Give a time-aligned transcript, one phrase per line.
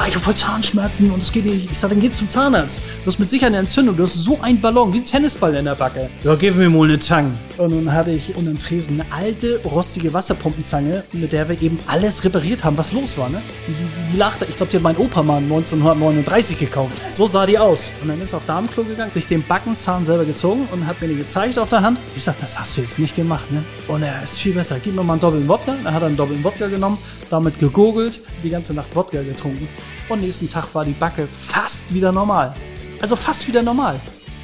[0.00, 1.70] ja, ich habe voll Zahnschmerzen und es geht nicht.
[1.70, 2.82] Ich sag, dann geh zum Zahnarzt.
[3.04, 3.96] Du hast mit Sicherheit eine Entzündung.
[3.96, 6.10] Du hast so einen Ballon, wie ein Tennisball in der Backe.
[6.22, 7.36] Ja, gib mir mal eine Tang.
[7.58, 11.78] Und nun hatte ich unter dem Tresen eine alte, rostige Wasserpumpenzange, mit der wir eben
[11.86, 13.40] alles repariert haben, was los war, ne?
[13.68, 16.92] Die, die, die, die lachte, ich glaube, die hat mein Opa mal 1939 gekauft.
[17.12, 17.90] So sah die aus.
[18.02, 21.08] Und dann ist er auf Damenklo gegangen, sich den Backenzahn selber gezogen und hat mir
[21.08, 21.98] den gezeigt auf der Hand.
[22.16, 23.62] Ich sag, das hast du jetzt nicht gemacht, ne?
[23.86, 24.78] Und er ist viel besser.
[24.82, 25.76] Gib mir mal einen doppelten Wodka.
[25.84, 26.98] Er hat einen doppelten Wodka genommen,
[27.30, 29.68] damit gegurgelt, die ganze Nacht Wodka getrunken.
[30.08, 32.54] Und nächsten Tag war die Backe fast wieder normal.
[33.00, 34.00] Also fast wieder normal.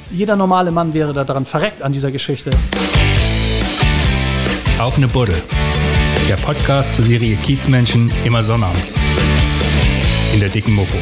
[0.09, 2.51] Jeder normale Mann wäre da dran verreckt an dieser Geschichte.
[4.79, 5.41] Auf eine Buddel.
[6.27, 8.95] Der Podcast zur Serie Kiezmenschen immer sonnabends.
[10.33, 10.97] In der dicken Mopo.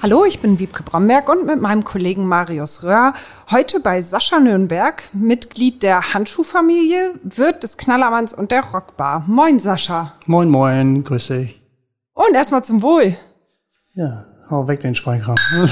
[0.00, 3.14] Hallo, ich bin Wiebke Bromberg und mit meinem Kollegen Marius Röhr
[3.50, 9.24] heute bei Sascha Nürnberg, Mitglied der Handschuhfamilie, Wirt des Knallermanns und der Rockbar.
[9.26, 10.14] Moin, Sascha.
[10.26, 11.57] Moin, moin, grüß dich.
[12.18, 13.16] Und erstmal zum Wohl.
[13.94, 15.36] Ja, hau weg den Schweinkram.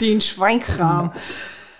[0.00, 1.12] Den Schweinkram.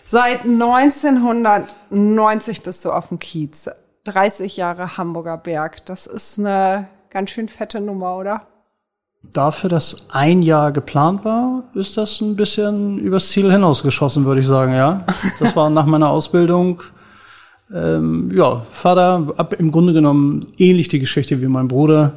[0.05, 3.69] Seit 1990 bist du auf dem Kiez.
[4.05, 5.85] 30 Jahre Hamburger Berg.
[5.87, 8.43] Das ist eine ganz schön fette Nummer, oder?
[9.33, 14.47] Dafür, dass ein Jahr geplant war, ist das ein bisschen übers Ziel hinausgeschossen, würde ich
[14.47, 15.05] sagen, ja.
[15.41, 16.85] Das war nach meiner Ausbildung,
[17.75, 22.13] ähm, ja, Vater, ab, im Grunde genommen ähnlich die Geschichte wie mein Bruder,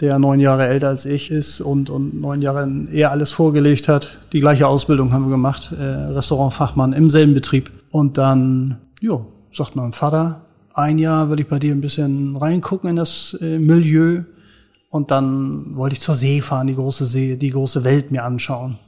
[0.00, 4.18] der neun Jahre älter als ich ist und, und neun Jahre eher alles vorgelegt hat.
[4.32, 7.70] Die gleiche Ausbildung haben wir gemacht, äh, Restaurantfachmann im selben Betrieb.
[7.90, 9.18] Und dann, ja,
[9.52, 10.42] sagt mein Vater,
[10.74, 14.22] ein Jahr würde ich bei dir ein bisschen reingucken in das äh, Milieu.
[14.90, 18.78] Und dann wollte ich zur See fahren, die große See, die große Welt mir anschauen.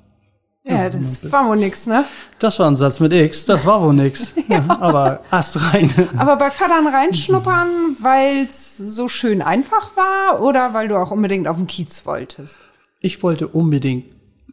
[0.68, 2.04] Ja, das war wohl nix, ne?
[2.38, 4.34] Das war ein Satz mit X, das war wohl nix.
[4.48, 4.64] ja.
[4.80, 5.90] Aber Ast rein.
[6.16, 11.56] Aber bei Vatern reinschnuppern, weil's so schön einfach war oder weil du auch unbedingt auf
[11.56, 12.58] den Kiez wolltest?
[13.00, 14.06] Ich wollte unbedingt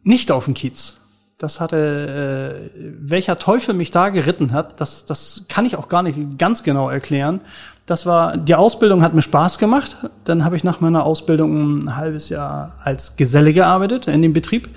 [0.04, 0.96] nicht auf den Kiez.
[1.38, 6.02] Das hatte, äh, welcher Teufel mich da geritten hat, das, das kann ich auch gar
[6.02, 7.40] nicht ganz genau erklären.
[7.84, 9.98] Das war, die Ausbildung hat mir Spaß gemacht.
[10.24, 14.70] Dann habe ich nach meiner Ausbildung ein halbes Jahr als Geselle gearbeitet in dem Betrieb.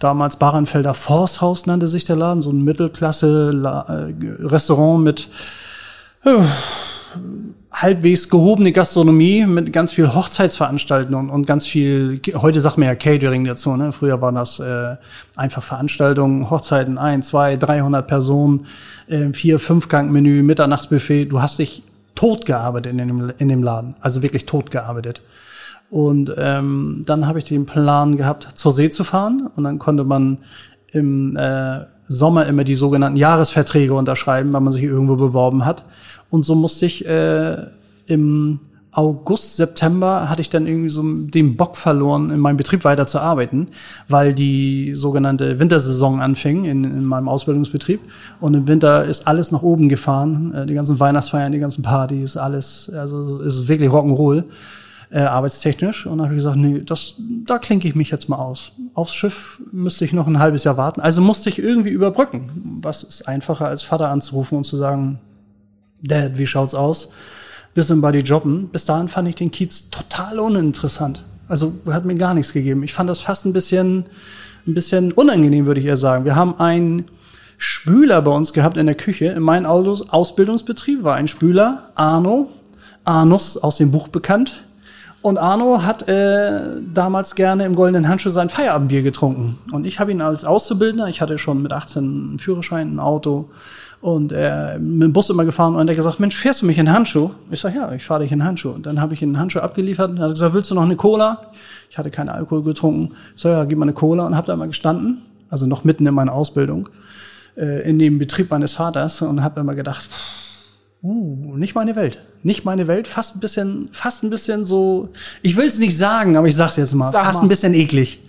[0.00, 5.28] Damals Barenfelder Forsthaus nannte sich der Laden, so ein Mittelklasse-Restaurant mit
[6.24, 6.38] äh,
[7.70, 13.44] halbwegs gehobene Gastronomie mit ganz viel Hochzeitsveranstaltungen und ganz viel, heute sagt man ja Catering
[13.44, 13.92] dazu, ne?
[13.92, 14.96] Früher waren das äh,
[15.36, 18.64] einfach Veranstaltungen, Hochzeiten, ein, zwei, 300 Personen,
[19.06, 21.26] äh, vier, fünfgang Menü, Mitternachtsbuffet.
[21.26, 21.82] Du hast dich
[22.14, 25.20] tot gearbeitet in dem, in dem Laden, also wirklich tot gearbeitet.
[25.90, 30.04] Und ähm, dann habe ich den Plan gehabt, zur See zu fahren und dann konnte
[30.04, 30.38] man
[30.92, 35.84] im äh, Sommer immer die sogenannten Jahresverträge unterschreiben, weil man sich irgendwo beworben hat.
[36.30, 37.56] Und so musste ich äh,
[38.06, 38.60] im
[38.92, 43.20] August, September hatte ich dann irgendwie so den Bock verloren, in meinem Betrieb weiter zu
[43.20, 43.68] arbeiten,
[44.08, 48.00] weil die sogenannte Wintersaison anfing in, in meinem Ausbildungsbetrieb.
[48.40, 52.36] Und im Winter ist alles nach oben gefahren, äh, die ganzen Weihnachtsfeiern, die ganzen Partys,
[52.36, 54.44] alles, also ist wirklich Rock'n'Roll,
[55.10, 56.06] äh, arbeitstechnisch.
[56.06, 58.72] Und dann habe ich gesagt, nee, das, da klinke ich mich jetzt mal aus.
[58.94, 61.00] Aufs Schiff müsste ich noch ein halbes Jahr warten.
[61.00, 62.78] Also musste ich irgendwie überbrücken.
[62.82, 65.18] Was ist einfacher, als Vater anzurufen und zu sagen,
[66.02, 67.10] Dad, wie schaut's aus?
[67.74, 68.68] Bisschen bei die Jobben.
[68.68, 71.24] Bis dahin fand ich den Kiez total uninteressant.
[71.48, 72.82] Also hat mir gar nichts gegeben.
[72.82, 74.04] Ich fand das fast ein bisschen,
[74.66, 76.24] ein bisschen unangenehm, würde ich eher sagen.
[76.24, 77.06] Wir haben einen
[77.58, 79.26] Spüler bei uns gehabt in der Küche.
[79.26, 82.48] In meinem Ausbildungsbetrieb war ein Spüler, Arno.
[83.04, 84.64] Arnus aus dem Buch bekannt.
[85.22, 86.60] Und Arno hat äh,
[86.94, 89.58] damals gerne im Goldenen Handschuh sein Feierabendbier getrunken.
[89.70, 93.50] Und ich habe ihn als Auszubildender, ich hatte schon mit 18 einen Führerschein, ein Auto,
[94.00, 96.78] und er mit dem Bus immer gefahren und er hat gesagt, Mensch, fährst du mich
[96.78, 97.30] in Handschuh?
[97.50, 98.70] Ich sag, ja, ich fahre dich in Handschuh.
[98.70, 100.84] Und dann habe ich ihn in Handschuh abgeliefert und er hat gesagt, willst du noch
[100.84, 101.50] eine Cola?
[101.90, 103.14] Ich hatte keinen Alkohol getrunken.
[103.36, 105.18] Ich sag, ja, gib mal eine Cola und habe da mal gestanden,
[105.50, 106.88] also noch mitten in meiner Ausbildung,
[107.58, 110.08] äh, in dem Betrieb meines Vaters und habe immer gedacht,
[111.02, 112.18] uh, nicht meine Welt.
[112.42, 115.10] Nicht meine Welt, fast ein bisschen, fast ein bisschen so,
[115.42, 117.42] ich will es nicht sagen, aber ich sag's jetzt mal, Sag fast mal.
[117.46, 118.20] ein bisschen eklig.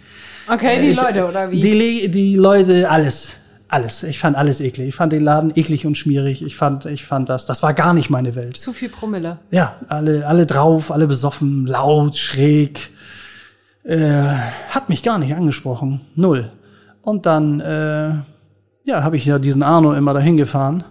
[0.50, 1.62] Okay, die Ich- Leute, oder wie?
[1.62, 3.34] Die, die Leute, alles.
[3.70, 4.04] Alles.
[4.04, 4.90] Ich fand alles eklig.
[4.90, 6.42] Ich fand den Laden eklig und schmierig.
[6.44, 8.58] Ich fand, ich fand das, das war gar nicht meine Welt.
[8.58, 9.38] Zu viel Promille.
[9.50, 12.90] Ja, alle, alle drauf, alle besoffen, laut, schräg.
[13.86, 14.24] Äh,
[14.70, 16.02] hat mich gar nicht angesprochen.
[16.16, 16.52] Null.
[17.02, 18.10] Und dann, äh,
[18.84, 20.84] ja, habe ich ja diesen Arno immer dahin gefahren.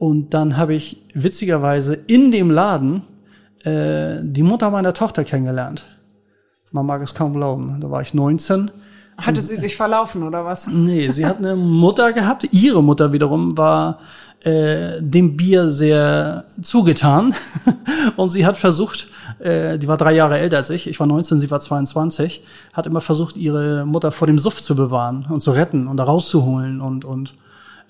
[0.00, 3.02] Und dann habe ich witzigerweise in dem Laden
[3.64, 5.84] äh, die Mutter meiner Tochter kennengelernt.
[6.72, 7.82] Man mag es kaum glauben.
[7.82, 8.70] Da war ich 19.
[9.18, 10.68] Hatte sie sich verlaufen oder was?
[10.68, 12.48] Nee, sie hat eine Mutter gehabt.
[12.50, 13.98] Ihre Mutter wiederum war
[14.42, 17.34] äh, dem Bier sehr zugetan.
[18.16, 19.08] und sie hat versucht,
[19.38, 22.42] äh, die war drei Jahre älter als ich, ich war 19, sie war 22,
[22.72, 26.04] hat immer versucht, ihre Mutter vor dem Suff zu bewahren und zu retten und da
[26.04, 26.80] rauszuholen.
[26.80, 27.34] Und, und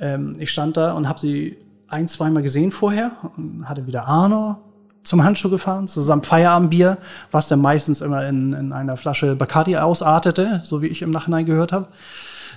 [0.00, 1.56] ähm, ich stand da und habe sie
[1.90, 4.58] ein, zweimal gesehen vorher und hatte wieder Arno
[5.02, 6.98] zum Handschuh gefahren, zusammen Feierabendbier,
[7.30, 11.46] was dann meistens immer in, in einer Flasche Bacardi ausartete, so wie ich im Nachhinein
[11.46, 11.88] gehört habe.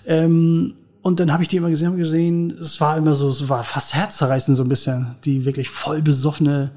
[0.05, 3.63] Ähm, und dann habe ich die immer gesehen, gesehen, es war immer so, es war
[3.63, 6.71] fast herzzerreißend so ein bisschen, die wirklich voll besoffene,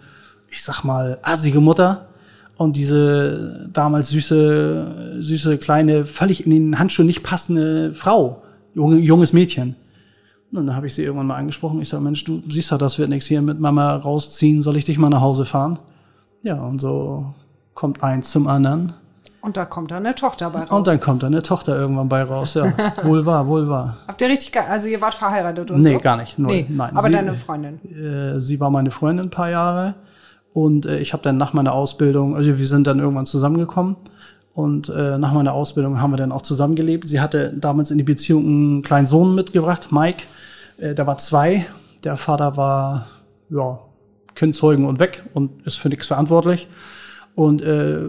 [0.51, 2.09] ich sag mal, assige Mutter
[2.57, 8.43] und diese damals süße, süße kleine, völlig in den Handschuh nicht passende Frau,
[8.75, 9.77] junge, junges Mädchen.
[10.53, 11.81] Und dann habe ich sie irgendwann mal angesprochen.
[11.83, 14.63] Ich sage, Mensch, du siehst ja, das wird nichts hier mit Mama rausziehen.
[14.63, 15.79] Soll ich dich mal nach Hause fahren?
[16.43, 17.35] Ja, und so
[17.75, 18.93] kommt eins zum anderen.
[19.43, 20.71] Und da kommt dann eine Tochter bei raus.
[20.71, 22.73] Und dann kommt dann eine Tochter irgendwann bei raus, ja.
[23.05, 23.97] wohl wahr, wohl wahr.
[24.09, 26.01] Habt ihr richtig, also ihr wart verheiratet und Nee, so?
[26.01, 26.39] gar nicht.
[26.39, 26.51] Null.
[26.53, 27.81] Nee, Nein, aber sie- deine Freundin.
[27.85, 29.95] Äh, sie war meine Freundin ein paar Jahre.
[30.53, 33.97] Und äh, ich habe dann nach meiner Ausbildung, also wir sind dann irgendwann zusammengekommen.
[34.57, 37.07] Und äh, nach meiner Ausbildung haben wir dann auch zusammengelebt.
[37.07, 40.23] Sie hatte damals in die Beziehung einen kleinen Sohn mitgebracht, Mike.
[40.79, 41.67] Äh, der war zwei.
[42.05, 43.07] Der Vater war,
[43.51, 43.81] ja,
[44.35, 46.69] Kindzeugen und weg und ist für nichts verantwortlich.
[47.35, 48.05] Und äh,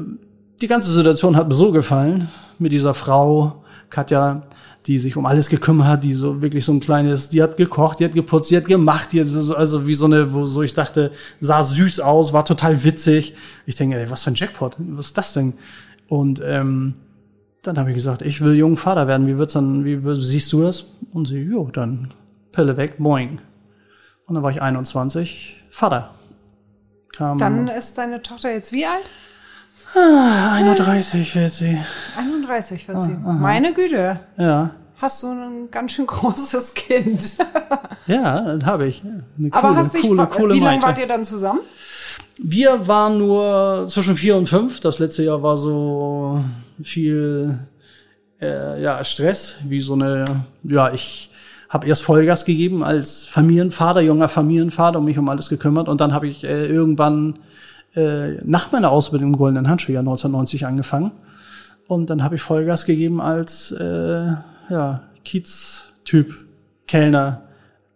[0.62, 2.30] die ganze Situation hat mir so gefallen
[2.60, 4.44] mit dieser Frau, Katja,
[4.86, 8.00] die sich um alles gekümmert hat, die so wirklich so ein kleines, die hat gekocht,
[8.00, 10.62] die hat geputzt, die hat gemacht, die hat so, also wie so eine, wo so
[10.62, 11.12] ich dachte,
[11.42, 13.36] sah süß aus, war total witzig.
[13.66, 15.56] Ich denke, ey, was für ein Jackpot, was ist das denn?
[16.08, 16.96] Und ähm,
[17.64, 19.28] dann habe ich gesagt, ich will jungen Vater werden.
[19.28, 20.86] Wie wird's dann, wie siehst du das?
[21.14, 22.14] Und sie, jo, dann
[22.52, 23.40] Pille weg, moing.
[24.28, 26.14] Und dann war ich 21, Vater.
[27.16, 29.10] Kam Dann ist deine Tochter jetzt wie alt?
[29.96, 31.78] 31 wird sie.
[32.18, 33.14] 31 wird Ah, sie.
[33.16, 34.20] Meine Güte.
[34.38, 34.72] Ja.
[35.02, 37.38] Hast du ein ganz schön großes Kind.
[38.08, 39.04] Ja, habe ich.
[39.04, 41.60] Eine Aber coole, hast dich, coole, coole wie lange wart ihr dann zusammen?
[42.40, 44.80] Wir waren nur zwischen vier und fünf.
[44.80, 46.44] Das letzte Jahr war so
[46.84, 47.58] viel
[48.40, 50.26] äh, ja, Stress, wie so eine,
[50.64, 51.32] ja, ich
[51.70, 55.90] habe erst Vollgas gegeben als Familienvater, junger Familienvater und mich um alles gekümmert.
[55.90, 57.40] Und dann habe ich äh, irgendwann
[57.96, 61.12] äh, nach meiner Ausbildung im Goldenen Handschuhjahr 1990 angefangen.
[61.88, 64.28] Und dann habe ich Vollgas gegeben als äh,
[64.70, 66.36] ja, Kiez-Typ,
[66.86, 67.47] Kellner,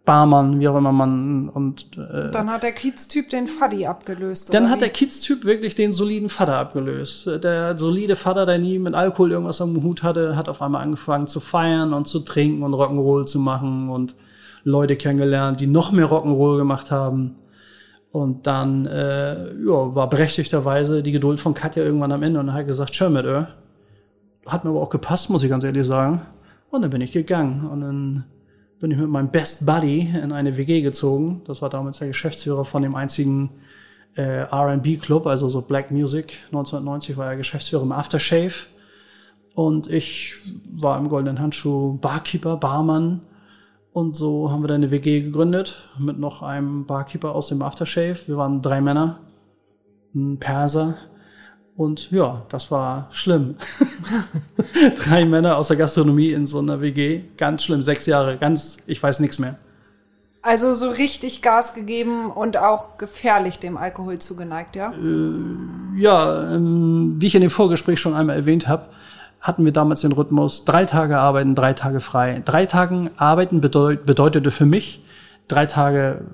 [0.04, 4.52] Barmann, wie auch immer man und äh, Dann hat der Kiez-Typ den Faddy abgelöst.
[4.52, 4.80] dann hat wie?
[4.80, 7.26] der Kids-Typ wirklich den soliden Vater abgelöst.
[7.42, 11.28] Der solide Vater, der nie mit Alkohol irgendwas am Hut hatte, hat auf einmal angefangen
[11.28, 14.16] zu feiern und zu trinken und Rock'n'Roll zu machen und
[14.64, 17.36] Leute kennengelernt, die noch mehr Rock'n'Roll gemacht haben.
[18.10, 22.66] Und dann äh, ja, war berechtigterweise die Geduld von Katja irgendwann am Ende und hat
[22.66, 23.48] gesagt, schön mit ihr.
[24.46, 26.22] Hat mir aber auch gepasst, muss ich ganz ehrlich sagen.
[26.70, 27.68] Und dann bin ich gegangen.
[27.70, 28.24] Und dann
[28.82, 31.42] bin ich mit meinem Best Buddy in eine WG gezogen.
[31.46, 33.50] Das war damals der Geschäftsführer von dem einzigen
[34.16, 36.40] äh, R&B-Club, also so Black Music.
[36.46, 38.66] 1990 war er Geschäftsführer im Aftershave.
[39.54, 40.34] Und ich
[40.68, 43.20] war im Goldenen Handschuh Barkeeper, Barmann.
[43.92, 48.26] Und so haben wir dann eine WG gegründet mit noch einem Barkeeper aus dem Aftershave.
[48.26, 49.20] Wir waren drei Männer,
[50.12, 50.96] ein Perser.
[51.76, 53.56] Und ja, das war schlimm.
[55.04, 57.22] drei Männer aus der Gastronomie in so einer WG.
[57.36, 57.82] Ganz schlimm.
[57.82, 58.36] Sechs Jahre.
[58.36, 59.58] Ganz, ich weiß nichts mehr.
[60.42, 64.92] Also so richtig Gas gegeben und auch gefährlich dem Alkohol zugeneigt, ja?
[65.96, 68.86] Ja, ähm, wie ich in dem Vorgespräch schon einmal erwähnt habe,
[69.40, 72.42] hatten wir damals den Rhythmus drei Tage arbeiten, drei Tage frei.
[72.44, 75.04] Drei Tagen arbeiten bedeut bedeutete für mich
[75.48, 76.24] drei Tage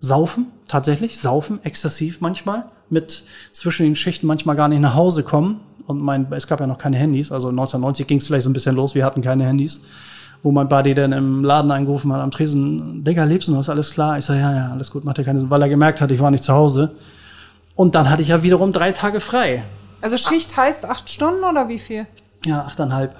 [0.00, 5.60] saufen, tatsächlich, saufen, exzessiv manchmal, mit zwischen den Schichten manchmal gar nicht nach Hause kommen.
[5.86, 8.52] Und mein, es gab ja noch keine Handys, also 1990 ging es vielleicht so ein
[8.52, 9.82] bisschen los, wir hatten keine Handys.
[10.42, 13.70] Wo mein Buddy dann im Laden angerufen hat am Tresen, Digga, lebst du noch, ist
[13.70, 14.18] alles klar?
[14.18, 16.20] Ich sag, ja, ja, alles gut, mach dir keine Sorgen, weil er gemerkt hat, ich
[16.20, 16.94] war nicht zu Hause.
[17.74, 19.62] Und dann hatte ich ja wiederum drei Tage frei.
[20.00, 22.06] Also Schicht heißt acht Stunden oder wie viel?
[22.44, 23.16] Ja, achteinhalb.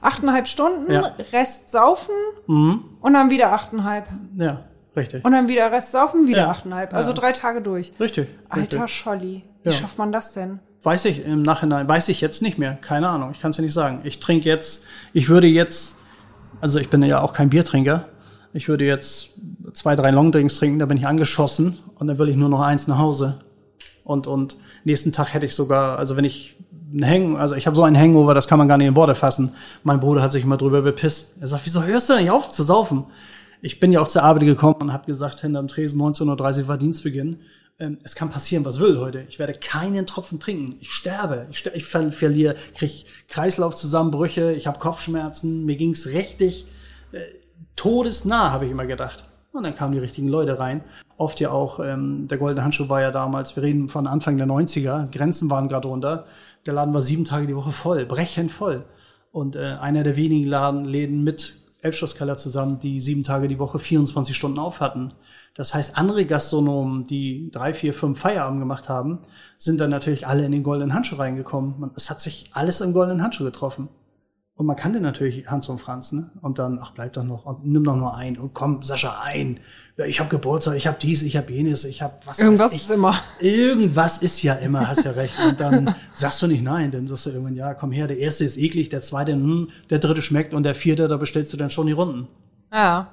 [0.00, 1.12] Achteinhalb Stunden, Ja.
[1.32, 2.14] Rest saufen
[2.46, 4.06] und dann wieder achteinhalb.
[4.38, 4.60] Ja,
[4.96, 5.24] richtig.
[5.24, 6.50] Und dann wieder Rest saufen, wieder Ja.
[6.50, 6.94] achteinhalb.
[6.94, 7.16] Also Ja.
[7.16, 7.92] drei Tage durch.
[8.00, 8.28] Richtig.
[8.48, 8.96] Alter richtig.
[8.96, 9.72] Scholli, wie Ja.
[9.72, 10.58] schafft man das denn?
[10.82, 12.74] Weiß ich im Nachhinein, weiß ich jetzt nicht mehr.
[12.80, 14.00] Keine Ahnung, ich kann es ja nicht sagen.
[14.04, 15.96] Ich trinke jetzt, ich würde jetzt,
[16.60, 18.06] also ich bin ja auch kein Biertrinker.
[18.52, 19.30] Ich würde jetzt
[19.72, 22.86] zwei, drei Longdrinks trinken, da bin ich angeschossen und dann will ich nur noch eins
[22.88, 23.38] nach Hause.
[24.04, 26.56] Und, und nächsten Tag hätte ich sogar, also wenn ich
[26.92, 29.14] ein Hang, also ich habe so einen Hangover, das kann man gar nicht in Worte
[29.14, 29.54] fassen.
[29.84, 31.36] Mein Bruder hat sich immer drüber bepisst.
[31.40, 33.04] Er sagt, wieso hörst du denn nicht auf zu saufen?
[33.64, 36.78] Ich bin ja auch zur Arbeit gekommen und habe gesagt, hinterm Tresen 19.30 Uhr war
[36.78, 37.38] Dienstbeginn.
[37.78, 39.24] ähm, es kann passieren, was will heute.
[39.28, 40.74] Ich werde keinen Tropfen trinken.
[40.80, 41.46] Ich sterbe.
[41.48, 42.92] Ich, ster ich ver verliere, kriege
[43.28, 46.66] Kreislaufzusammenbrüche, ich habe Kopfschmerzen, mir ging's richtig
[47.12, 47.20] äh,
[47.76, 49.28] todesnah, habe ich immer gedacht.
[49.52, 50.82] Und dann kamen die richtigen Leute rein.
[51.16, 54.48] Oft ja auch, ähm, der goldene Handschuh war ja damals, wir reden von Anfang der
[54.48, 56.26] 90er, Grenzen waren gerade runter.
[56.66, 58.84] Der Laden war sieben Tage die Woche voll, brechend voll.
[59.30, 63.78] Und äh, einer der wenigen Laden, Läden mit Elbschlosskeller zusammen, die sieben Tage die Woche
[63.78, 65.12] 24 Stunden auf hatten.
[65.54, 69.18] Das heißt, andere Gastronomen, die drei, vier, fünf Feierabend gemacht haben,
[69.58, 71.90] sind dann natürlich alle in den goldenen Handschuh reingekommen.
[71.94, 73.88] Es hat sich alles im goldenen Handschuh getroffen.
[74.54, 76.30] Und man kannte natürlich Hans und Franz, ne?
[76.42, 79.60] Und dann, ach, bleib doch noch und nimm doch nur ein und komm, Sascha, ein.
[80.06, 82.38] Ich habe Geburtstag, ich habe dies, ich habe jenes, ich habe was.
[82.38, 83.18] Irgendwas ist immer.
[83.40, 85.38] Irgendwas ist ja immer, hast ja recht.
[85.38, 88.44] Und dann sagst du nicht nein, dann sagst du irgendwann, ja, komm her, der erste
[88.44, 91.70] ist eklig, der zweite, hm, der dritte schmeckt und der vierte, da bestellst du dann
[91.70, 92.28] schon die Runden.
[92.70, 93.08] Ja.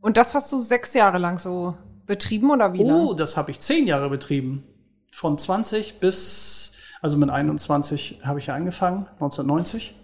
[0.00, 1.74] Und das hast du sechs Jahre lang so
[2.06, 2.84] betrieben oder wie?
[2.84, 4.64] Oh, das habe ich zehn Jahre betrieben.
[5.12, 9.94] Von 20 bis, also mit 21 habe ich ja angefangen, 1990.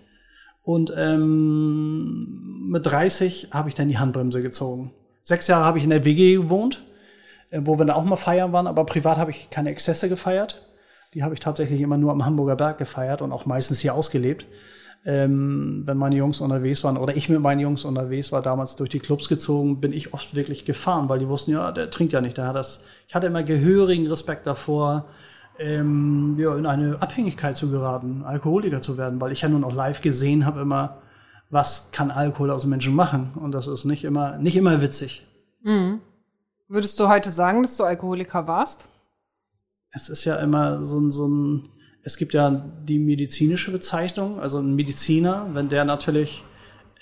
[0.63, 4.93] Und ähm, mit 30 habe ich dann die Handbremse gezogen.
[5.25, 6.83] Sechs Jahre habe ich in der WG gewohnt,
[7.51, 10.63] äh, wo wir dann auch mal feiern waren, aber privat habe ich keine Exzesse gefeiert.
[11.15, 14.47] Die habe ich tatsächlich immer nur am Hamburger Berg gefeiert und auch meistens hier ausgelebt.
[15.05, 18.89] Ähm, wenn meine Jungs unterwegs waren oder ich mit meinen Jungs unterwegs war, damals durch
[18.89, 22.21] die Clubs gezogen, bin ich oft wirklich gefahren, weil die wussten, ja, der trinkt ja
[22.21, 22.39] nicht.
[22.39, 25.07] Der hat das, ich hatte immer gehörigen Respekt davor,
[25.63, 29.73] ähm, ja, in eine Abhängigkeit zu geraten, Alkoholiker zu werden, weil ich ja nun auch
[29.73, 30.99] live gesehen habe immer,
[31.51, 35.27] was kann Alkohol aus Menschen machen und das ist nicht immer nicht immer witzig.
[35.63, 36.01] Mhm.
[36.69, 38.89] Würdest du heute sagen, dass du Alkoholiker warst?
[39.91, 41.69] Es ist ja immer so ein, so ein
[42.03, 46.43] es gibt ja die medizinische Bezeichnung, also ein Mediziner, wenn der natürlich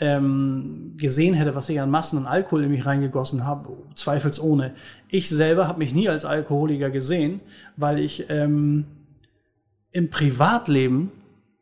[0.00, 4.72] ähm, gesehen hätte, was ich an Massen an Alkohol in mich reingegossen habe, zweifelsohne.
[5.08, 7.40] Ich selber habe mich nie als Alkoholiker gesehen,
[7.76, 8.86] weil ich ähm,
[9.92, 11.12] im Privatleben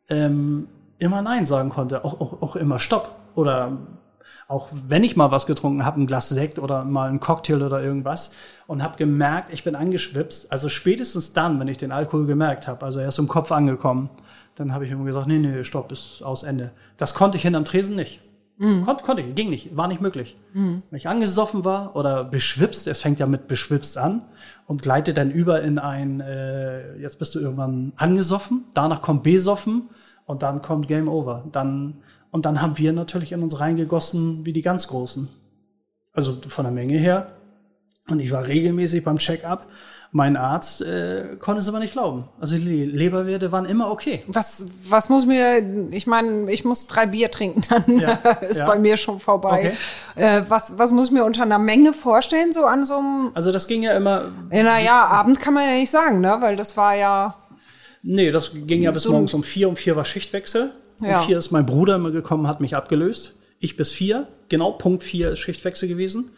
[0.07, 0.67] ähm,
[0.99, 3.15] immer Nein sagen konnte, auch, auch, auch immer Stopp.
[3.35, 3.77] Oder
[4.47, 7.83] auch wenn ich mal was getrunken habe, ein Glas Sekt oder mal ein Cocktail oder
[7.83, 8.35] irgendwas
[8.67, 10.51] und habe gemerkt, ich bin angeschwipst.
[10.51, 14.09] Also spätestens dann, wenn ich den Alkohol gemerkt habe, also erst im Kopf angekommen,
[14.55, 16.71] dann habe ich immer gesagt, nee, nee, stopp, ist aus Ende.
[16.97, 18.21] Das konnte ich hinterm Tresen nicht.
[18.59, 18.81] Mhm.
[18.81, 20.37] Konnte, konnte ich, ging nicht, war nicht möglich.
[20.53, 20.83] Mhm.
[20.89, 24.23] Wenn ich angesoffen war oder beschwipst, es fängt ja mit beschwipst an
[24.67, 29.89] und gleitet dann über in ein, äh, jetzt bist du irgendwann angesoffen, danach kommt besoffen
[30.25, 31.45] und dann kommt Game Over.
[31.53, 35.29] Dann, und dann haben wir natürlich in uns reingegossen wie die ganz Großen.
[36.11, 37.31] Also von der Menge her.
[38.09, 39.67] Und ich war regelmäßig beim Check-up
[40.11, 42.27] mein Arzt äh, konnte es aber nicht glauben.
[42.39, 44.23] Also die Leberwerte waren immer okay.
[44.27, 48.65] Was, was muss mir, ich meine, ich muss drei Bier trinken, dann ja, ist ja.
[48.65, 49.75] bei mir schon vorbei.
[50.15, 50.37] Okay.
[50.37, 53.31] Äh, was, was muss ich mir unter einer Menge vorstellen, so an so einem.
[53.35, 54.31] Also das ging ja immer.
[54.49, 56.37] Naja, Abend kann man ja nicht sagen, ne?
[56.39, 57.35] Weil das war ja.
[58.01, 59.69] Nee, das ging ja bis so morgens um vier.
[59.69, 60.71] Um vier war Schichtwechsel.
[61.01, 61.19] Ja.
[61.19, 63.37] Um vier ist mein Bruder immer gekommen, hat mich abgelöst.
[63.59, 64.27] Ich bis vier.
[64.47, 66.31] Genau, Punkt vier ist Schichtwechsel gewesen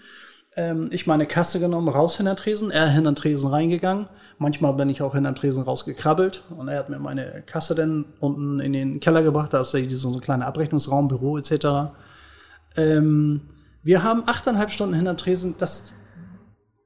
[0.56, 4.08] ähm, ich meine Kasse genommen, raus hinter Tresen, er hinter Tresen reingegangen.
[4.38, 8.60] Manchmal bin ich auch hinter Tresen rausgekrabbelt und er hat mir meine Kasse dann unten
[8.60, 11.94] in den Keller gebracht, da ist so ein kleiner Abrechnungsraum, Büro etc.
[12.76, 13.42] Ähm,
[13.84, 15.94] wir haben achteinhalb Stunden hinter Tresen, das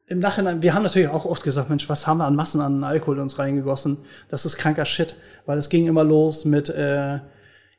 [0.07, 2.83] im Nachhinein, wir haben natürlich auch oft gesagt, Mensch, was haben wir an Massen an
[2.83, 3.97] Alkohol uns reingegossen?
[4.29, 5.15] Das ist kranker Shit,
[5.47, 7.19] weil es ging immer los mit äh,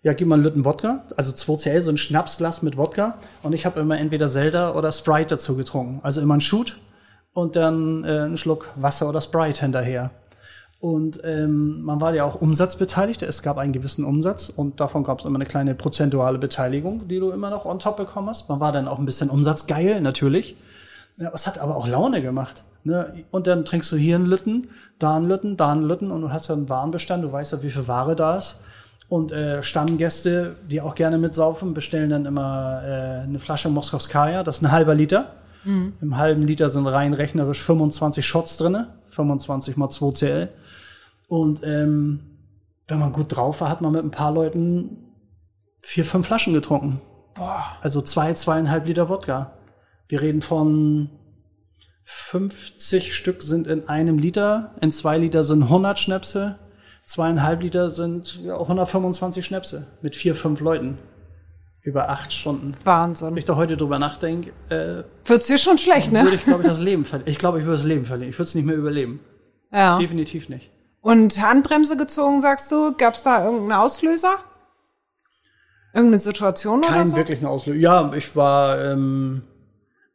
[0.07, 3.19] ja, gib mal einen Lütten Wodka, also 2CL, so ein Schnapsglas mit Wodka.
[3.43, 5.99] Und ich habe immer entweder Zelda oder Sprite dazu getrunken.
[6.05, 6.77] Also immer ein Shoot
[7.33, 10.13] und dann äh, einen Schluck Wasser oder Sprite hinterher.
[10.79, 13.23] Und ähm, man war ja auch umsatzbeteiligt.
[13.23, 17.19] Es gab einen gewissen Umsatz und davon gab es immer eine kleine prozentuale Beteiligung, die
[17.19, 18.49] du immer noch on top bekommen hast.
[18.49, 20.57] Man war dann auch ein bisschen umsatzgeil, natürlich.
[21.19, 22.63] Ja, es hat aber auch Laune gemacht.
[22.85, 23.25] Ne?
[23.33, 24.69] Und dann trinkst du hier einen Lütten,
[25.01, 27.63] da einen Lütten, da einen Lütten und du hast ja einen Warenbestand, du weißt ja,
[27.65, 28.63] wie viel Ware da ist.
[29.09, 34.57] Und äh, Stammgäste, die auch gerne mitsaufen, bestellen dann immer äh, eine Flasche Moskowskaja, das
[34.57, 35.33] ist ein halber Liter.
[35.65, 35.95] Mhm.
[36.01, 40.49] Im halben Liter sind rein rechnerisch 25 Shots drinne, 25 mal 2 CL.
[41.29, 42.21] Und ähm,
[42.89, 44.99] wenn man gut drauf war, hat man mit ein paar Leuten
[45.83, 47.01] vier, fünf Flaschen getrunken.
[47.35, 47.77] Boah.
[47.83, 49.53] Also zwei, zweieinhalb Liter Wodka.
[50.09, 51.11] Wir reden von
[52.05, 56.57] 50 Stück sind in einem Liter, in zwei Liter sind 100 Schnäpse,
[57.07, 60.99] zweieinhalb Liter sind ja, 125 Schnäpse mit vier, fünf Leuten.
[61.81, 62.75] Über acht Stunden.
[62.83, 63.29] Wahnsinn.
[63.29, 66.25] Wenn ich da heute drüber nachdenke, äh, wird's dir schon schlecht, ne?
[66.25, 67.31] Würde ich, glaube ich, das Leben verlieren.
[67.31, 68.31] Ich glaube, ich würde das Leben verlieren.
[68.31, 69.21] Ich würde es nicht mehr überleben.
[69.71, 69.97] Ja.
[69.97, 70.73] Definitiv nicht.
[71.01, 72.93] Und Handbremse gezogen, sagst du?
[72.97, 74.39] Gab's da irgendeinen Auslöser?
[75.95, 77.17] Irgendeine Situation Keinen oder so?
[77.19, 77.79] wirklichen Auslöser.
[77.79, 79.43] Ja, ich war, ähm,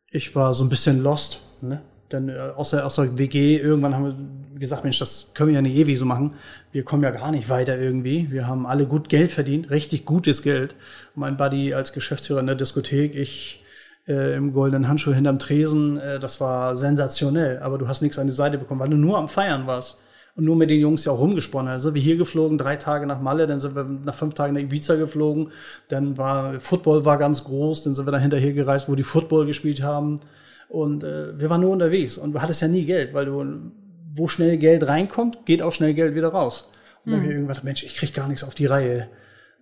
[0.10, 1.40] ich war so ein bisschen lost.
[1.62, 1.82] Ne?
[2.14, 4.06] Dann äh, aus, der, aus WG irgendwann haben
[4.54, 6.36] wir gesagt, Mensch, das können wir ja nicht ewig so machen.
[6.72, 8.32] Wir kommen ja gar nicht weiter irgendwie.
[8.32, 10.76] Wir haben alle gut Geld verdient, richtig gutes Geld.
[11.16, 13.64] Mein Buddy als Geschäftsführer in der Diskothek, ich
[14.08, 17.60] äh, im goldenen Handschuh hinterm Tresen, äh, das war sensationell.
[17.60, 20.00] Aber du hast nichts an die Seite bekommen, weil du nur am Feiern warst
[20.36, 21.72] und nur mit den Jungs ja auch rumgesponnen.
[21.72, 24.62] Also wir hier geflogen, drei Tage nach Malle, dann sind wir nach fünf Tagen nach
[24.62, 25.52] Ibiza geflogen,
[25.90, 29.46] dann war Football war ganz groß, dann sind wir da hinterher gereist, wo die Football
[29.46, 30.22] gespielt haben
[30.72, 33.72] und äh, wir waren nur unterwegs und du hattest ja nie Geld, weil du
[34.14, 36.70] wo schnell Geld reinkommt, geht auch schnell Geld wieder raus.
[37.06, 37.24] Und dann mhm.
[37.24, 39.08] habe ich irgendwann Mensch, ich krieg gar nichts auf die Reihe.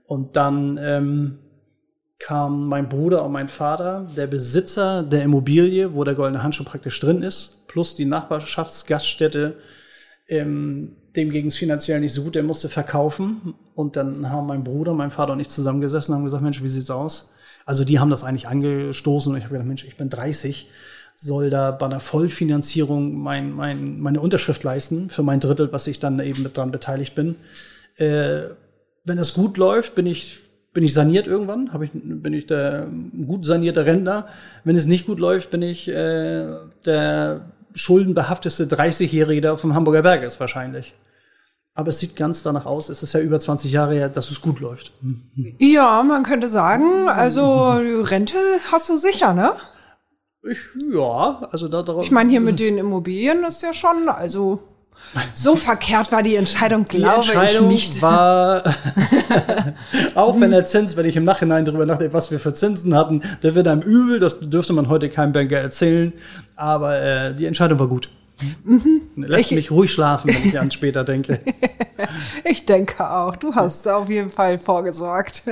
[0.05, 1.37] Und dann ähm,
[2.17, 6.99] kam mein Bruder und mein Vater, der Besitzer der Immobilie, wo der goldene Handschuh praktisch
[6.99, 9.55] drin ist, plus die Nachbarschaftsgaststätte
[10.29, 13.55] ähm, dem ging es finanziell nicht so gut, der musste verkaufen.
[13.73, 16.69] Und dann haben mein Bruder, mein Vater und ich zusammengesessen und haben gesagt, Mensch, wie
[16.69, 17.33] sieht's aus?
[17.65, 20.69] Also die haben das eigentlich angestoßen und ich habe gedacht, Mensch, ich bin 30,
[21.21, 25.99] soll da bei einer Vollfinanzierung mein, mein, meine Unterschrift leisten für mein Drittel, was ich
[25.99, 27.35] dann eben mit dran beteiligt bin.
[27.97, 28.43] Äh,
[29.03, 30.39] wenn es gut läuft, bin ich
[30.71, 32.87] bin ich saniert irgendwann, hab ich, bin ich der
[33.25, 34.27] gut sanierte Rentner.
[34.63, 36.47] Wenn es nicht gut läuft, bin ich äh,
[36.85, 37.41] der
[37.73, 40.93] schuldenbehafteste 30-Jährige, der auf dem Hamburger Berg ist wahrscheinlich.
[41.73, 44.41] Aber es sieht ganz danach aus, es ist ja über 20 Jahre her, dass es
[44.41, 44.93] gut läuft.
[45.57, 48.37] Ja, man könnte sagen, also Rente
[48.71, 49.53] hast du sicher, ne?
[50.43, 50.57] Ich,
[50.93, 52.05] ja, also da darauf.
[52.05, 54.59] Ich meine, hier mit den Immobilien ist ja schon, also
[55.33, 58.01] so verkehrt war die Entscheidung, glaube die Entscheidung ich nicht.
[58.01, 58.63] war,
[60.15, 63.23] auch wenn der Zins, wenn ich im Nachhinein darüber nachdenke, was wir für Zinsen hatten,
[63.43, 66.13] der wird einem übel, das dürfte man heute keinem Banker erzählen,
[66.55, 68.09] aber äh, die Entscheidung war gut.
[68.63, 69.01] Mhm.
[69.15, 71.39] Lässt ich, mich ruhig schlafen, wenn ich an später denke.
[72.43, 73.35] ich denke auch.
[73.35, 75.43] Du hast auf jeden Fall vorgesorgt.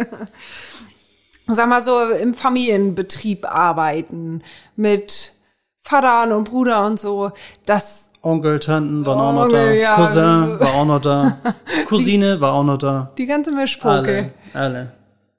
[1.48, 4.42] Sag mal so, im Familienbetrieb arbeiten
[4.76, 5.34] mit
[5.80, 7.32] Vater und Bruder und so,
[7.66, 9.96] das Onkel, Tanten waren auch noch da, ja.
[9.96, 11.38] Cousin war auch noch da,
[11.88, 13.14] Cousine die, war auch noch da.
[13.18, 14.32] Die ganze Mischpoke.
[14.54, 14.92] Alle, alle.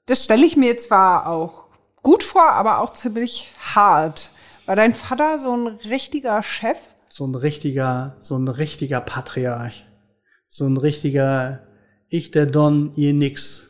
[0.07, 1.65] Das stelle ich mir zwar auch
[2.01, 4.31] gut vor, aber auch ziemlich hart.
[4.65, 6.77] War dein Vater so ein richtiger Chef?
[7.09, 9.85] So ein richtiger, so ein richtiger Patriarch.
[10.47, 11.59] So ein richtiger,
[12.07, 13.68] ich der Don, ihr nix.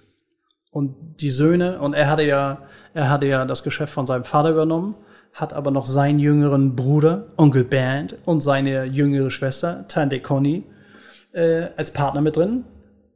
[0.71, 2.59] Und die Söhne, und er hatte ja,
[2.93, 4.95] er hatte ja das Geschäft von seinem Vater übernommen
[5.33, 10.63] hat aber noch seinen jüngeren Bruder, Onkel Bernd, und seine jüngere Schwester, Tante Conny,
[11.31, 12.65] äh, als Partner mit drin.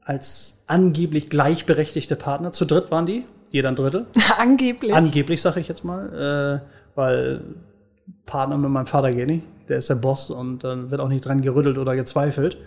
[0.05, 2.51] Als angeblich gleichberechtigte Partner.
[2.51, 4.05] Zu dritt waren die, jeder ein Drittel.
[4.37, 4.93] angeblich.
[4.93, 7.41] Angeblich, sag ich jetzt mal, äh, weil
[8.25, 9.43] Partner mit meinem Vater geht nicht.
[9.69, 12.57] Der ist der Boss und dann wird auch nicht dran gerüttelt oder gezweifelt.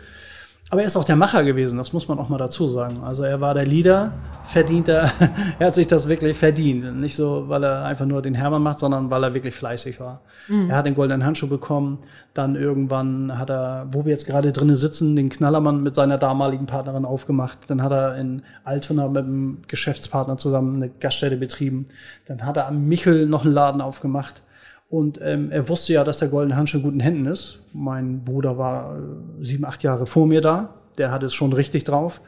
[0.69, 3.05] Aber er ist auch der Macher gewesen, das muss man auch mal dazu sagen.
[3.05, 4.13] Also er war der Leader,
[4.45, 5.13] verdient er,
[5.61, 6.97] er hat sich das wirklich verdient.
[7.01, 10.23] Nicht so, weil er einfach nur den Hermann macht, sondern weil er wirklich fleißig war.
[10.49, 10.69] Mhm.
[10.69, 11.99] Er hat den goldenen Handschuh bekommen,
[12.35, 16.67] dann irgendwann hat er, wo wir jetzt gerade drinnen sitzen, den Knallermann mit seiner damaligen
[16.67, 17.59] Partnerin aufgemacht.
[17.69, 21.87] Dann hat er in Altona mit einem Geschäftspartner zusammen eine Gaststätte betrieben.
[22.27, 24.43] Dann hat er am Michel noch einen Laden aufgemacht.
[24.89, 27.59] Und ähm, er wusste ja, dass der goldene Handschuh in guten Händen ist.
[27.73, 30.75] Mein Bruder war äh, sieben, acht Jahre vor mir da.
[30.99, 32.21] Der hatte es schon richtig drauf.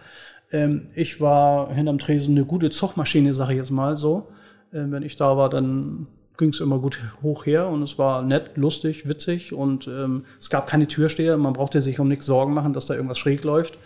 [0.50, 4.28] Ähm, ich war hinterm Tresen eine gute Zochmaschine, sage ich jetzt mal so.
[4.72, 8.22] Ähm, wenn ich da war, dann ging es immer gut hoch her und es war
[8.22, 11.36] nett, lustig, witzig und ähm, es gab keine Türsteher.
[11.36, 13.78] Man brauchte sich um nichts Sorgen machen, dass da irgendwas schräg läuft.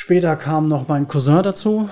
[0.00, 1.90] Später kam noch mein Cousin dazu,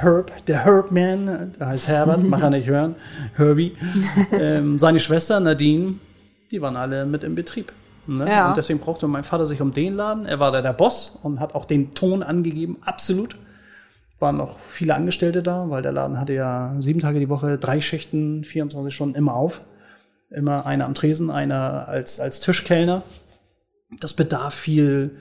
[0.00, 2.96] Herb, der Herbman, der heißt Herbert, mach er nicht hören,
[3.36, 3.76] Herbie.
[4.32, 5.94] Ähm, seine Schwester Nadine,
[6.50, 7.72] die waren alle mit im Betrieb.
[8.08, 8.28] Ne?
[8.28, 8.48] Ja.
[8.48, 10.26] Und deswegen brauchte mein Vater sich um den Laden.
[10.26, 13.36] Er war da der Boss und hat auch den Ton angegeben, absolut.
[14.18, 17.80] Waren noch viele Angestellte da, weil der Laden hatte ja sieben Tage die Woche, drei
[17.80, 19.60] Schichten, 24 Stunden immer auf.
[20.28, 23.02] Immer einer am Tresen, einer als, als Tischkellner.
[24.00, 25.12] Das bedarf viel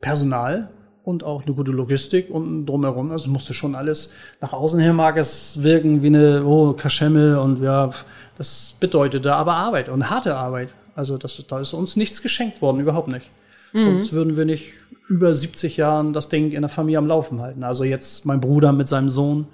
[0.00, 0.68] Personal,
[1.02, 3.10] und auch eine gute Logistik und drumherum.
[3.10, 7.62] Also musste schon alles nach außen her mag es wirken wie eine oh, Kaschemme und
[7.62, 7.90] ja,
[8.36, 10.70] das bedeutete aber Arbeit und harte Arbeit.
[10.94, 13.30] Also das, da ist uns nichts geschenkt worden, überhaupt nicht.
[13.72, 13.84] Mhm.
[13.84, 14.72] Sonst würden wir nicht
[15.08, 17.64] über 70 Jahren das Ding in der Familie am Laufen halten.
[17.64, 19.46] Also jetzt mein Bruder mit seinem Sohn.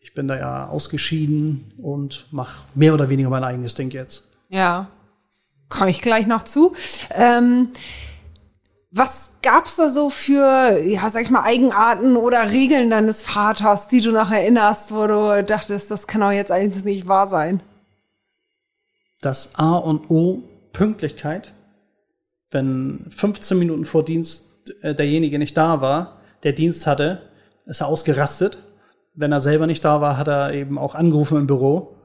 [0.00, 4.28] Ich bin da ja ausgeschieden und mache mehr oder weniger mein eigenes Ding jetzt.
[4.48, 4.88] Ja,
[5.68, 6.74] komme ich gleich noch zu.
[7.14, 7.68] Ähm
[8.92, 14.02] was gab's da so für, ja, sag ich mal, Eigenarten oder Regeln deines Vaters, die
[14.02, 17.62] du noch erinnerst, wo du dachtest, das kann auch jetzt eigentlich nicht wahr sein?
[19.22, 20.42] Das A und O
[20.74, 21.54] Pünktlichkeit.
[22.50, 27.22] Wenn 15 Minuten vor Dienst äh, derjenige nicht da war, der Dienst hatte,
[27.64, 28.58] ist er ausgerastet.
[29.14, 31.96] Wenn er selber nicht da war, hat er eben auch angerufen im Büro.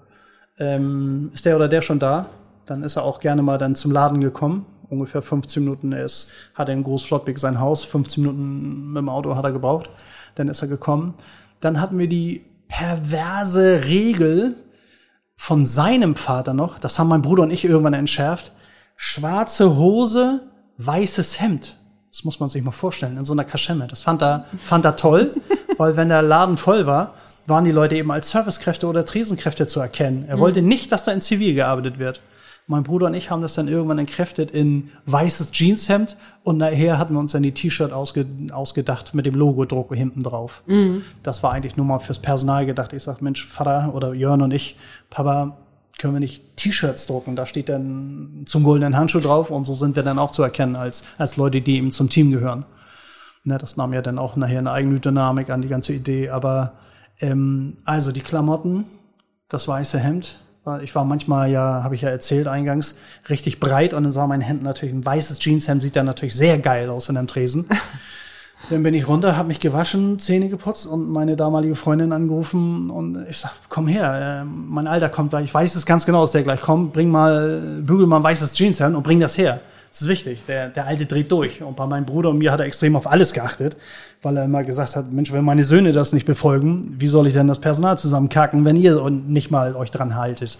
[0.57, 2.29] Ähm, ist der oder der schon da?
[2.65, 4.65] Dann ist er auch gerne mal dann zum Laden gekommen.
[4.89, 5.91] Ungefähr 15 Minuten.
[5.91, 7.83] Er ist, hat er in Großflottbeck sein Haus.
[7.83, 9.89] 15 Minuten mit dem Auto hat er gebraucht.
[10.35, 11.13] Dann ist er gekommen.
[11.59, 14.55] Dann hatten wir die perverse Regel
[15.35, 16.79] von seinem Vater noch.
[16.79, 18.51] Das haben mein Bruder und ich irgendwann entschärft.
[18.95, 20.41] Schwarze Hose,
[20.77, 21.75] weißes Hemd.
[22.11, 23.87] Das muss man sich mal vorstellen, in so einer Kaschemme.
[23.87, 25.35] Das fand er, fand er toll,
[25.77, 27.13] weil wenn der Laden voll war,
[27.45, 30.25] waren die Leute eben als Servicekräfte oder Tresenkräfte zu erkennen.
[30.27, 30.41] Er mhm.
[30.41, 32.21] wollte nicht, dass da in Zivil gearbeitet wird.
[32.69, 37.13] Mein Bruder und ich haben das dann irgendwann entkräftet in weißes Jeanshemd und nachher hatten
[37.13, 40.63] wir uns dann die T-Shirt ausge ausgedacht mit dem Logodruck hinten drauf.
[40.67, 41.03] Mhm.
[41.23, 42.91] Das war eigentlich nur mal fürs Personal gedacht.
[42.91, 44.75] Ich sag, Mensch, Vater oder Jörn und ich,
[45.09, 45.55] Papa,
[45.97, 47.37] können wir nicht T-Shirts drucken?
[47.37, 50.75] Da steht dann zum goldenen Handschuh drauf und so sind wir dann auch zu erkennen
[50.75, 52.65] als, als Leute, die eben zum Team gehören.
[53.45, 56.31] Ne, das nahm ja dann auch nachher eine eigene Dynamik an die ganze Idee.
[56.31, 56.73] Aber
[57.21, 58.83] ähm, also die Klamotten,
[59.47, 60.37] das weiße Hemd,
[60.81, 62.97] ich war manchmal ja, habe ich ja erzählt eingangs,
[63.29, 66.59] richtig breit und dann sah mein Hemd natürlich, ein weißes Jeanshemd sieht dann natürlich sehr
[66.59, 67.67] geil aus in einem Tresen.
[68.69, 73.25] dann bin ich runter, habe mich gewaschen, Zähne geputzt und meine damalige Freundin angerufen und
[73.29, 76.31] ich sag, komm her, äh, mein Alter kommt gleich, ich weiß es ganz genau, dass
[76.31, 79.61] der gleich kommt, bring mal, bügel mal ein weißes Jeanshemd und bring das her.
[79.89, 80.45] Das ist wichtig.
[80.47, 81.61] Der, der Alte dreht durch.
[81.61, 83.77] Und bei meinem Bruder und mir hat er extrem auf alles geachtet,
[84.21, 87.33] weil er immer gesagt hat, Mensch, wenn meine Söhne das nicht befolgen, wie soll ich
[87.33, 90.57] denn das Personal zusammenkacken, wenn ihr nicht mal euch dran haltet?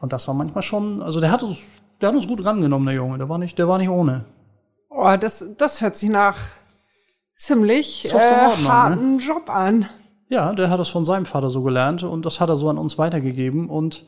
[0.00, 1.58] Und das war manchmal schon, also der hat uns,
[2.00, 3.18] der hat uns gut rangenommen, der Junge.
[3.18, 4.24] Der war nicht, der war nicht ohne.
[4.88, 6.38] Oh, das, das hört sich nach
[7.36, 9.22] ziemlich äh, harten ne?
[9.22, 9.86] Job an.
[10.28, 12.78] Ja, der hat es von seinem Vater so gelernt und das hat er so an
[12.78, 13.68] uns weitergegeben.
[13.68, 14.04] Und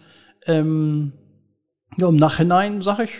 [0.46, 1.12] ähm,
[1.96, 3.10] ja, im Nachhinein sage ich,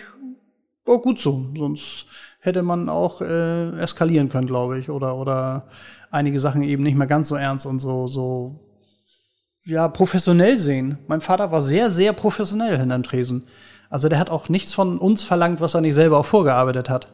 [0.85, 1.45] Oh, gut so.
[1.57, 2.05] Sonst
[2.39, 5.67] hätte man auch äh, eskalieren können, glaube ich, oder oder
[6.11, 8.59] einige Sachen eben nicht mehr ganz so ernst und so so
[9.63, 10.99] ja professionell sehen.
[11.07, 13.47] Mein Vater war sehr sehr professionell hinterm Tresen.
[13.89, 17.07] Also der hat auch nichts von uns verlangt, was er nicht selber auch vorgearbeitet hat.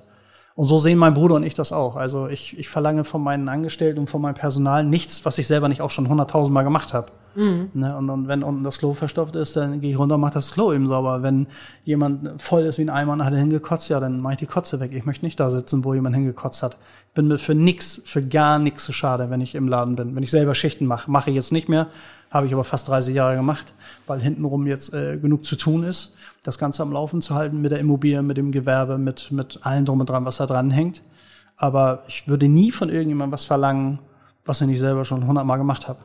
[0.62, 1.96] Und so sehen mein Bruder und ich das auch.
[1.96, 5.68] Also ich, ich verlange von meinen Angestellten und von meinem Personal nichts, was ich selber
[5.68, 7.08] nicht auch schon hunderttausendmal gemacht habe.
[7.34, 7.72] Mhm.
[7.74, 10.36] Ne, und, und wenn unten das Klo verstopft ist, dann gehe ich runter und mache
[10.36, 11.24] das Klo eben sauber.
[11.24, 11.48] Wenn
[11.84, 14.80] jemand voll ist wie ein Eimer und hat hingekotzt, ja, dann mache ich die Kotze
[14.80, 14.92] weg.
[14.94, 16.78] Ich möchte nicht da sitzen, wo jemand hingekotzt hat.
[17.08, 20.16] Ich bin mir für nix, für gar nix zu schade, wenn ich im Laden bin.
[20.16, 21.88] Wenn ich selber Schichten mache, mache ich jetzt nicht mehr,
[22.30, 23.74] habe ich aber fast 30 Jahre gemacht,
[24.06, 27.72] weil hintenrum jetzt äh, genug zu tun ist das Ganze am Laufen zu halten mit
[27.72, 31.04] der Immobilie, mit dem Gewerbe, mit, mit allem drum und dran, was da dran hängt.
[31.56, 34.00] Aber ich würde nie von irgendjemandem was verlangen,
[34.46, 36.00] was ich nicht selber schon hundertmal gemacht habe.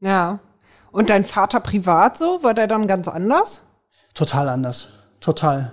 [0.00, 0.38] Ja.
[0.90, 2.42] Und dein Vater privat so?
[2.42, 3.66] War der dann ganz anders?
[4.14, 4.88] Total anders.
[5.20, 5.72] Total.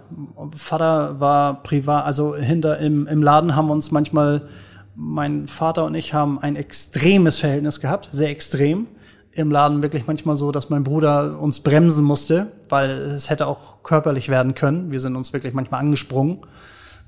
[0.55, 4.47] Vater war privat, also hinter im, im Laden haben wir uns manchmal,
[4.95, 8.87] mein Vater und ich haben ein extremes Verhältnis gehabt, sehr extrem
[9.33, 13.83] im Laden wirklich manchmal so, dass mein Bruder uns bremsen musste, weil es hätte auch
[13.83, 14.91] körperlich werden können.
[14.91, 16.39] Wir sind uns wirklich manchmal angesprungen.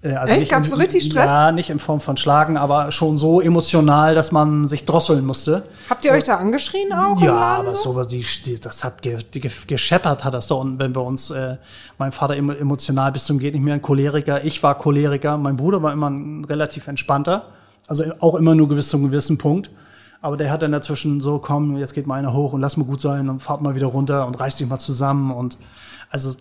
[0.03, 0.51] Äh, also Echt?
[0.51, 1.29] Gab es so richtig Stress?
[1.31, 5.63] Ja, nicht in Form von Schlagen, aber schon so emotional, dass man sich drosseln musste.
[5.89, 7.19] Habt ihr euch da angeschrien auch?
[7.21, 7.93] Ja, aber so?
[7.93, 11.29] sowas, die, die, das hat ge, die, gescheppert, hat das da unten, wenn wir uns,
[11.31, 11.57] äh,
[11.97, 15.81] mein Vater emotional bis zum geht nicht mehr ein Choleriker, ich war Choleriker, mein Bruder
[15.81, 17.47] war immer ein relativ entspannter,
[17.87, 19.69] also auch immer nur gewiss zu einem gewissen Punkt.
[20.23, 22.85] Aber der hat dann dazwischen so, komm, jetzt geht mal einer hoch und lass mal
[22.85, 25.57] gut sein und fahrt mal wieder runter und reißt sich mal zusammen und
[26.09, 26.33] also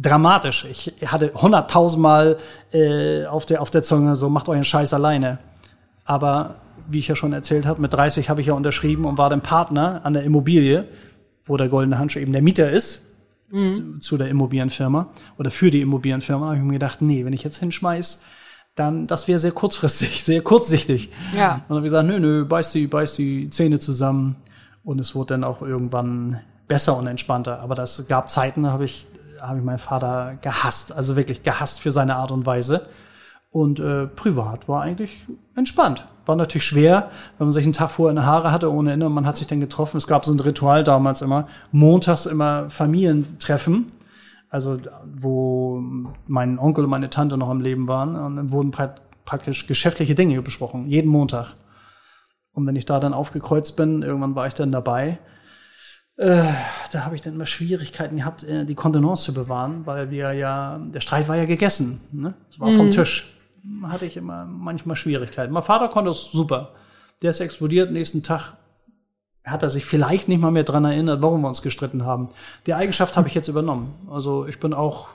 [0.00, 0.64] dramatisch.
[0.70, 2.36] Ich hatte hunderttausendmal
[2.72, 5.40] äh, auf der auf der Zunge so, macht euren Scheiß alleine.
[6.04, 9.28] Aber wie ich ja schon erzählt habe, mit 30 habe ich ja unterschrieben und war
[9.28, 10.86] dann Partner an der Immobilie,
[11.42, 13.08] wo der goldene Handschuh eben der Mieter ist.
[13.52, 14.00] Mhm.
[14.00, 17.56] zu der Immobilienfirma oder für die Immobilienfirma, habe ich mir gedacht, nee, wenn ich jetzt
[17.56, 18.22] hinschmeiß,
[18.80, 21.10] dann das wäre sehr kurzfristig, sehr kurzsichtig.
[21.36, 21.54] Ja.
[21.54, 24.36] Und dann habe ich gesagt, nö, nö, beiß die, beiß die Zähne zusammen.
[24.82, 27.60] Und es wurde dann auch irgendwann besser und entspannter.
[27.60, 29.06] Aber das gab Zeiten, da habe ich,
[29.40, 32.86] habe ich meinen Vater gehasst, also wirklich gehasst für seine Art und Weise.
[33.50, 35.24] Und äh, privat war eigentlich
[35.56, 36.06] entspannt.
[36.24, 39.12] War natürlich schwer, wenn man sich einen Tag vorher eine Haare hatte ohne Ende und
[39.12, 39.96] man hat sich dann getroffen.
[39.96, 43.90] Es gab so ein Ritual damals immer, montags immer Familientreffen
[44.50, 44.78] also
[45.16, 45.80] wo
[46.26, 48.16] mein Onkel und meine Tante noch am Leben waren.
[48.16, 48.72] Und dann wurden
[49.24, 51.54] praktisch geschäftliche Dinge besprochen, jeden Montag.
[52.52, 55.18] Und wenn ich da dann aufgekreuzt bin, irgendwann war ich dann dabei,
[56.16, 56.52] äh,
[56.92, 60.78] da habe ich dann immer Schwierigkeiten gehabt, äh, die Kontenance zu bewahren, weil wir ja,
[60.78, 62.34] der Streit war ja gegessen, ne?
[62.50, 62.76] Es war mhm.
[62.76, 63.38] vom Tisch.
[63.84, 65.52] Hatte ich immer manchmal Schwierigkeiten.
[65.52, 66.74] Mein Vater konnte es super.
[67.22, 68.54] Der ist explodiert, nächsten Tag
[69.44, 72.28] hat er sich vielleicht nicht mal mehr dran erinnert, warum wir uns gestritten haben.
[72.66, 73.94] Die Eigenschaft habe ich jetzt übernommen.
[74.10, 75.08] Also ich bin auch,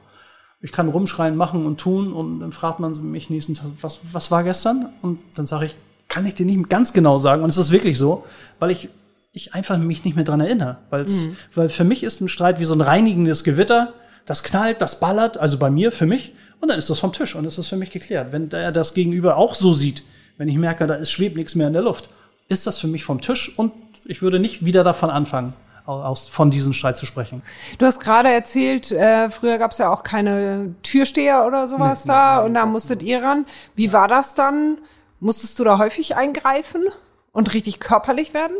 [0.62, 4.32] ich kann rumschreien, machen und tun und dann fragt man mich nächsten Tag, was, was
[4.32, 4.90] war gestern?
[5.02, 5.76] Und dann sage ich,
[6.10, 7.44] kann ich dir nicht ganz genau sagen.
[7.44, 8.26] Und es ist wirklich so,
[8.60, 8.90] weil ich,
[9.32, 10.78] ich einfach mich nicht mehr dran erinnere.
[10.90, 11.38] Weil's, mhm.
[11.54, 13.94] Weil für mich ist ein Streit wie so ein reinigendes Gewitter.
[14.26, 17.36] das knallt, das ballert, also bei mir, für mich, und dann ist das vom Tisch
[17.36, 18.32] und es ist für mich geklärt.
[18.32, 20.04] Wenn er das Gegenüber auch so sieht,
[20.38, 22.10] wenn ich merke, da ist schwebt nichts mehr in der Luft,
[22.48, 23.72] ist das für mich vom Tisch und
[24.06, 25.54] ich würde nicht wieder davon anfangen,
[25.86, 27.42] aus, von diesem Streit zu sprechen.
[27.78, 32.14] Du hast gerade erzählt, äh, früher gab es ja auch keine Türsteher oder sowas nee,
[32.14, 33.46] da nein, und da musstet ihr ran.
[33.76, 34.78] Wie war das dann?
[35.20, 36.84] Musstest du da häufig eingreifen
[37.32, 38.56] und richtig körperlich werden?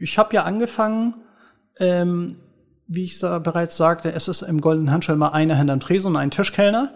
[0.00, 1.14] Ich habe ja angefangen,
[1.78, 2.36] ähm,
[2.88, 6.16] wie ich bereits sagte, es ist im Goldenen Handschell immer eine Hand am Tresen und
[6.16, 6.92] ein Tischkellner.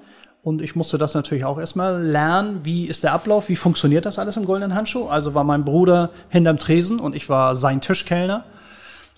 [0.47, 4.17] Und ich musste das natürlich auch erstmal lernen, wie ist der Ablauf, wie funktioniert das
[4.17, 5.07] alles im Goldenen Handschuh.
[5.07, 8.45] Also war mein Bruder hinterm Tresen und ich war sein Tischkellner.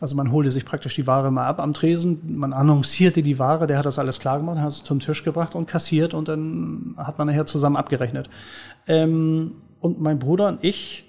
[0.01, 3.67] Also man holte sich praktisch die Ware mal ab am Tresen, man annoncierte die Ware,
[3.67, 6.95] der hat das alles klar gemacht, hat es zum Tisch gebracht und kassiert und dann
[6.97, 8.31] hat man nachher zusammen abgerechnet.
[8.87, 11.08] Ähm, und mein Bruder und ich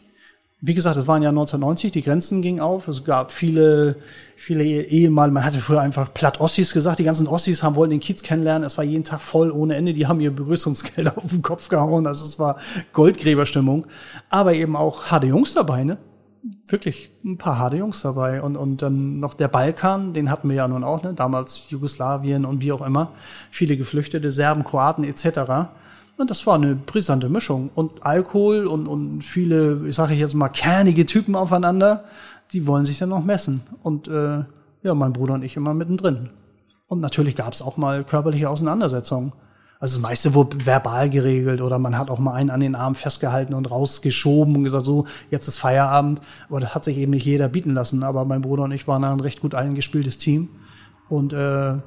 [0.62, 2.90] wie gesagt, es waren ja 1990, die Grenzen gingen auf.
[2.90, 3.96] Es gab viele,
[4.36, 5.32] viele Ehemal.
[5.32, 7.00] Man hatte früher einfach platt Ossis gesagt.
[7.00, 8.66] Die ganzen Ossis haben wollten den Kiez kennenlernen.
[8.66, 9.94] Es war jeden Tag voll ohne Ende.
[9.94, 12.08] Die haben ihr Begrüßungsgelder auf den Kopf gehauen.
[12.08, 12.58] Also es war
[12.92, 13.88] Goldgräberstimmung.
[14.30, 15.98] Aber eben auch harte Jungs dabei, ne?
[16.68, 18.42] Wirklich ein paar harte Jungs dabei.
[18.42, 21.14] Und, und dann noch der Balkan, den hatten wir ja nun auch, ne?
[21.14, 23.14] Damals Jugoslawien und wie auch immer.
[23.50, 25.70] Viele Geflüchtete, Serben, Kroaten etc.
[26.20, 27.70] Und das war eine brisante Mischung.
[27.74, 32.04] Und Alkohol und, und viele, ich sage jetzt mal, kernige Typen aufeinander,
[32.52, 33.62] die wollen sich dann noch messen.
[33.84, 34.44] Und äh,
[34.84, 36.30] ja, mein Bruder und ich immer mittendrin.
[36.88, 39.32] Und natürlich gab es auch mal körperliche Auseinandersetzungen.
[39.80, 42.96] Also das meiste wurde verbal geregelt oder man hat auch mal einen an den Arm
[42.96, 46.20] festgehalten und rausgeschoben und gesagt, so, jetzt ist Feierabend.
[46.50, 48.04] Aber das hat sich eben nicht jeder bieten lassen.
[48.04, 50.50] Aber mein Bruder und ich waren ein recht gut eingespieltes Team.
[51.08, 51.78] Und äh,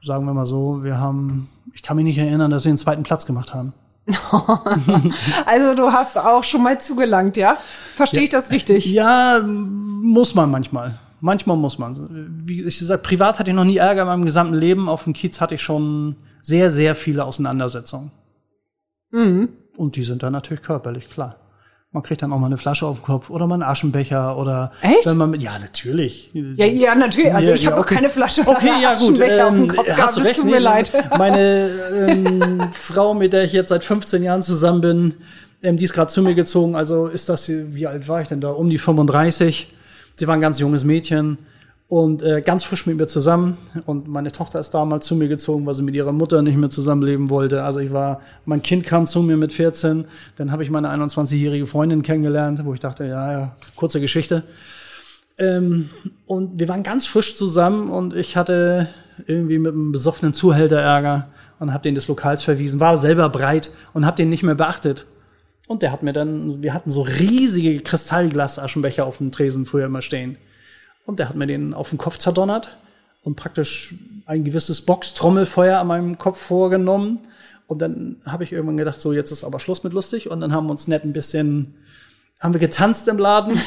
[0.00, 3.02] sagen wir mal so, wir haben ich kann mich nicht erinnern, dass wir den zweiten
[3.02, 3.72] Platz gemacht haben.
[5.46, 7.56] also du hast auch schon mal zugelangt, ja?
[7.94, 8.24] Verstehe ja.
[8.24, 8.86] ich das richtig?
[8.86, 10.98] Ja, muss man manchmal.
[11.20, 12.36] Manchmal muss man.
[12.44, 14.88] Wie ich gesagt, privat hatte ich noch nie Ärger in meinem gesamten Leben.
[14.88, 18.10] Auf dem Kiez hatte ich schon sehr, sehr viele Auseinandersetzungen.
[19.10, 19.48] Mhm.
[19.76, 21.36] Und die sind dann natürlich körperlich, klar.
[21.94, 24.72] Man kriegt dann auch mal eine Flasche auf den Kopf oder mal einen Aschenbecher oder
[24.82, 25.06] Echt?
[25.06, 26.28] wenn man mit, ja natürlich.
[26.32, 27.32] Ja, ja natürlich.
[27.32, 27.94] Also ich ja, habe okay.
[27.94, 29.12] auch keine Flasche okay, oder ja, gut.
[29.12, 30.16] Aschenbecher ähm, auf dem Kopf hast gehabt.
[30.16, 30.90] Du recht, tut mir leid.
[31.16, 31.70] Meine
[32.08, 35.14] ähm, Frau, mit der ich jetzt seit 15 Jahren zusammen bin,
[35.62, 36.74] ähm, die ist gerade zu mir gezogen.
[36.74, 38.50] Also ist das, wie alt war ich denn da?
[38.50, 39.72] Um die 35.
[40.16, 41.38] Sie war ein ganz junges Mädchen
[41.88, 43.56] und äh, ganz frisch mit mir zusammen.
[43.86, 46.70] Und meine Tochter ist damals zu mir gezogen, weil sie mit ihrer Mutter nicht mehr
[46.70, 47.62] zusammenleben wollte.
[47.62, 51.66] Also ich war, mein Kind kam zu mir mit 14, dann habe ich meine 21-jährige
[51.66, 54.44] Freundin kennengelernt, wo ich dachte, ja, ja, kurze Geschichte.
[55.36, 55.90] Ähm,
[56.26, 58.88] und wir waren ganz frisch zusammen und ich hatte
[59.26, 63.70] irgendwie mit einem besoffenen Zuhälter Ärger und habe den des Lokals verwiesen, war selber breit
[63.92, 65.06] und habe den nicht mehr beachtet.
[65.66, 70.02] Und der hat mir dann, wir hatten so riesige Kristallglasaschenbecher auf dem Tresen früher immer
[70.02, 70.36] stehen.
[71.06, 72.76] Und der hat mir den auf den Kopf zerdonnert
[73.22, 73.94] und praktisch
[74.26, 77.20] ein gewisses Boxtrommelfeuer an meinem Kopf vorgenommen.
[77.66, 80.30] Und dann habe ich irgendwann gedacht, so jetzt ist aber Schluss mit lustig.
[80.30, 81.74] Und dann haben wir uns nett ein bisschen,
[82.40, 83.58] haben wir getanzt im Laden.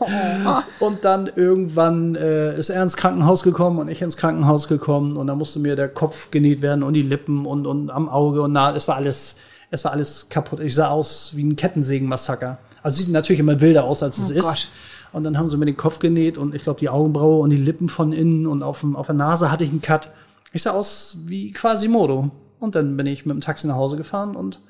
[0.80, 5.16] und dann irgendwann äh, ist er ins Krankenhaus gekommen und ich ins Krankenhaus gekommen.
[5.16, 8.42] Und dann musste mir der Kopf genäht werden und die Lippen und, und am Auge
[8.42, 9.36] und na, es war alles,
[9.70, 10.58] es war alles kaputt.
[10.60, 12.58] Ich sah aus wie ein Kettensägenmassaker.
[12.82, 14.44] Also sieht natürlich immer wilder aus, als es oh ist.
[14.44, 14.68] Gott.
[15.12, 17.56] Und dann haben sie mir den Kopf genäht und ich glaube die Augenbraue und die
[17.56, 20.10] Lippen von innen und auf, auf der Nase hatte ich einen Cut.
[20.52, 22.30] Ich sah aus wie Quasimodo.
[22.60, 24.60] Und dann bin ich mit dem Taxi nach Hause gefahren und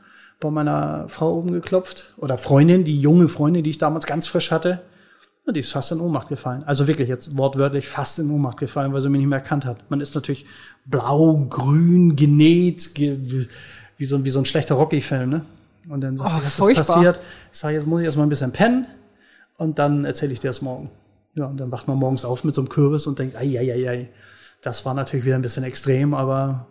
[0.40, 2.14] bei meiner Frau oben geklopft.
[2.16, 4.80] Oder Freundin, die junge Freundin, die ich damals ganz frisch hatte.
[5.44, 6.62] Und die ist fast in Ohnmacht gefallen.
[6.64, 9.90] Also wirklich jetzt wortwörtlich fast in Ohnmacht gefallen, weil sie mich nicht mehr erkannt hat.
[9.90, 10.46] Man ist natürlich
[10.86, 13.18] blau, grün, genäht, ge
[13.98, 15.44] wie, so, wie so ein schlechter Rocky-Film, ne?
[15.88, 16.80] Und dann sagt oh, sie, was furchtbar.
[16.80, 17.20] ist passiert?
[17.52, 18.86] Ich sage, jetzt muss ich erstmal ein bisschen pennen
[19.56, 20.90] und dann erzähle ich dir das morgen.
[21.34, 23.72] Ja, und dann wacht man morgens auf mit so einem Kürbis und denkt, ei, ei,
[23.72, 24.08] ei, ei.
[24.60, 26.66] Das war natürlich wieder ein bisschen extrem, aber.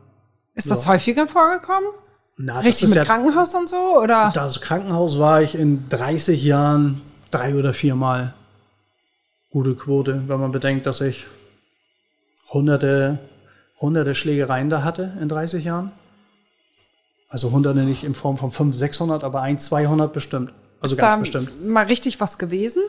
[0.54, 0.76] Ist ja.
[0.76, 1.89] das häufiger vorgekommen?
[2.38, 4.32] Na, Richtig mit ja, Krankenhaus und so, oder?
[4.34, 8.34] Das Krankenhaus war ich in 30 Jahren drei oder viermal.
[9.52, 11.26] Gute Quote, wenn man bedenkt, dass ich
[12.50, 13.20] hunderte,
[13.80, 15.91] hunderte Schlägereien da hatte in 30 Jahren.
[17.30, 20.52] Also hunderte nicht in Form von 500, 600, aber ein, 200 bestimmt.
[20.82, 21.67] Also ist ganz da bestimmt.
[21.67, 22.82] Mal richtig was gewesen?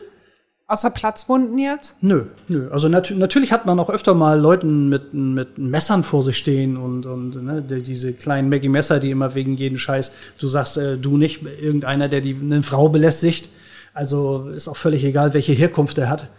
[0.65, 2.01] Außer Platzwunden jetzt?
[2.01, 2.69] Nö, nö.
[2.71, 6.77] Also nat natürlich hat man auch öfter mal Leuten mit, mit Messern vor sich stehen
[6.77, 11.17] und, und ne, diese kleinen Maggie-Messer, die immer wegen jeden Scheiß, du sagst, äh, du
[11.17, 13.49] nicht, irgendeiner, der die eine Frau belästigt.
[13.93, 16.29] Also ist auch völlig egal, welche Herkunft er hat.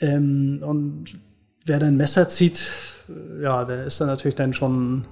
[0.00, 1.16] Ähm, und
[1.66, 2.70] wer dann ein Messer zieht,
[3.42, 5.04] ja, der ist dann natürlich dann schon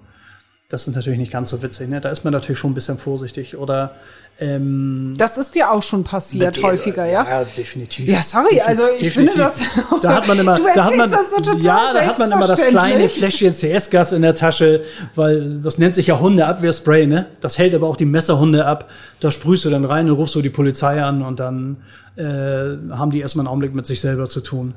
[0.72, 1.90] das ist natürlich nicht ganz so witzig.
[1.90, 2.00] Ne?
[2.00, 3.58] Da ist man natürlich schon ein bisschen vorsichtig.
[3.58, 3.96] Oder
[4.40, 7.26] ähm, Das ist dir auch schon passiert, mit- häufiger, ja?
[7.28, 8.08] Ja, definitiv.
[8.08, 9.60] Ja, sorry, also ich finde das.
[10.00, 12.62] Da hat man immer, da hat man, so total ja, da hat man immer das
[12.62, 13.10] kleine.
[13.10, 14.82] Fläschchen CS-Gas in der Tasche,
[15.14, 17.26] weil das nennt sich ja Hundeabwehrspray, ne?
[17.42, 18.88] Das hält aber auch die Messerhunde ab.
[19.20, 21.76] Da sprühst du dann rein und rufst so die Polizei an und dann
[22.16, 24.72] äh, haben die erstmal einen Augenblick mit sich selber zu tun.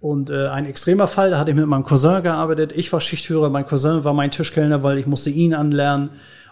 [0.00, 2.72] Und äh, ein extremer Fall, da hatte ich mit meinem Cousin gearbeitet.
[2.74, 6.10] Ich war Schichtführer, mein Cousin war mein Tischkellner, weil ich musste ihn anlernen.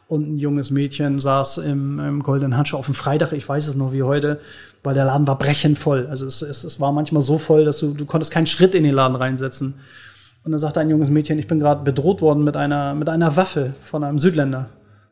[0.09, 3.75] Und ein junges Mädchen saß im, im goldenen Handschuh auf dem Freitag, ich weiß es
[3.75, 4.41] noch wie heute,
[4.85, 6.07] weil der Laden war brechend voll.
[6.09, 8.85] Also es, es, es war manchmal so voll, dass du, du konntest keinen Schritt in
[8.85, 9.75] den Laden reinsetzen.
[10.45, 13.37] Und dann sagte ein junges Mädchen, ich bin gerade bedroht worden mit einer, mit einer
[13.37, 14.69] Waffe von einem Südländer.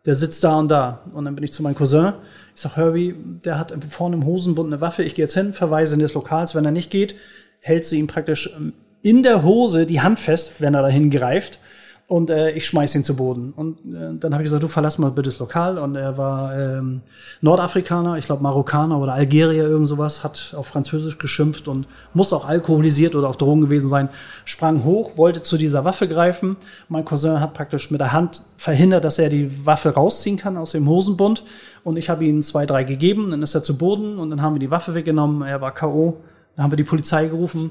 [0.07, 1.01] Der sitzt da und da.
[1.13, 2.13] Und dann bin ich zu meinem Cousin.
[2.55, 5.03] Ich sag, Herbie, der hat vorne im Hosenbund eine Waffe.
[5.03, 6.55] Ich gehe jetzt hin, verweise in des Lokals.
[6.55, 7.17] Wenn er nicht geht,
[7.65, 11.59] hält sie ihm praktisch ähm, in der Hose die Hand fest, wenn er dahin greift.
[12.07, 13.55] Und äh, ich schmeiß ihn zu Boden.
[13.57, 15.79] Und äh, dann habe ich gesagt, du verlass mal bitte das Lokal.
[15.79, 17.01] Und er war ähm,
[17.41, 22.47] Nordafrikaner, ich glaube Marokkaner oder Algerier, irgend sowas, hat auf Französisch geschimpft und muss auch
[22.47, 24.11] alkoholisiert oder auf Drogen gewesen sein,
[24.45, 26.59] sprang hoch, wollte zu dieser Waffe greifen.
[26.91, 30.73] Mein Cousin hat praktisch mit der Hand verhindert, dass er die Waffe rausziehen kann aus
[30.73, 31.43] dem Hosenbund.
[31.85, 34.55] Und ich habe ihm zwei, drei gegeben, dann ist er zu Boden und dann haben
[34.55, 36.19] wir die Waffe weggenommen, er war K.O.
[36.57, 37.71] Dann haben wir die Polizei gerufen.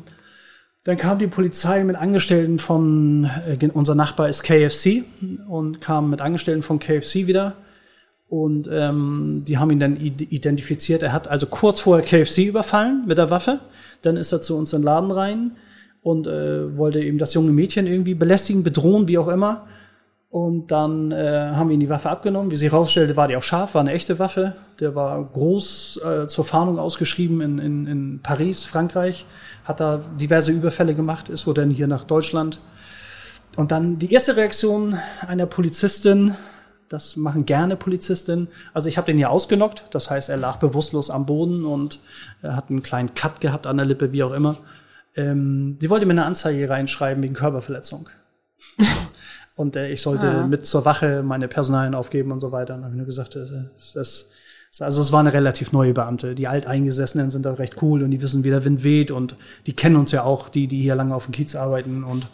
[0.84, 5.04] Dann kam die Polizei mit Angestellten von, äh, unser Nachbar ist KFC
[5.48, 7.56] und kam mit Angestellten von KFC wieder.
[8.28, 11.04] Und ähm, die haben ihn dann id- identifiziert.
[11.04, 13.60] Er hat also kurz vorher KFC überfallen mit der Waffe.
[14.02, 15.52] Dann ist er zu uns in den Laden rein
[16.02, 19.68] und äh, wollte eben das junge Mädchen irgendwie belästigen, bedrohen, wie auch immer.
[20.34, 22.50] Und dann äh, haben wir ihm die Waffe abgenommen.
[22.50, 24.56] Wie sich herausstellte, war die auch scharf, war eine echte Waffe.
[24.80, 29.28] Der war groß äh, zur Fahndung ausgeschrieben in, in, in Paris, Frankreich.
[29.64, 32.60] Hat da diverse Überfälle gemacht, ist wohl dann hier nach Deutschland.
[33.58, 36.34] Und dann die erste Reaktion einer Polizistin,
[36.90, 38.48] das machen gerne Polizistinnen.
[38.74, 42.00] Also ich habe den ja ausgenockt, das heißt, er lag bewusstlos am Boden und
[42.42, 44.58] er hat einen kleinen Cut gehabt an der Lippe, wie auch immer.
[45.16, 48.10] Ähm, die wollte mir eine Anzeige reinschreiben wegen Körperverletzung.
[49.56, 50.48] und äh, ich sollte Ah.
[50.48, 52.76] mit zur Wache meine Personalien aufgeben und so weiter.
[52.76, 54.32] Und dann habe ich nur gesagt, das, das,
[54.80, 56.34] also es war eine relativ neue Beamte.
[56.36, 59.36] Die Alteingesessenen sind da recht cool und die wissen, wie der Wind weht und
[59.68, 62.28] die kennen uns ja auch, die, die hier lange auf dem Kiez arbeiten und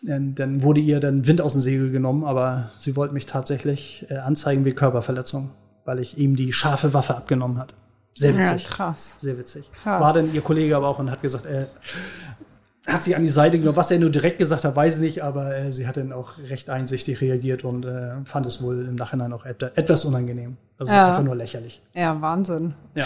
[0.00, 4.06] dann, dann wurde ihr dann Wind aus dem Segel genommen, aber sie wollte mich tatsächlich
[4.08, 5.50] äh, anzeigen wie Körperverletzung,
[5.84, 7.74] weil ich ihm die scharfe Waffe abgenommen hat.
[8.14, 8.68] Sehr Ja, witzig.
[8.68, 9.18] krass.
[9.20, 9.70] Sehr witzig.
[9.82, 10.00] Krass.
[10.02, 11.66] War dann ihr Kollege aber auch und hat gesagt, äh,
[12.88, 13.76] hat sie an die Seite genommen.
[13.76, 16.32] Was er nur direkt gesagt hat, weiß ich nicht, aber äh, sie hat dann auch
[16.48, 20.56] recht einsichtig reagiert und äh, fand es wohl im Nachhinein auch et etwas unangenehm.
[20.78, 21.08] Also Ja.
[21.08, 21.80] einfach nur lächerlich.
[21.94, 22.74] Ja, Wahnsinn.
[22.94, 23.04] Ja.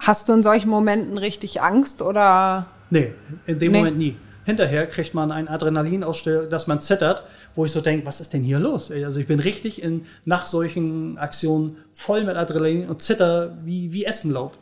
[0.00, 2.66] Hast du in solchen Momenten richtig Angst oder?
[2.90, 3.12] Nee,
[3.46, 3.78] in dem Nee.
[3.78, 4.16] Moment nie.
[4.44, 7.22] Hinterher kriegt man ein Adrenalinausstell, dass man zittert,
[7.54, 8.90] wo ich so denke, was ist denn hier los?
[8.90, 14.04] Also ich bin richtig in, nach solchen Aktionen voll mit Adrenalin und zitter wie, wie
[14.06, 14.56] Espenlaub.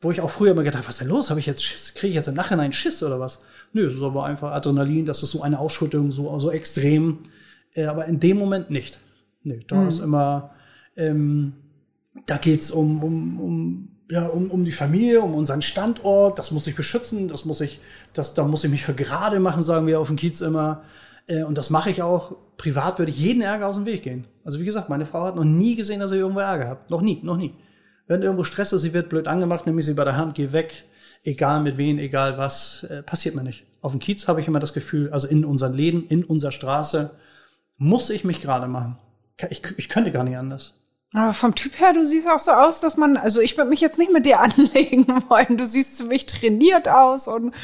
[0.00, 1.30] Wo ich auch früher immer gedacht, was ist denn los?
[1.30, 1.94] Habe ich jetzt Schiss?
[1.94, 3.42] Kriege ich jetzt im Nachhinein Schiss oder was?
[3.72, 7.20] Nö, es ist aber einfach Adrenalin, das ist so eine Ausschüttung, so, so extrem.
[7.74, 9.00] Äh, aber in dem Moment nicht.
[9.42, 10.50] Nee, da ist immer,
[10.96, 11.52] ähm,
[12.26, 16.66] da geht's um, um, um, ja, um, um die Familie, um unseren Standort, das muss
[16.66, 17.80] ich beschützen, das muss ich,
[18.12, 20.82] das, da muss ich mich für gerade machen, sagen wir auf dem Kiez immer.
[21.26, 22.36] Äh, und das mache ich auch.
[22.56, 24.26] Privat würde ich jeden Ärger aus dem Weg gehen.
[24.44, 26.80] Also wie gesagt, meine Frau hat noch nie gesehen, dass ich irgendwo Ärger habe.
[26.88, 27.54] Noch nie, noch nie.
[28.06, 30.52] Wenn irgendwo Stress ist, sie wird blöd angemacht, nehme ich sie bei der Hand, geh
[30.52, 30.84] weg,
[31.24, 33.64] egal mit wem, egal was, äh, passiert mir nicht.
[33.80, 37.10] Auf dem Kiez habe ich immer das Gefühl, also in unseren Läden, in unserer Straße,
[37.78, 38.98] muss ich mich gerade machen.
[39.50, 40.74] Ich, ich könnte gar nicht anders.
[41.12, 43.80] Aber vom Typ her, du siehst auch so aus, dass man, also ich würde mich
[43.80, 45.56] jetzt nicht mit dir anlegen wollen.
[45.56, 47.54] Du siehst ziemlich trainiert aus und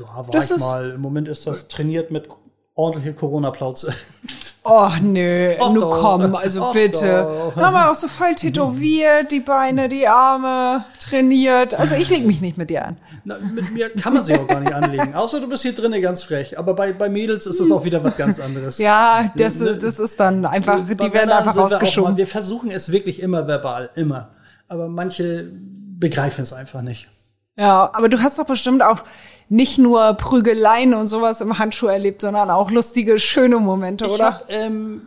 [0.00, 0.90] Ja, war Das ich ist- mal.
[0.90, 2.28] Im Moment ist das trainiert mit
[2.74, 3.94] ordentliche Corona-Plauze.
[4.64, 5.90] oh nö, Och nu doch.
[5.90, 7.22] komm, also Och bitte.
[7.54, 7.56] doch.
[7.56, 11.78] Aber auch so voll tätowiert, die Beine, die Arme, trainiert.
[11.78, 12.96] Also ich leg mich nicht mit dir an.
[13.24, 15.14] Na, mit mir kann man sich auch gar nicht anlegen.
[15.14, 16.58] Außer du bist hier drinnen ganz frech.
[16.58, 18.78] Aber bei, bei Mädels ist das auch wieder was ganz anderes.
[18.78, 22.12] Ja, das, das ist dann einfach, Bei die werden einfach wir rausgeschoben.
[22.12, 24.30] Mal, wir versuchen es wirklich immer verbal, immer.
[24.68, 27.08] Aber manche begreifen es einfach nicht.
[27.56, 29.04] Ja, aber du hast doch bestimmt auch
[29.48, 34.24] nicht nur Prügeleien und sowas im Handschuh erlebt, sondern auch lustige, schöne Momente, Ich oder?
[34.24, 35.02] hab, ähm,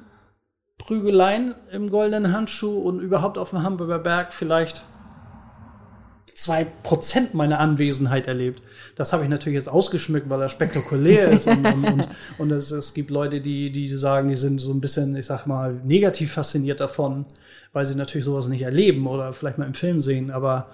[0.78, 4.84] Prügeleien im goldenen Handschuh und überhaupt auf dem Hamburger Berg vielleicht
[6.38, 8.62] zwei Prozent meiner Anwesenheit erlebt.
[8.96, 12.70] Das habe ich natürlich jetzt ausgeschmückt, weil er spektakulär ist und, und, und, und es,
[12.70, 16.34] es gibt Leute, die, die sagen, die sind so ein bisschen, ich sag mal, negativ
[16.34, 17.26] fasziniert davon,
[17.74, 20.30] weil sie natürlich sowas nicht erleben oder vielleicht mal im Film sehen.
[20.30, 20.68] Aber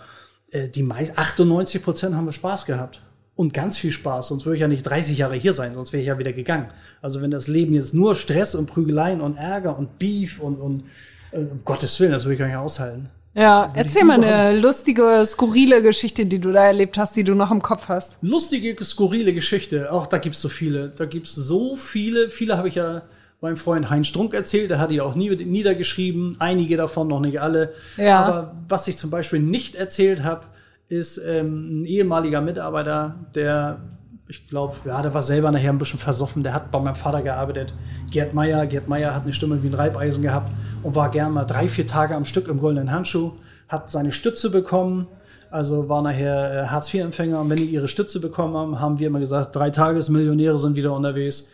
[0.51, 3.01] äh, die meist 98 Prozent haben wir Spaß gehabt.
[3.35, 4.27] Und ganz viel Spaß.
[4.27, 6.67] Sonst würde ich ja nicht 30 Jahre hier sein, sonst wäre ich ja wieder gegangen.
[7.01, 10.83] Also wenn das Leben jetzt nur Stress und Prügeleien und Ärger und Beef und, und
[11.31, 13.09] äh, um Gottes Willen, das würde ich gar nicht aushalten.
[13.35, 17.49] Ja, erzähl mal eine lustige, skurrile Geschichte, die du da erlebt hast, die du noch
[17.49, 18.17] im Kopf hast.
[18.21, 19.91] Lustige, skurrile Geschichte.
[19.91, 20.89] Auch da gibt's so viele.
[20.89, 22.29] Da gibt's so viele.
[22.29, 23.01] Viele habe ich ja
[23.41, 24.69] meinem Freund Heinz Strunk erzählt.
[24.69, 26.35] Der hat die auch nie niedergeschrieben.
[26.37, 27.73] Einige davon, noch nicht alle.
[27.97, 28.19] Ja.
[28.23, 30.45] Aber was ich zum Beispiel nicht erzählt habe,
[30.93, 33.81] ist ähm, ein ehemaliger Mitarbeiter, der,
[34.27, 36.43] ich glaube, ja, der war selber nachher ein bisschen versoffen.
[36.43, 37.75] Der hat bei meinem Vater gearbeitet.
[38.11, 38.65] Gerd Meier.
[38.67, 40.51] Gerd Meier hat eine Stimme wie ein Reibeisen gehabt
[40.83, 43.33] und war gern mal drei, vier Tage am Stück im goldenen Handschuh.
[43.67, 45.07] Hat seine Stütze bekommen.
[45.49, 47.39] Also war nachher äh, Hartz-IV-Empfänger.
[47.39, 50.93] Und wenn die ihre Stütze bekommen haben, haben wir immer gesagt, drei Tagesmillionäre sind wieder
[50.93, 51.51] unterwegs.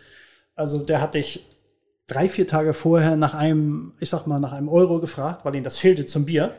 [0.54, 1.46] Also der hat dich
[2.06, 5.64] drei, vier Tage vorher nach einem, ich sag mal, nach einem Euro gefragt, weil ihm
[5.64, 6.54] das fehlte zum Bier.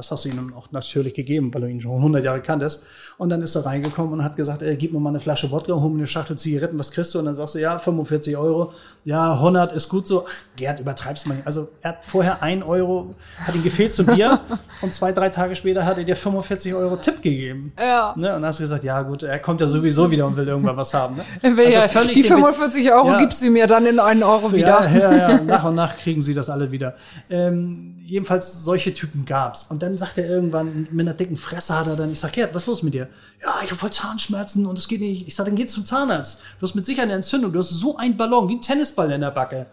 [0.00, 2.86] Das hast du ihm auch natürlich gegeben, weil du ihn schon 100 Jahre kanntest.
[3.18, 5.74] Und dann ist er reingekommen und hat gesagt, ey, gib mir mal eine Flasche Wodka,
[5.74, 7.18] hol mir eine Schachtel Zigaretten, was kriegst du?
[7.18, 8.72] Und dann sagst du, ja, 45 Euro.
[9.04, 10.24] Ja, 100 ist gut so.
[10.26, 11.46] Ach, Gerd, übertreibst mal nicht.
[11.46, 13.10] Also er hat vorher ein Euro,
[13.44, 14.40] hat ihm gefehlt zum Bier.
[14.80, 17.74] und zwei, drei Tage später hat er dir 45 Euro Tipp gegeben.
[17.78, 18.14] Ja.
[18.16, 18.28] Ne?
[18.28, 20.78] Und dann hast du gesagt, ja gut, er kommt ja sowieso wieder und will irgendwann
[20.78, 21.16] was haben.
[21.16, 21.56] Ne?
[21.58, 23.18] Will ja, die den- 45 Euro Ja.
[23.18, 24.82] gibst du mir dann in einen Euro wieder.
[24.90, 25.40] Ja, ja, ja.
[25.44, 26.94] Nach und nach kriegen sie das alle wieder.
[27.28, 29.66] Ähm, jedenfalls solche Typen gab's.
[29.70, 32.54] Und dann sagt er irgendwann, mit einer dicken Fresse hat er dann, ich sag, Gerd,
[32.54, 33.08] was ist los mit dir?
[33.40, 35.28] Ja, ich habe voll Zahnschmerzen und es geht nicht.
[35.28, 36.42] Ich sag, dann geht's zum Zahnarzt.
[36.58, 37.52] Du hast mit Sicherheit eine Entzündung.
[37.52, 39.66] Du hast so einen Ballon, wie ein Tennisball in der Backe.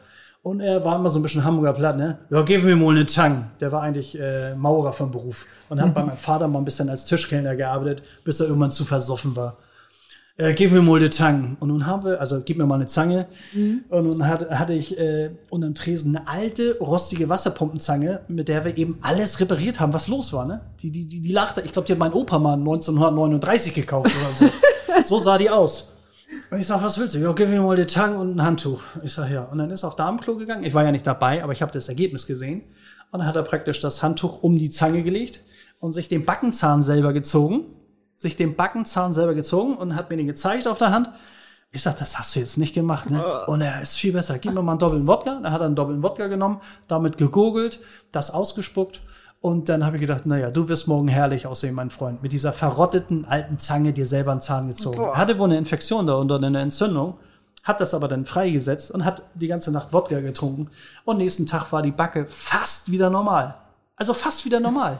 [0.43, 2.19] Und er war immer so ein bisschen Hamburger Platt, ne?
[2.29, 3.49] Ja, gib mir mal eine Tang.
[3.59, 6.89] Der war eigentlich äh, Maurer vom Beruf und hat bei meinem Vater mal ein bisschen
[6.89, 9.57] als Tischkellner gearbeitet, bis er irgendwann zu versoffen war
[10.37, 11.57] äh, gib mir mal eine Zange.
[11.59, 13.27] Und nun haben wir, also gib mir mal eine Zange.
[13.89, 18.77] Und nun hat, hatte ich äh, unterm Tresen eine alte, rostige Wasserpumpenzange, mit der wir
[18.77, 20.45] eben alles repariert haben, was los war.
[20.45, 20.61] Ne?
[20.81, 24.33] Die, die, die, die lachte, ich glaube, die hat mein Opa mal 1939 gekauft oder
[24.33, 24.53] so.
[25.03, 25.93] so sah die aus.
[26.51, 27.19] Und ich sag, was willst du?
[27.19, 28.81] Ja, gib mir mal die Tang und ein Handtuch.
[29.03, 29.43] Ich sag, ja.
[29.45, 30.63] Und dann ist er auf Damenklo gegangen.
[30.63, 32.61] Ich war ja nicht dabei, aber ich habe das Ergebnis gesehen.
[33.11, 35.41] Und dann hat er praktisch das Handtuch um die Zange gelegt
[35.79, 37.65] und sich den Backenzahn selber gezogen
[38.17, 41.09] sich den Backenzahn selber gezogen und hat mir den gezeigt auf der Hand.
[41.71, 43.45] Ich sag, das hast du jetzt nicht gemacht, ne?
[43.47, 44.39] Und er ist viel besser.
[44.39, 45.39] Gib mir mal einen doppelten Wodka.
[45.43, 49.01] Da hat er einen doppelten Wodka genommen, damit gegurgelt, das ausgespuckt.
[49.41, 52.23] Und dann habe ich gedacht, naja, du wirst morgen herrlich aussehen, mein Freund.
[52.23, 54.97] Mit dieser verrotteten alten Zange dir selber einen Zahn gezogen.
[54.97, 55.09] Boah.
[55.09, 57.19] Er hatte wohl eine Infektion da unter eine Entzündung,
[57.63, 60.69] hat das aber dann freigesetzt und hat die ganze Nacht Wodka getrunken.
[61.05, 63.55] Und nächsten Tag war die Backe fast wieder normal.
[63.95, 64.99] Also fast wieder normal.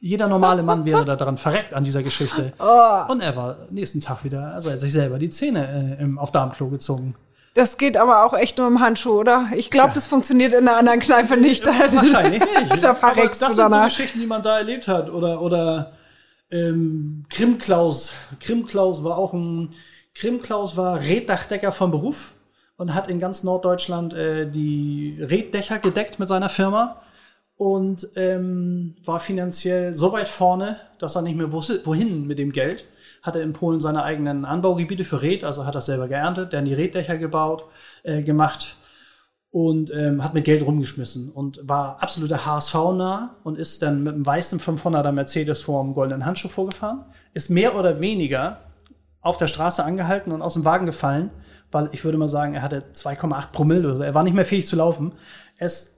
[0.00, 2.52] Jeder normale Mann wäre da dran verreckt an dieser Geschichte.
[3.08, 6.18] Und er war nächsten Tag wieder, also er hat sich selber die Zähne äh, im,
[6.18, 7.16] auf Darmklo gezogen.
[7.54, 9.48] Das geht aber auch echt nur im Handschuh, oder?
[9.56, 11.66] Ich glaube, das funktioniert in einer anderen Kneipe nicht.
[11.66, 12.82] Wahrscheinlich nicht.
[12.84, 13.82] da Aber verreckst das du sind so.
[13.82, 15.10] Geschichten, die man da erlebt hat.
[15.10, 15.92] Oder, oder
[16.52, 18.12] ähm, Krimklaus.
[18.38, 19.70] Krimklaus war auch ein,
[20.14, 22.34] Krimklaus war Reddachdecker vom Beruf
[22.76, 27.02] und hat in ganz Norddeutschland äh, die Reddächer gedeckt mit seiner Firma
[27.58, 32.52] und ähm, war finanziell so weit vorne, dass er nicht mehr wusste, wohin mit dem
[32.52, 32.84] Geld.
[33.20, 36.72] Hatte in Polen seine eigenen Anbaugebiete für Red, also hat das selber geerntet, dann die
[36.72, 37.64] Reddächer gebaut,
[38.04, 38.76] äh, gemacht
[39.50, 44.24] und ähm, hat mit Geld rumgeschmissen und war absoluter HSV-nah und ist dann mit einem
[44.24, 48.60] weißen 500er Mercedes vor dem goldenen Handschuh vorgefahren, ist mehr oder weniger
[49.20, 51.30] auf der Straße angehalten und aus dem Wagen gefallen,
[51.72, 54.02] weil ich würde mal sagen, er hatte 2,8 Promille oder so.
[54.04, 55.12] Er war nicht mehr fähig zu laufen.
[55.56, 55.97] Er ist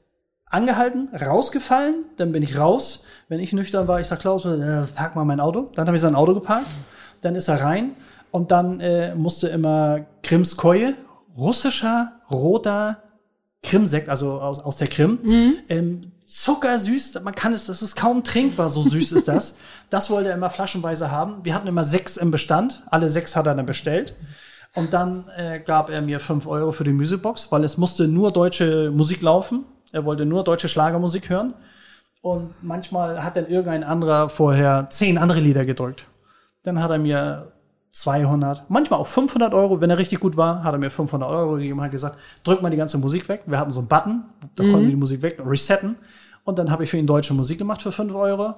[0.51, 3.05] angehalten, rausgefallen, dann bin ich raus.
[3.29, 5.71] Wenn ich nüchtern war, ich sag Klaus, äh, park mal mein Auto.
[5.75, 6.67] Dann habe ich sein Auto geparkt.
[7.23, 7.93] Dann ist er rein
[8.31, 10.95] und dann äh, musste immer Krimskoje,
[11.37, 13.03] russischer, roter
[13.63, 15.19] Krimsekt, also aus, aus der Krim.
[15.69, 19.59] Ähm, zuckersüß, man kann es, das ist kaum trinkbar, so süß ist das.
[19.91, 21.45] Das wollte er immer flaschenweise haben.
[21.45, 24.15] Wir hatten immer sechs im Bestand, alle sechs hat er dann bestellt.
[24.77, 28.31] Und dann äh, gab er mir fünf Euro für die Musicbox, weil es musste nur
[28.31, 29.65] deutsche Musik laufen.
[29.93, 31.55] Er wollte nur deutsche Schlagermusik hören.
[32.23, 36.07] Und manchmal hat dann irgendein anderer vorher zehn andere Lieder gedrückt.
[36.63, 37.53] Dann hat er mir
[37.93, 41.55] 200, manchmal auch 500 Euro, wenn er richtig gut war, hat er mir 500 Euro
[41.55, 43.43] gegeben und hat gesagt, drück mal die ganze Musik weg.
[43.47, 44.25] Wir hatten so einen Button,
[44.55, 45.97] da konnten wir die Musik weg, resetten.
[46.45, 48.55] Und dann habe ich für ihn deutsche Musik gemacht für 5 Euro.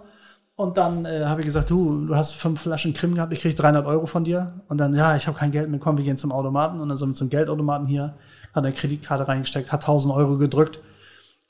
[0.54, 3.56] Und dann äh, habe ich gesagt, du, du hast fünf Flaschen Krim gehabt, ich krieg
[3.56, 4.60] 300 Euro von dir.
[4.68, 6.80] Und dann, ja, ich habe kein Geld mehr, komm, wir gehen zum Automaten.
[6.80, 8.14] Und dann sind wir zum Geldautomaten hier,
[8.52, 10.80] hat eine Kreditkarte reingesteckt, hat 1000 Euro gedrückt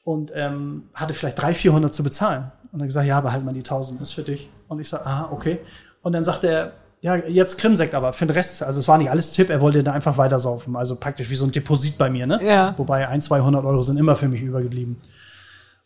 [0.05, 2.51] und ähm, hatte vielleicht 300, 400 zu bezahlen.
[2.73, 4.49] Und dann gesagt, ja, behalt mal die 1000, ist für dich.
[4.69, 5.61] Und ich sage, aha, okay.
[6.03, 9.11] Und dann sagte er, ja, jetzt Krimsekt aber für den Rest, also es war nicht
[9.11, 12.27] alles Tipp, er wollte da einfach weitersaufen, also praktisch wie so ein Deposit bei mir,
[12.27, 12.39] ne?
[12.45, 12.75] Ja.
[12.79, 14.99] Wobei ein, 200 Euro sind immer für mich übergeblieben.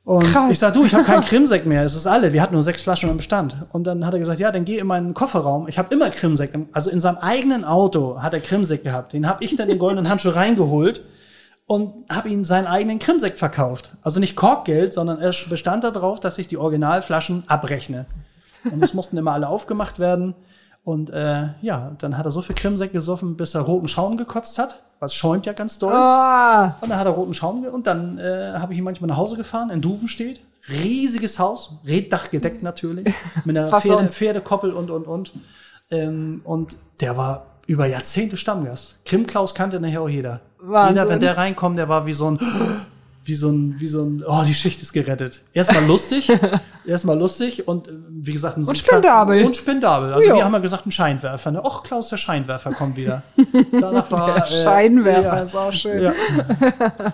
[0.04, 0.52] Und Krass.
[0.52, 2.32] ich sag, du, ich habe keinen Krimsekt mehr, es ist alle.
[2.32, 3.56] Wir hatten nur sechs Flaschen im Bestand.
[3.72, 5.66] Und dann hat er gesagt, ja, dann geh in meinen Kofferraum.
[5.68, 6.54] Ich habe immer Krimsekt.
[6.54, 9.12] im- Also in seinem eigenen Auto hat er Krimsekt gehabt.
[9.14, 11.02] Den habe ich dann den goldenen Handschuh reingeholt
[11.66, 13.90] und habe ihm seinen eigenen Krimsekt verkauft.
[14.02, 18.06] Also nicht Korkgeld, sondern es bestand darauf, dass ich die Originalflaschen abrechne.
[18.70, 20.34] Und es mussten immer alle aufgemacht werden.
[20.84, 24.58] Und äh, ja, dann hat er so viel Krimsekt gesoffen, bis er roten Schaum gekotzt
[24.58, 24.82] hat.
[25.00, 25.92] Was schäumt ja ganz doll.
[25.92, 29.08] Oh, Und dann hat er roten Schaum ge- und dann äh, habe ich ihn manchmal
[29.08, 30.40] nach Hause gefahren, in Duvenstedt.
[30.68, 33.12] Riesiges Haus, Reddach gedeckt natürlich,
[33.44, 34.08] mit einer Pferde?
[34.08, 35.32] Pferdekoppel und, und, und.
[35.90, 39.04] Ähm, und der war über Jahrzehnte Stammgast.
[39.04, 40.40] Krimklaus kannte nachher auch jeder.
[40.66, 40.96] Wahnsinn.
[40.96, 42.40] Jeder, wenn der reinkommt, der war wie so ein,
[43.24, 45.42] wie so ein, wie so ein, oh, die Schicht ist gerettet.
[45.52, 46.30] Erstmal lustig,
[46.86, 49.44] erstmal lustig und äh, wie gesagt, ein Und spendabel.
[49.44, 50.12] Und spendabel.
[50.12, 50.36] Also Ja.
[50.36, 51.50] wir haben ja gesagt, ein Scheinwerfer.
[51.50, 51.64] Ne?
[51.64, 53.22] Och, Klaus, der Scheinwerfer kommt wieder.
[53.72, 55.42] Danach war, der Scheinwerfer ja.
[55.42, 56.02] ist auch schön.
[56.02, 56.12] Ja.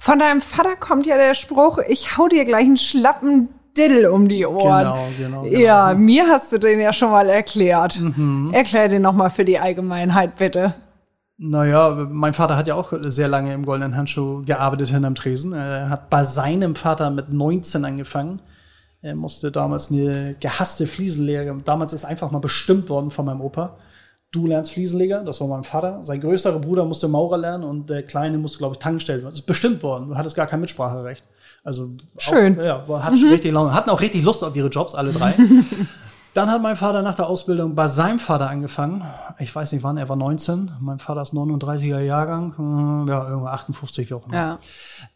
[0.00, 4.28] Von deinem Vater kommt ja der Spruch, ich hau dir gleich einen schlappen Diddle um
[4.28, 4.84] die Ohren.
[4.84, 5.56] Genau, genau, genau.
[5.56, 7.98] Ja, mir hast du den ja schon mal erklärt.
[7.98, 8.50] Mhm.
[8.52, 10.74] Erklär den noch mal für die Allgemeinheit, bitte.
[11.44, 15.52] Naja, mein Vater hat ja auch sehr lange im Goldenen Handschuh gearbeitet hinterm Tresen.
[15.52, 18.40] Er hat bei seinem Vater mit 19 angefangen.
[19.00, 21.52] Er musste damals eine gehasste Fliesenlehre.
[21.64, 23.74] Damals ist einfach mal bestimmt worden von meinem Opa.
[24.30, 26.04] Du lernst Fliesenleger, das war mein Vater.
[26.04, 29.24] Sein größerer Bruder musste Maurer lernen und der Kleine musste, glaube ich, Tankstellen.
[29.24, 30.10] Das ist bestimmt worden.
[30.10, 31.24] Du hattest gar kein Mitspracherecht.
[31.64, 32.56] Also Schön.
[32.60, 33.74] Auch, ja, hat richtig Laune.
[33.74, 35.34] Hatten auch richtig Lust auf ihre Jobs, alle drei.
[36.34, 39.04] Dann hat mein Vater nach der Ausbildung bei seinem Vater angefangen.
[39.38, 40.72] Ich weiß nicht wann, er war 19.
[40.80, 42.56] Mein Vater ist 39er Jahrgang.
[42.56, 44.34] Hm, Ja, irgendwo 58, wie auch immer.
[44.34, 44.58] Ja.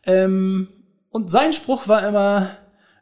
[0.04, 0.68] Ähm,
[1.10, 2.48] und sein Spruch war immer,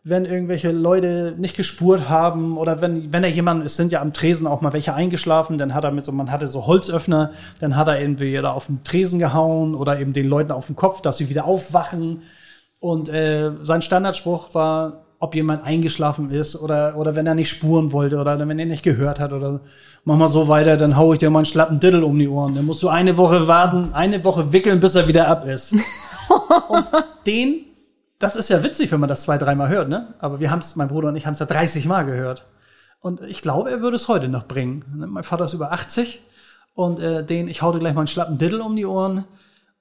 [0.05, 4.13] wenn irgendwelche Leute nicht gespurt haben oder wenn, wenn er jemand, es sind ja am
[4.13, 7.75] Tresen auch mal welche eingeschlafen, dann hat er mit so, man hatte so Holzöffner, dann
[7.75, 11.01] hat er irgendwie da auf den Tresen gehauen oder eben den Leuten auf den Kopf,
[11.01, 12.23] dass sie wieder aufwachen.
[12.79, 17.93] Und äh, sein Standardspruch war, ob jemand eingeschlafen ist oder, oder wenn er nicht spuren
[17.93, 19.63] wollte oder wenn er nicht gehört hat oder
[20.05, 22.55] mach mal so weiter, dann hau ich dir mal einen schlappen Diddle um die Ohren.
[22.55, 25.73] Dann musst du eine Woche warten, eine Woche wickeln, bis er wieder ab ist.
[26.69, 26.87] und
[27.27, 27.65] den,
[28.19, 30.15] das ist ja witzig, wenn man das zwei, dreimal hört, ne?
[30.19, 32.45] Aber wir haben es, mein Bruder und ich haben es ja 30 Mal gehört.
[33.01, 34.85] Und ich glaube, er würde es heute noch bringen.
[34.95, 36.21] Mein Vater ist über 80
[36.75, 39.25] und äh, den, ich hau dir gleich mal einen schlappen Diddle um die Ohren.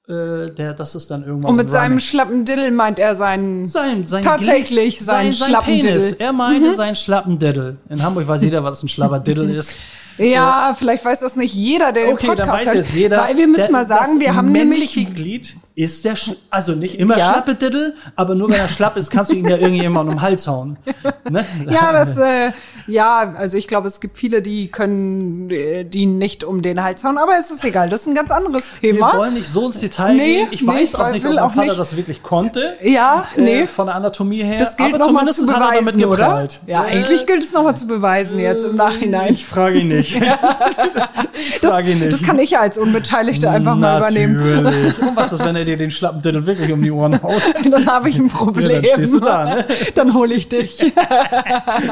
[0.10, 1.52] Äh, der, das ist dann irgendwas.
[1.52, 3.64] Und mit seinem schlappen Diddle meint er seinen.
[3.64, 5.76] Sein, sein Tatsächlich, Glied- sein schlappen.
[5.80, 6.16] Diddle.
[6.20, 7.78] Er meinte seinen schlappen Diddle.
[7.90, 9.76] In Hamburg weiß jeder, was ein schlapper Diddle ist.
[10.20, 12.76] Ja, vielleicht weiß das nicht jeder, der den Okay, Podcast dann weiß hört.
[12.76, 13.18] jetzt jeder.
[13.24, 17.00] Weil wir müssen der- mal sagen, wir haben nämlich Glied ist der, Sch also nicht
[17.00, 17.32] immer Ja.
[17.32, 20.22] schlappe Diddle, aber nur wenn er schlapp ist, kannst du ihn ja irgendjemandem um den
[20.22, 20.78] Hals hauen.
[21.30, 21.44] Ne?
[21.70, 22.52] Ja, das, äh,
[22.86, 27.04] ja, also ich glaube, es gibt viele, die können äh, die nicht um den Hals
[27.04, 29.18] hauen, aber es ist egal, das ist ein ganz anderes Wir Thema.
[29.18, 30.48] wollen nicht so ins Detail Nee, gehen.
[30.52, 31.80] Ich nee, weiß ich auch nicht, ob mein Vater nicht.
[31.80, 32.76] das wirklich konnte.
[32.84, 33.62] Ja, nee.
[33.62, 34.60] Äh, von der Anatomie her.
[34.60, 36.48] das gilt aber nochmal zumindest zu hat er damit beweisen, oder?
[36.68, 39.34] Ja, Äh, eigentlich gilt es nochmal zu beweisen jetzt im Nachhinein.
[39.34, 40.16] Ich frage ihn nicht.
[40.22, 42.14] ich Das, frage ihn nicht.
[42.14, 44.64] das kann ich ja als Unbeteiligte einfach mal übernehmen.
[44.64, 45.00] Natürlich.
[45.02, 47.42] Und was ist, wenn er dir den schlappen Diddle wirklich um die Ohren haut?
[47.72, 48.70] Dann habe ich ein Problem.
[48.70, 49.66] Ja, dann stehst du da, ne?
[49.96, 50.80] Dann hole ich dich.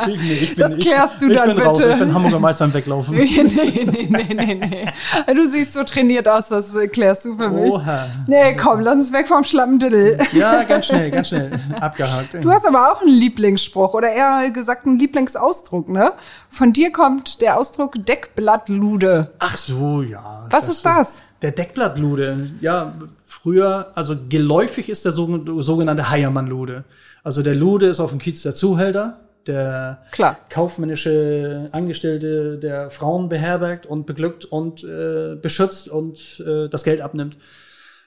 [0.07, 1.77] Ich, nee, ich bin, Das klärst du ich, dann ich bin Raus.
[1.77, 1.91] bitte.
[1.93, 3.15] Ich bin Hamburger Meister im Weglaufen.
[3.15, 5.33] nee, nee, nee, nee, nee.
[5.33, 7.71] Du siehst so trainiert aus, das äh, klärst du für mich.
[7.71, 8.07] Oha.
[8.27, 10.17] Nee, komm, lass uns weg vom schlappen Diddle.
[10.33, 11.51] Ja, ganz schnell, ganz schnell.
[11.79, 12.35] Abgehakt.
[12.41, 16.13] Du hast aber auch einen Lieblingsspruch oder eher gesagt einen Lieblingsausdruck, ne?
[16.49, 19.33] Von dir kommt der Ausdruck Deckblattlude.
[19.39, 20.47] Ach so, ja.
[20.49, 21.21] Was ist das?
[21.41, 22.49] Der Deckblattlude.
[22.61, 22.93] Ja,
[23.25, 26.83] früher, also geläufig ist der sogen- sogenannte Heiermann-Lude.
[27.23, 30.37] Also der Lude ist auf dem Kiez der Zuhälter, der Klar.
[30.49, 37.37] kaufmännische Angestellte, der Frauen beherbergt und beglückt und äh, beschützt und äh, das Geld abnimmt.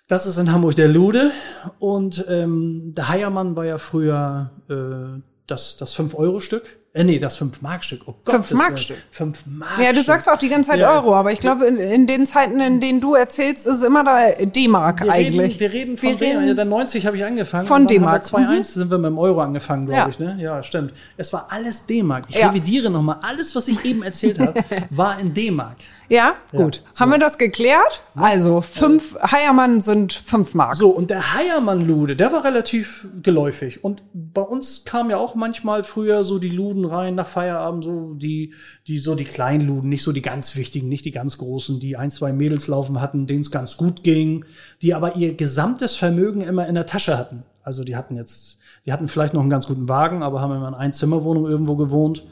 [0.07, 1.31] Das ist in Hamburg der Lude.
[1.79, 6.65] Und ähm, der Heiermann war ja früher äh, das, das 5-Euro-Stück.
[6.97, 8.03] Äh, nee, das 5-Mark-Stück.
[8.07, 8.37] Oh Gott.
[8.37, 8.97] 5-Mark-Stück.
[9.11, 9.81] 5 Mark.
[9.83, 10.93] Ja, du sagst auch die ganze Zeit Ja.
[10.93, 14.31] Euro, aber ich glaube, in, in den Zeiten, in denen du erzählst, ist immer da
[14.45, 15.55] D-Mark wir eigentlich.
[15.59, 16.47] Reden, wir reden von D-Mark.
[16.47, 17.67] Ja, der 90 habe ich angefangen.
[17.67, 18.33] Von dann D-Mark.
[18.33, 20.09] haben wir 2-1 sind wir mit dem Euro angefangen, glaube Ja.
[20.09, 20.21] ich.
[20.21, 20.37] Ne?
[20.39, 20.93] Ja, stimmt.
[21.17, 22.27] Es war alles D-Mark.
[22.29, 22.51] Ich Ja.
[22.51, 23.17] revidiere nochmal.
[23.23, 25.79] Alles, was ich eben erzählt habe, war in D-Mark.
[26.09, 26.83] Ja, gut.
[26.99, 28.01] Haben wir das geklärt?
[28.15, 30.77] Also, fünf Heiermann sind fünf Mark.
[30.77, 33.83] So, und der Heiermann-Lude, der war relativ geläufig.
[33.83, 38.15] Und bei uns kamen ja auch manchmal früher so die Luden rein nach Feierabend, so
[38.15, 38.53] die,
[38.87, 41.97] die, so die kleinen Luden, nicht so die ganz wichtigen, nicht die ganz großen, die
[41.97, 44.45] ein, zwei Mädels laufen hatten, denen es ganz gut ging,
[44.83, 47.45] die aber ihr gesamtes Vermögen immer in der Tasche hatten.
[47.63, 50.69] Also die hatten jetzt, die hatten vielleicht noch einen ganz guten Wagen, aber haben immer
[50.69, 52.27] in Einzimmerwohnung irgendwo gewohnt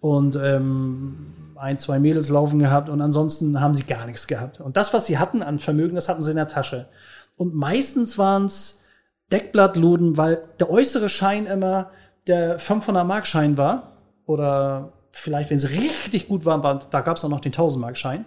[0.00, 4.60] und ähm, ein, zwei Mädels laufen gehabt und ansonsten haben sie gar nichts gehabt.
[4.60, 6.88] Und das, was sie hatten an Vermögen, das hatten sie in der Tasche.
[7.36, 8.84] Und meistens waren es
[9.30, 11.90] Deckblattluden, weil der äußere Schein immer
[12.26, 17.24] der 500 Mark Schein war oder vielleicht, wenn sie richtig gut war, da gab es
[17.24, 18.24] auch noch den 1000 Mark Schein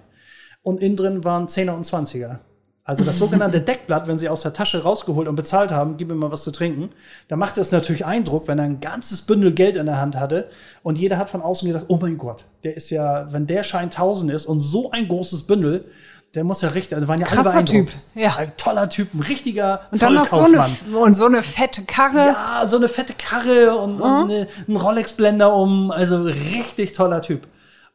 [0.63, 2.39] und innen drin waren 10er und 20er.
[2.83, 6.15] Also das sogenannte Deckblatt, wenn sie aus der Tasche rausgeholt und bezahlt haben, gib mir
[6.15, 6.89] mal was zu trinken,
[7.27, 10.49] da machte es natürlich Eindruck, wenn er ein ganzes Bündel Geld in der Hand hatte
[10.81, 13.85] und jeder hat von außen gedacht, oh mein Gott, der ist ja, wenn der Schein
[13.85, 15.85] 1000 ist und so ein großes Bündel,
[16.33, 18.35] der muss ja richtig, also waren ja Krasser alle Typ, ja.
[18.35, 20.65] Ein toller Typ, ein richtiger Und dann noch so eine,
[20.97, 22.17] und so eine fette Karre.
[22.17, 25.91] Ja, so eine fette Karre und, und eine, ein Rolex-Blender um.
[25.91, 27.47] Also richtig toller Typ.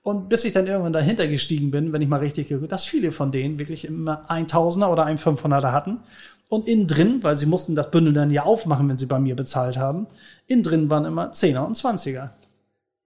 [0.06, 3.10] Und bis ich dann irgendwann dahinter gestiegen bin, wenn ich mal richtig geguckt, dass viele
[3.10, 5.98] von denen wirklich immer ein Tausender oder ein 500er hatten.
[6.48, 9.34] Und innen drin, weil sie mussten das Bündel dann ja aufmachen, wenn sie bei mir
[9.34, 10.06] bezahlt haben,
[10.46, 12.34] innen drin waren immer Zehner und Zwanziger.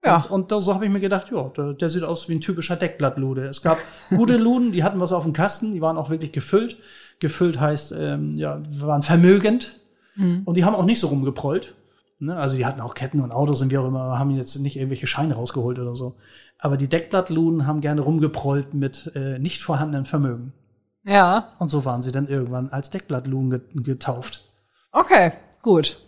[0.05, 0.27] Ja.
[0.29, 2.75] Und, und so habe ich mir gedacht, ja, der, der sieht aus wie ein typischer
[2.75, 3.47] Deckblattlude.
[3.47, 3.79] Es gab
[4.15, 6.77] gute Luden, die hatten was auf dem Kasten, die waren auch wirklich gefüllt.
[7.17, 9.79] Gefüllt heißt, ähm, ja, waren vermögend.
[10.45, 11.73] Und die haben auch nicht so rumgeprollt.
[12.21, 12.37] Ne?
[12.37, 15.07] Also die hatten auch Ketten und Autos und wie auch immer, haben jetzt nicht irgendwelche
[15.07, 16.15] Scheine rausgeholt oder so.
[16.59, 20.53] Aber die Deckblattluden haben gerne rumgeprollt mit äh, nicht vorhandenem Vermögen.
[21.03, 21.53] Ja.
[21.57, 24.43] Und so waren sie dann irgendwann als Deckblattluden get getauft.
[24.91, 25.31] Okay,
[25.63, 25.99] gut.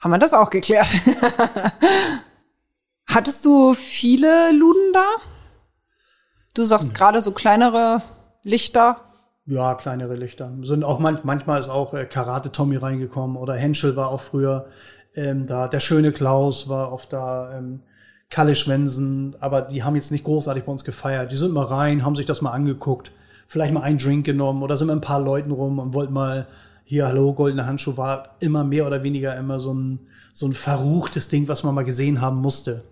[0.00, 0.88] Haben wir das auch geklärt.
[3.06, 5.06] Hattest du viele Luden da?
[6.54, 8.00] Du sagst gerade so kleinere
[8.42, 8.96] Lichter.
[9.44, 10.50] Ja, kleinere Lichter.
[10.62, 14.66] Sind auch manch, manchmal ist auch äh, Karate Tommy reingekommen oder Henschel war auch früher
[15.14, 15.68] ähm, da.
[15.68, 17.56] Der schöne Klaus war oft da.
[17.56, 17.80] Ähm,
[18.32, 21.30] Kalle Schwensen, aber die haben jetzt nicht großartig bei uns gefeiert.
[21.30, 23.12] Die sind mal rein, haben sich das mal angeguckt,
[23.46, 26.46] vielleicht mal einen Drink genommen oder sind mit ein paar Leuten rum und wollten mal
[26.84, 30.00] hier, hallo, goldene Handschuh war immer mehr oder weniger immer so ein,
[30.32, 32.84] so ein verruchtes Ding, was man mal gesehen haben musste.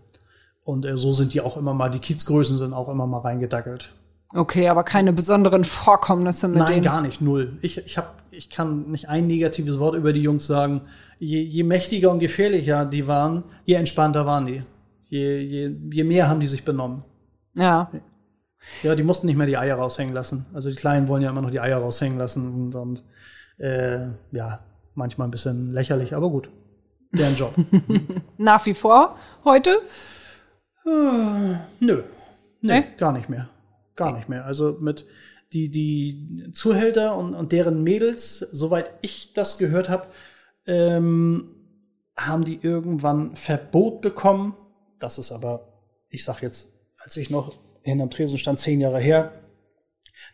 [0.62, 3.94] Und äh, so sind die auch immer mal, die Kiezgrößen sind auch immer mal reingedackelt.
[4.32, 6.84] Okay, aber keine besonderen Vorkommnisse mit Nein, denen.
[6.84, 7.58] gar nicht, null.
[7.62, 10.82] Ich, ich, hab, ich kann nicht ein negatives Wort über die Jungs sagen.
[11.18, 14.62] Je, je mächtiger und gefährlicher die waren, je entspannter waren die.
[15.08, 17.02] Je, je, je mehr haben die sich benommen.
[17.54, 17.90] Ja.
[18.82, 20.46] Ja, die mussten nicht mehr die Eier raushängen lassen.
[20.54, 23.02] Also die Kleinen wollen ja immer noch die Eier raushängen lassen und, und
[23.58, 24.60] äh, ja,
[24.94, 26.50] manchmal ein bisschen lächerlich, aber gut.
[27.12, 27.54] Deren Job.
[28.38, 29.80] Nach wie vor heute?
[30.84, 31.56] Nö.
[31.80, 32.02] Nö,
[32.60, 32.84] Nee?
[32.96, 33.48] gar nicht mehr.
[34.00, 34.46] Gar nicht mehr.
[34.46, 35.04] Also mit
[35.52, 40.06] die, die Zuhälter und, und deren Mädels, soweit ich das gehört habe,
[40.66, 41.54] ähm,
[42.16, 44.56] haben die irgendwann Verbot bekommen.
[44.98, 45.68] Das ist aber,
[46.08, 49.32] ich sag jetzt, als ich noch hinterm Tresen stand, zehn Jahre her,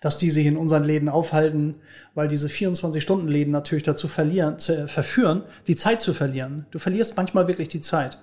[0.01, 1.77] dass die sich in unseren Läden aufhalten,
[2.15, 6.67] weil diese 24-Stunden-Läden natürlich dazu verlieren, zu, verführen, die Zeit zu verlieren.
[6.71, 8.19] Du verlierst manchmal wirklich die Zeit.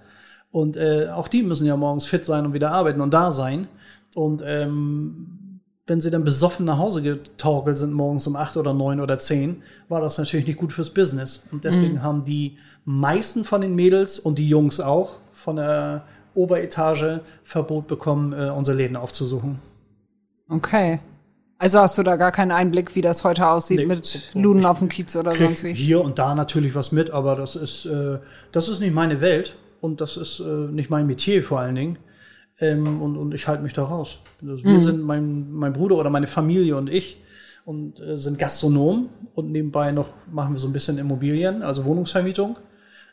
[0.52, 3.68] Und äh, auch die müssen ja morgens fit sein und wieder arbeiten und da sein.
[4.16, 9.00] Und ähm, wenn sie dann besoffen nach Hause getorkelt sind, morgens um acht oder neun
[9.02, 11.46] oder zehn, war das natürlich nicht gut fürs Business.
[11.52, 16.04] Und deswegen haben die meisten von den Mädels und die Jungs auch von der
[16.36, 19.60] Oberetage Verbot bekommen, äh, unsere Läden aufzusuchen.
[20.50, 21.00] Okay.
[21.60, 23.86] Also hast du da gar keinen Einblick, wie das heute aussieht Nee.
[23.86, 25.74] mit Luden auf dem Kiez oder sonst wie?
[25.74, 28.20] hier und da natürlich was mit, aber das ist, äh,
[28.52, 31.98] das ist nicht meine Welt und das ist äh, nicht mein Metier vor allen Dingen.
[32.60, 34.20] Ähm, und, und ich halte mich da raus.
[34.42, 37.18] Also wir sind, mein, mein Bruder oder meine Familie und ich,
[37.66, 42.58] und äh, sind Gastronomen und nebenbei noch machen wir so ein bisschen Immobilien, also Wohnungsvermietung.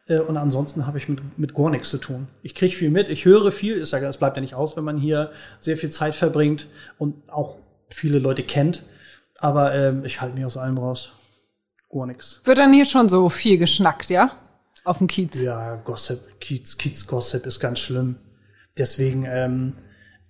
[0.07, 2.29] Äh, und ansonsten habe ich mit, mit gar nichts zu tun.
[2.43, 4.85] Ich kriege viel mit, ich höre viel, ist ja, es bleibt ja nicht aus, wenn
[4.85, 5.31] man hier
[5.61, 6.67] sehr viel Zeit verbringt
[6.99, 8.83] und auch viele Leute kennt.
[9.39, 11.13] Aber ähm, ich halte mich aus allem raus.
[11.91, 12.41] Gar nichts.
[12.45, 14.33] Wird dann hier schon so viel geschnackt, ja?
[14.85, 15.43] Auf dem Kiez.
[15.43, 18.17] Ja, Gossip, Kiez, Kiez Gossip ist ganz schlimm.
[18.81, 19.75] Deswegen, ähm,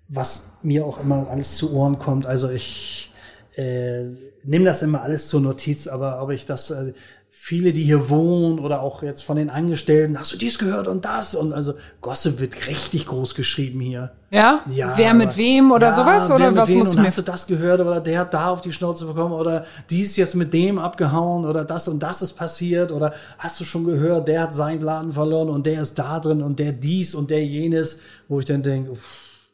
[0.09, 3.13] was mir auch immer alles zu Ohren kommt, also ich
[3.55, 4.07] äh,
[4.43, 6.93] nehme das immer alles zur Notiz, aber ob ich das, äh,
[7.33, 11.05] viele, die hier wohnen oder auch jetzt von den Angestellten, hast du dies gehört und
[11.05, 11.35] das?
[11.35, 14.13] Und also Gossip wird richtig groß geschrieben hier.
[14.31, 14.61] Ja?
[14.69, 16.31] Ja, Wer mit wem oder ja, sowas?
[16.31, 17.05] Oder was muss und.
[17.05, 20.17] Hast du das gehört oder der hat da auf die Schnauze bekommen oder die ist
[20.17, 24.29] jetzt mit dem abgehauen oder das und das ist passiert oder hast du schon gehört,
[24.29, 27.45] der hat seinen Laden verloren und der ist da drin und der dies und der
[27.45, 28.97] jenes, wo ich dann denke,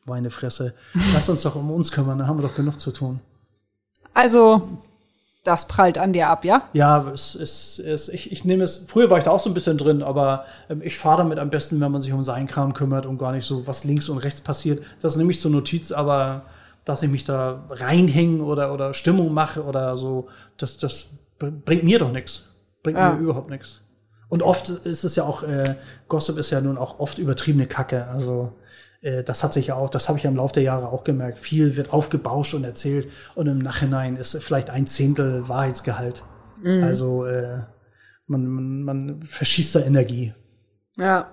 [0.06, 0.74] meine Fresse,
[1.14, 3.20] lass uns doch um uns kümmern, da haben wir doch genug zu tun.
[4.14, 4.68] Also,
[5.46, 6.62] das prallt an dir ab, ja?
[6.72, 9.54] Ja, es ist, es, ich, ich nehme es, früher war ich da auch so ein
[9.54, 12.72] bisschen drin, aber ähm, ich fahre damit am besten, wenn man sich um seinen Kram
[12.74, 14.82] kümmert und gar nicht so, was links und rechts passiert.
[15.00, 16.42] Das nehme ich zur Notiz, aber
[16.84, 21.84] dass ich mich da reinhänge oder, oder Stimmung mache oder so, das, das br- bringt
[21.84, 22.52] mir doch nichts.
[22.82, 23.12] Bringt Ja.
[23.12, 23.80] mir überhaupt nichts.
[24.28, 25.76] Und oft ist es ja auch, äh,
[26.08, 28.06] Gossip ist ja nun auch oft übertriebene Kacke.
[28.08, 28.52] Also
[29.02, 31.38] das hat sich ja auch, das habe ich ja im Laufe der Jahre auch gemerkt.
[31.38, 36.22] Viel wird aufgebauscht und erzählt und im Nachhinein ist vielleicht ein Zehntel Wahrheitsgehalt.
[36.64, 37.60] Also äh,
[38.26, 40.34] man, man, man verschießt da Energie.
[40.96, 41.30] Ja.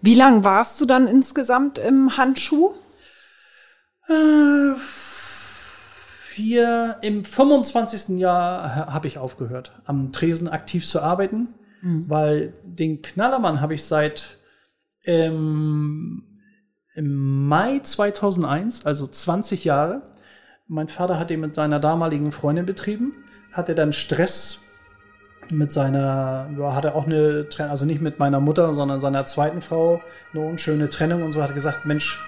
[0.00, 2.74] Wie lang warst du dann insgesamt im Handschuh?
[4.08, 8.18] Äh, vier, im 25.
[8.18, 11.48] Jahr habe ich aufgehört, am Tresen aktiv zu arbeiten,
[11.82, 12.08] mhm.
[12.08, 14.38] weil den Knallermann habe ich seit
[15.04, 16.24] ähm,
[16.94, 20.02] im Mai 2001, also 20 Jahre.
[20.68, 23.12] Mein Vater hat ihn mit seiner damaligen Freundin betrieben,
[23.52, 24.62] hatte dann Stress
[25.50, 29.60] mit seiner, ja, hatte auch eine Trennung, also nicht mit meiner Mutter, sondern seiner zweiten
[29.60, 30.00] Frau,
[30.32, 32.20] eine unschöne Trennung und so hat er gesagt, Mensch,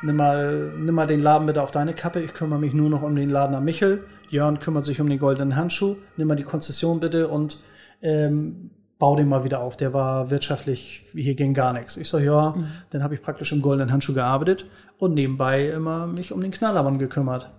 [0.00, 3.02] nimm mal, nimm mal den Laden bitte auf deine Kappe, ich kümmere mich nur noch
[3.02, 6.42] um den Laden am Michel, Jörn kümmert sich um den goldenen Handschuh, nimm mal die
[6.42, 7.60] Konzession bitte und
[8.00, 8.70] ähm,
[9.02, 9.76] bau den mal wieder auf.
[9.76, 11.96] Der war wirtschaftlich, hier ging gar nichts.
[11.96, 12.68] Ich sag, ja, mhm.
[12.90, 17.00] dann habe ich praktisch im goldenen Handschuh gearbeitet und nebenbei immer mich um den Knallermann
[17.00, 17.50] gekümmert.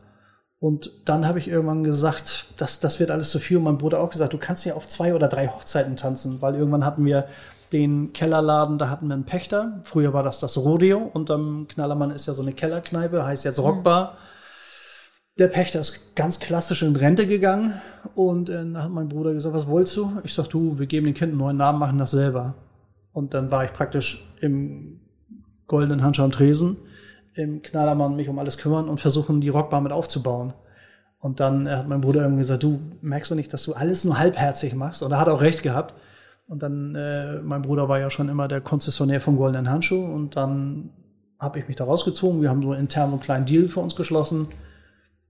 [0.59, 3.57] Und dann habe ich irgendwann gesagt, das, das wird alles zu viel.
[3.57, 6.55] Und mein Bruder auch gesagt, du kannst ja auf zwei oder drei Hochzeiten tanzen, weil
[6.55, 7.27] irgendwann hatten wir
[7.73, 9.81] den Kellerladen, da hatten wir einen Pächter.
[9.83, 13.59] Früher war das das Rodeo und am Knallermann ist ja so eine Kellerkneipe, heißt jetzt
[13.59, 14.15] Rockbar.
[15.39, 17.73] Der Pächter ist ganz klassisch in Rente gegangen
[18.13, 20.11] und äh, dann hat mein Bruder gesagt, was wolltest du?
[20.23, 22.53] Ich sag, du, wir geben den Kind einen neuen Namen, machen das selber.
[23.13, 24.99] Und dann war ich praktisch im
[25.67, 26.77] goldenen Handschuh am Tresen
[27.36, 30.53] im Knallermann mich um alles kümmern und versuchen, die Rockbar mit aufzubauen.
[31.19, 34.19] Und dann hat mein Bruder irgendwie gesagt, du merkst du nicht, dass du alles nur
[34.19, 35.01] halbherzig machst?
[35.03, 35.93] Und er hat auch recht gehabt.
[36.49, 40.36] Und dann, äh, mein Bruder war ja schon immer der Konzessionär vom Goldenen Handschuh und
[40.36, 40.89] dann
[41.39, 42.41] habe ich mich da rausgezogen.
[42.41, 44.47] Wir haben so intern so einen kleinen Deal für uns geschlossen.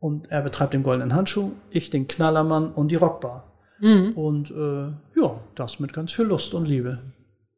[0.03, 3.45] Und er betreibt den Goldenen Handschuh, ich den Knallermann und die Rockbar.
[3.79, 4.11] Mhm.
[4.11, 4.87] Und äh,
[5.17, 6.99] ja, das mit ganz viel Lust und Liebe.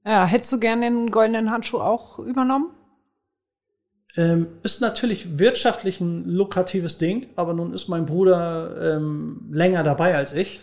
[0.06, 2.70] Ja, hättest du gern den Goldenen Handschuh auch übernommen?
[4.16, 10.16] Ähm, ist natürlich wirtschaftlich ein lukratives Ding, aber nun ist mein Bruder ähm, länger dabei
[10.16, 10.62] als ich.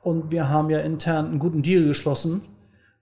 [0.00, 2.42] Und wir haben ja intern einen guten Deal geschlossen.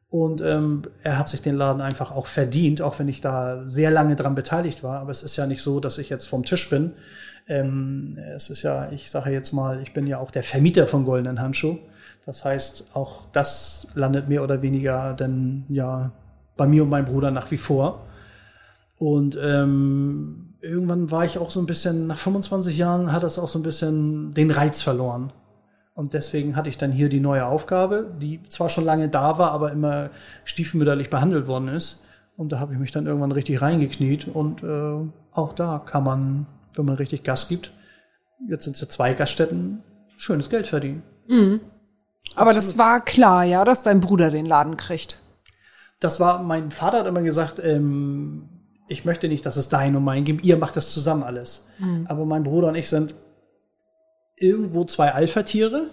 [0.09, 3.91] Und ähm, er hat sich den Laden einfach auch verdient, auch wenn ich da sehr
[3.91, 5.01] lange dran beteiligt war.
[5.01, 6.95] Aber es ist ja nicht so, dass ich jetzt vom Tisch bin.
[7.49, 11.05] Ähm, es ist ja, ich sage jetzt mal, ich bin ja auch der Vermieter von
[11.05, 11.79] Goldenen Handschuh.
[12.25, 16.11] Das heißt, auch das landet mehr oder weniger dann ja
[16.57, 18.07] bei mir und meinem Bruder nach wie vor.
[18.99, 23.49] Und ähm, irgendwann war ich auch so ein bisschen, nach 25 Jahren hat das auch
[23.49, 25.33] so ein bisschen den Reiz verloren.
[25.95, 29.53] Und deswegen hatte ich dann hier die neue Aufgabe, die zwar schon lange da war,
[29.53, 30.11] aber immer
[30.45, 32.05] stiefmütterlich behandelt worden ist.
[32.37, 34.29] Und da habe ich mich dann irgendwann richtig reingekniet.
[34.29, 34.97] Und äh,
[35.33, 37.72] auch da kann man, wenn man richtig Gas gibt,
[38.49, 39.83] jetzt sind es ja zwei Gaststätten,
[40.16, 41.03] schönes Geld verdienen.
[41.27, 41.61] Mhm.
[42.35, 42.57] Aber Absolut.
[42.57, 45.20] das war klar, ja, dass dein Bruder den Laden kriegt.
[46.01, 48.49] Das war, mein Vater hat immer gesagt, ähm,
[48.89, 51.68] ich möchte nicht, dass es dein und mein gibt, ihr macht das zusammen alles.
[51.79, 52.07] Mhm.
[52.09, 53.14] Aber mein Bruder und ich sind
[54.37, 55.91] irgendwo zwei Alpha-Tiere,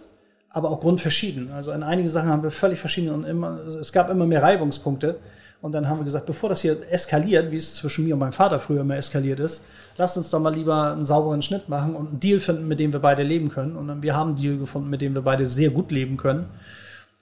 [0.49, 1.51] aber auch grundverschieden.
[1.51, 5.19] Also in einigen Sachen haben wir völlig verschiedene und immer, es gab immer mehr Reibungspunkte.
[5.63, 8.33] Und dann haben wir gesagt, bevor das hier eskaliert, wie es zwischen mir und meinem
[8.33, 9.63] Vater früher immer eskaliert ist,
[9.97, 12.91] lasst uns doch mal lieber einen sauberen Schnitt machen und einen Deal finden, mit dem
[12.91, 13.77] wir beide leben können.
[13.77, 16.47] Und wir haben einen Deal gefunden, mit dem wir beide sehr gut leben können.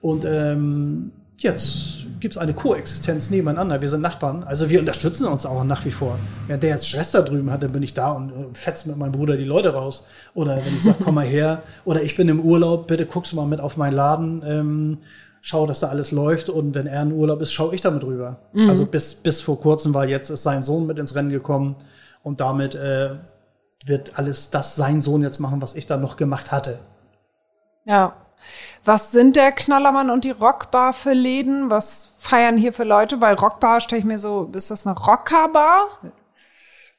[0.02, 3.80] Und ähm, jetzt gibt es eine Koexistenz nebeneinander.
[3.80, 6.18] Wir sind Nachbarn, also wir unterstützen uns auch nach wie vor.
[6.48, 8.98] Wenn der jetzt Stress da drüben hat, dann bin ich da und äh, fetzt mit
[8.98, 10.08] meinem Bruder die Leute raus.
[10.34, 13.36] Oder wenn ich sage, komm mal her, oder ich bin im Urlaub, bitte guckst du
[13.36, 14.98] mal mit auf meinen Laden, ähm,
[15.42, 18.38] schau, dass da alles läuft und wenn er in Urlaub ist, schaue ich damit rüber.
[18.54, 18.70] Mhm.
[18.70, 21.76] Also bis, bis vor kurzem, weil jetzt ist sein Sohn mit ins Rennen gekommen
[22.24, 23.16] und damit äh,
[23.86, 26.80] wird alles das sein Sohn jetzt machen, was ich da noch gemacht hatte.
[27.86, 28.14] Ja,
[28.86, 31.70] was sind der Knallermann und die Rockbar für Läden?
[31.70, 33.22] Was feiern hier für Leute?
[33.22, 35.88] Weil Rockbar stelle ich mir so, ist das eine Rockerbar?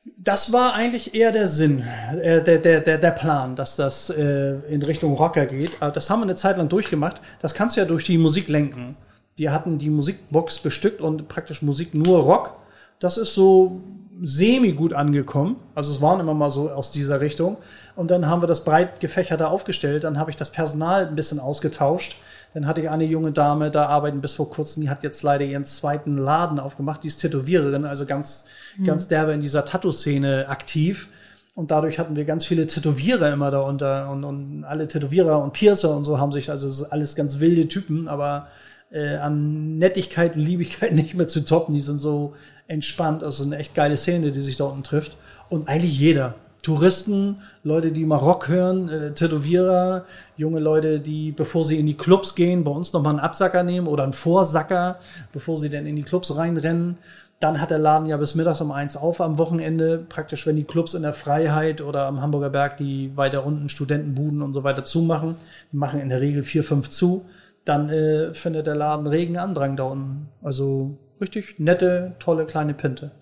[0.05, 1.84] Das war eigentlich eher der Sinn,
[2.20, 5.80] äh, der, der, der, der Plan, dass das äh, in Richtung Rocker geht.
[5.80, 7.20] Aber das haben wir eine Zeit lang durchgemacht.
[7.40, 8.96] Das kannst du ja durch die Musik lenken.
[9.38, 12.57] Die hatten die Musikbox bestückt und praktisch Musik nur Rock.
[12.98, 13.80] Das ist so
[14.20, 15.57] semi gut angekommen.
[15.74, 17.57] Also es waren immer mal so aus dieser Richtung.
[17.94, 20.05] Und dann haben wir das breit gefächerte aufgestellt.
[20.05, 22.16] Dann habe ich das Personal ein bisschen ausgetauscht.
[22.55, 25.44] Dann hatte ich eine junge Dame, da arbeiten bis vor kurzem, die hat jetzt leider
[25.44, 27.03] ihren zweiten Laden aufgemacht.
[27.03, 28.46] Die ist Tätowiererin, also ganz,
[28.76, 28.84] mhm.
[28.84, 31.09] ganz derbe in dieser Tattoo-Szene aktiv.
[31.55, 35.53] Und dadurch hatten wir ganz viele Tätowierer immer da unter und, und alle Tätowierer und
[35.53, 38.48] Piercer und so haben sich, also alles ganz wilde Typen, aber
[38.90, 41.74] äh, an Nettigkeit und Liebigkeit nicht mehr zu toppen.
[41.74, 42.34] Die sind so
[42.68, 43.22] entspannt.
[43.22, 45.16] Also eine echt geile Szene, die sich da unten trifft.
[45.48, 46.34] Und eigentlich jeder.
[46.62, 50.04] Touristen, Leute, die mal Rock hören, äh, Tätowierer,
[50.36, 53.86] junge Leute, die, bevor sie in die Clubs gehen, bei uns nochmal einen Absacker nehmen
[53.86, 54.98] oder einen Vorsacker,
[55.32, 56.98] bevor sie dann in die Clubs reinrennen.
[57.40, 59.98] Dann hat der Laden ja bis mittags um eins auf am Wochenende.
[60.08, 64.42] Praktisch, wenn die Clubs in der Freiheit oder am Hamburger Berg, die weiter unten Studentenbuden
[64.42, 65.34] und so weiter zumachen,
[65.72, 67.26] die machen in der Regel vier, fünf zu
[67.64, 70.28] dann äh, findet der Laden regen Andrang da unten.
[70.42, 73.12] Also richtig nette, tolle kleine Pinte.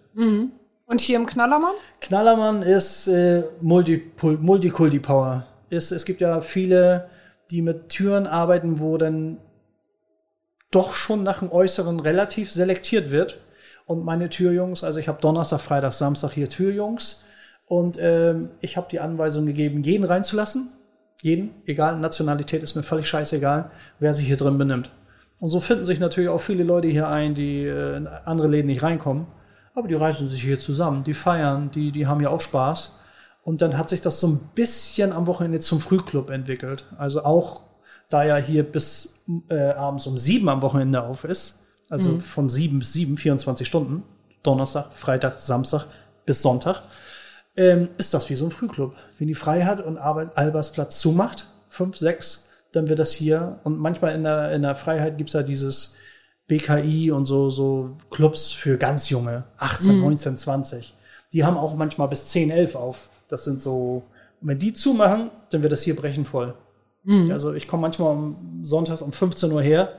[0.91, 1.75] Und hier im Knallermann?
[2.01, 5.47] Knallermann ist äh, Multipul- Multikulti-Power.
[5.69, 7.09] Ist, es gibt ja viele,
[7.53, 9.39] die mit Türen arbeiten, wo dann
[10.73, 13.39] doch schon nach dem Äußeren relativ selektiert wird.
[13.87, 17.25] Und meine Türjungs, also ich habe Donnerstag, Freitag, Samstag hier Türjungs.
[17.67, 20.73] Und ähm, ich habe die Anweisung gegeben, jeden reinzulassen.
[21.23, 23.71] Jeden, egal, Nationalität ist mir völlig scheißegal,
[24.01, 24.91] wer sich hier drin benimmt.
[25.39, 28.67] Und so finden sich natürlich auch viele Leute hier ein, die äh, in andere Läden
[28.67, 29.29] nicht reinkommen.
[29.75, 32.97] Aber die reißen sich hier zusammen, die feiern, die, die haben ja auch Spaß.
[33.43, 36.85] Und dann hat sich das so ein bisschen am Wochenende zum Frühclub entwickelt.
[36.99, 37.63] Also auch
[38.09, 42.81] da ja hier bis äh, abends um sieben am Wochenende auf ist, also von sieben
[42.81, 44.03] bis sieben, 24 Stunden,
[44.43, 45.87] Donnerstag, Freitag, Samstag
[46.27, 46.83] bis Sonntag,
[47.57, 48.95] ähm, ist das wie so ein Frühclub.
[49.19, 53.59] Wenn die frei hat und Arbeit Albersplatz zumacht, fünf, sechs, dann wird das hier.
[53.65, 55.97] Und manchmal in der, in der Freiheit gibt's ja dieses
[56.51, 60.95] BKI und so, so Clubs für ganz junge, 18, 19, 20.
[61.33, 63.09] Die haben auch manchmal bis 10, 11 auf.
[63.29, 64.03] Das sind so,
[64.41, 66.55] und wenn die zumachen, dann wird das hier brechen voll.
[67.31, 69.95] Also ich komme manchmal um sonntags um 15 Uhr her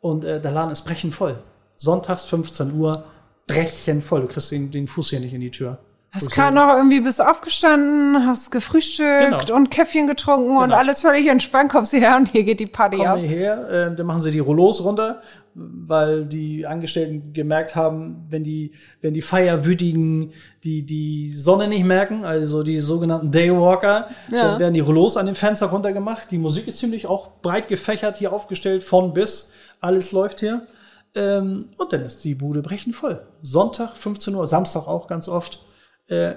[0.00, 1.36] und äh, der Laden ist brechen voll.
[1.76, 3.04] Sonntags 15 Uhr,
[3.46, 4.22] brechen voll.
[4.22, 5.78] Du kriegst den, den Fuß hier nicht in die Tür.
[6.10, 9.56] Hast gerade noch irgendwie bist aufgestanden, hast gefrühstückt Genau.
[9.56, 10.76] und Käffchen getrunken und Genau.
[10.76, 13.18] alles völlig entspannt, kommst hierher und hier geht die Party kommen ab.
[13.18, 15.20] hierher, äh, dann machen sie die Rollos runter,
[15.58, 20.32] weil die Angestellten gemerkt haben, wenn die, wenn die Feierwütigen
[20.64, 24.42] die, die Sonne nicht merken, also die sogenannten Daywalker, Ja.
[24.52, 26.30] dann werden die Rollos an dem Fenster runtergemacht.
[26.30, 29.52] Die Musik ist ziemlich auch breit gefächert hier aufgestellt, von bis.
[29.80, 30.66] Alles läuft hier.
[31.14, 33.20] Ähm, und dann ist die Bude brechen voll.
[33.42, 35.64] Sonntag, 15 Uhr, Samstag auch ganz oft.
[36.06, 36.34] Äh,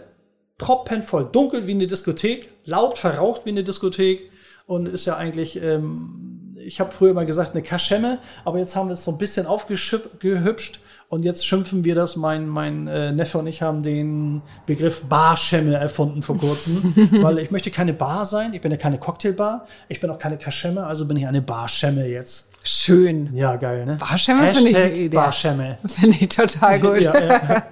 [0.58, 4.30] proppenvoll, dunkel wie eine Diskothek, laut verraucht wie eine Diskothek
[4.68, 6.31] und ist ja eigentlich, ähm,
[6.66, 9.46] ich habe früher mal gesagt, eine Kaschemme, aber jetzt haben wir es so ein bisschen
[9.46, 15.04] aufgehübscht und jetzt schimpfen wir das, mein, mein äh, Neffe und ich haben den Begriff
[15.10, 19.68] Barschemme erfunden vor kurzem, weil ich möchte keine Bar sein, ich bin ja keine Cocktailbar,
[19.90, 22.52] ich bin auch keine Kaschemme, also bin ich eine Barschemme jetzt.
[22.64, 23.36] Schön.
[23.36, 23.98] Ja, geil, ne?
[23.98, 25.16] Barschemme finde ich eine Idee.
[25.16, 25.78] Barschemme.
[25.88, 27.02] Finde ich total gut.
[27.02, 27.64] Ja, ja.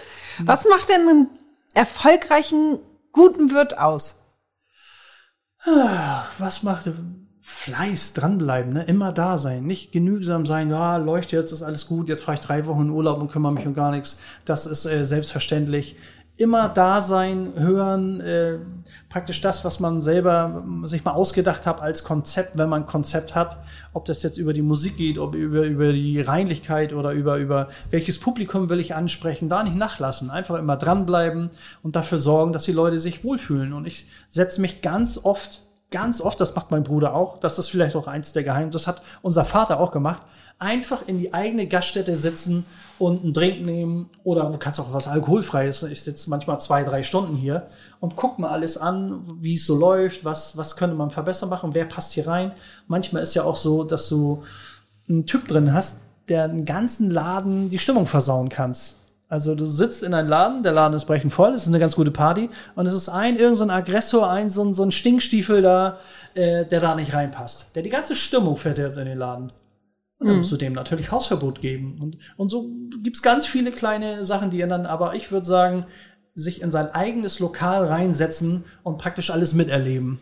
[0.44, 1.28] Was macht denn einen
[1.74, 2.78] erfolgreichen,
[3.12, 4.16] guten Wirt aus?
[6.38, 6.90] was macht
[7.42, 8.82] Fleiß, dranbleiben, ne?
[8.84, 12.40] immer da sein, nicht genügsam sein, ja, leuchtet jetzt, ist alles gut, jetzt fahre ich
[12.40, 14.20] drei Wochen in Urlaub und kümmere mich um gar nichts.
[14.44, 15.96] Das ist äh, selbstverständlich.
[16.36, 18.58] Immer da sein, hören, äh,
[19.08, 22.86] praktisch das, was man selber ähm, sich mal ausgedacht hat als Konzept, wenn man ein
[22.86, 23.58] Konzept hat,
[23.94, 27.68] ob das jetzt über die Musik geht, ob über, über die Reinlichkeit oder über, über
[27.90, 31.50] welches Publikum will ich ansprechen, da nicht nachlassen, einfach immer dranbleiben
[31.82, 33.72] und dafür sorgen, dass die Leute sich wohlfühlen.
[33.72, 37.68] Und ich setze mich ganz oft ganz oft, das macht mein Bruder auch, das ist
[37.68, 40.22] vielleicht auch eins der Geheimnisse, das hat unser Vater auch gemacht,
[40.58, 42.64] einfach in die eigene Gaststätte sitzen
[42.98, 45.82] und einen Drink nehmen oder du kannst auch was Alkoholfreies.
[45.84, 47.68] Ich sitze manchmal zwei, drei Stunden hier
[47.98, 51.74] und guck mal alles an, wie es so läuft, was, was könnte man verbessern machen,
[51.74, 52.52] wer passt hier rein.
[52.86, 54.42] Manchmal ist ja auch so, dass du
[55.08, 58.99] einen Typ drin hast, der einen ganzen Laden die Stimmung versauen kannst.
[59.30, 61.96] Also du sitzt in einem Laden, der Laden ist brechend voll, es ist eine ganz
[61.96, 64.92] gute Party und es ist ein irgend so ein Aggressor, ein so ein, so ein
[64.92, 65.98] Stinkstiefel da,
[66.34, 69.52] äh, der da nicht reinpasst, der die ganze Stimmung verdirbt in den Laden.
[70.18, 71.96] Und dann musst du dem natürlich Hausverbot geben.
[71.98, 72.68] Und, und so
[73.02, 74.84] gibt's ganz viele kleine Sachen, die ändern.
[74.84, 75.86] Aber ich würde sagen,
[76.34, 80.20] sich in sein eigenes Lokal reinsetzen und praktisch alles miterleben.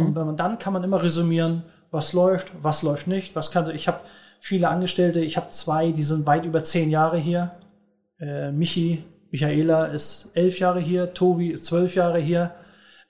[0.00, 3.70] Und wenn man dann kann man immer resümieren, was läuft, was läuft nicht, was kann.
[3.70, 4.00] Ich habe
[4.40, 7.52] viele Angestellte, ich habe zwei, die sind weit über zehn Jahre hier.
[8.20, 12.54] Äh, Michi, Michaela ist elf Jahre hier, Tobi ist zwölf Jahre hier.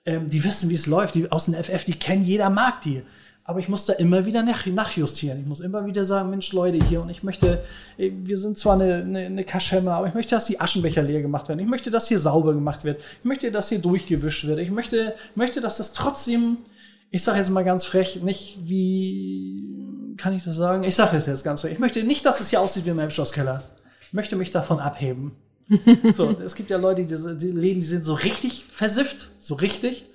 [0.05, 1.15] Ähm, die wissen, wie es läuft.
[1.15, 3.03] Die aus dem FF, die kennen, jeder mag die.
[3.43, 5.39] Aber ich muss da immer wieder nach, nachjustieren.
[5.39, 7.63] Ich muss immer wieder sagen, Mensch, Leute hier, und ich möchte,
[7.97, 11.47] wir sind zwar eine, eine, eine Kaschemme, aber ich möchte, dass die Aschenbecher leer gemacht
[11.47, 11.59] werden.
[11.59, 12.99] Ich möchte, dass hier sauber gemacht wird.
[13.19, 14.59] Ich möchte, dass hier durchgewischt wird.
[14.59, 16.57] Ich möchte, möchte, dass das trotzdem,
[17.09, 20.83] ich sage jetzt mal ganz frech, nicht wie, kann ich das sagen?
[20.83, 21.71] Ich sage es jetzt ganz frech.
[21.71, 23.63] Ich möchte nicht, dass es hier aussieht wie in meinem Schlosskeller.
[24.07, 25.33] Ich möchte mich davon abheben.
[26.11, 30.05] so, es gibt ja Leute, die, die Läden, die sind so richtig versifft, so richtig.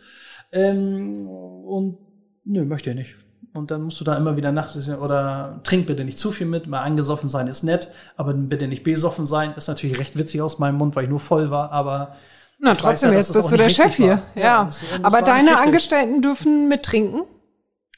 [0.51, 1.99] Ähm, und
[2.45, 3.15] nö, möchte ich nicht.
[3.55, 6.67] Und dann musst du da immer wieder nachts oder trink bitte nicht zu viel mit.
[6.69, 9.53] Mal angesoffen sein ist nett, aber bitte nicht besoffen sein.
[9.57, 12.17] Ist natürlich recht witzig aus meinem Mund, weil ich nur voll war, aber
[12.59, 14.23] Na, trotzdem, ja, jetzt bist du der Chef hier.
[14.35, 14.41] Ja.
[14.43, 15.59] Ja, das- das Aber deine.
[15.59, 17.25] Angestellten dürfen mittrinken.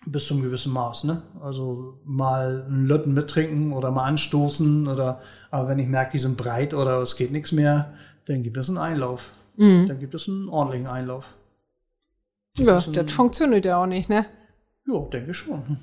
[0.07, 1.23] bis zum gewissen Maß, ne?
[1.41, 5.21] Also mal einen Lötten mittrinken oder mal anstoßen oder
[5.55, 7.95] aber wenn ich merke, die sind breit oder es geht nichts mehr,
[8.27, 9.31] dann gibt es einen Einlauf.
[9.57, 11.33] Dann gibt es einen ordentlichen Einlauf.
[12.57, 14.27] Ja, das funktioniert ja auch nicht, ne?
[14.85, 15.79] Ja, denke schon.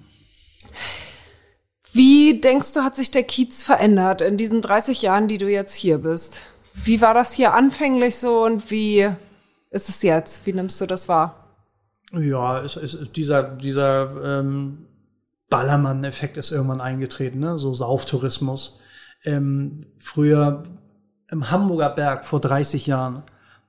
[1.93, 5.73] Wie denkst du, hat sich der Kiez verändert in diesen 30 Jahren, die du jetzt
[5.73, 6.43] hier bist?
[6.73, 9.09] Wie war das hier anfänglich so und wie
[9.69, 10.45] ist es jetzt?
[10.45, 11.47] Wie nimmst du das wahr?
[12.11, 14.85] Ja, es, es, dieser, dieser ähm,
[15.49, 17.57] Ballermann-Effekt ist irgendwann eingetreten, ne?
[17.57, 18.80] so Sauftourismus.
[19.23, 20.63] Ähm, früher
[21.29, 23.23] im Hamburger Berg vor 30 Jahren,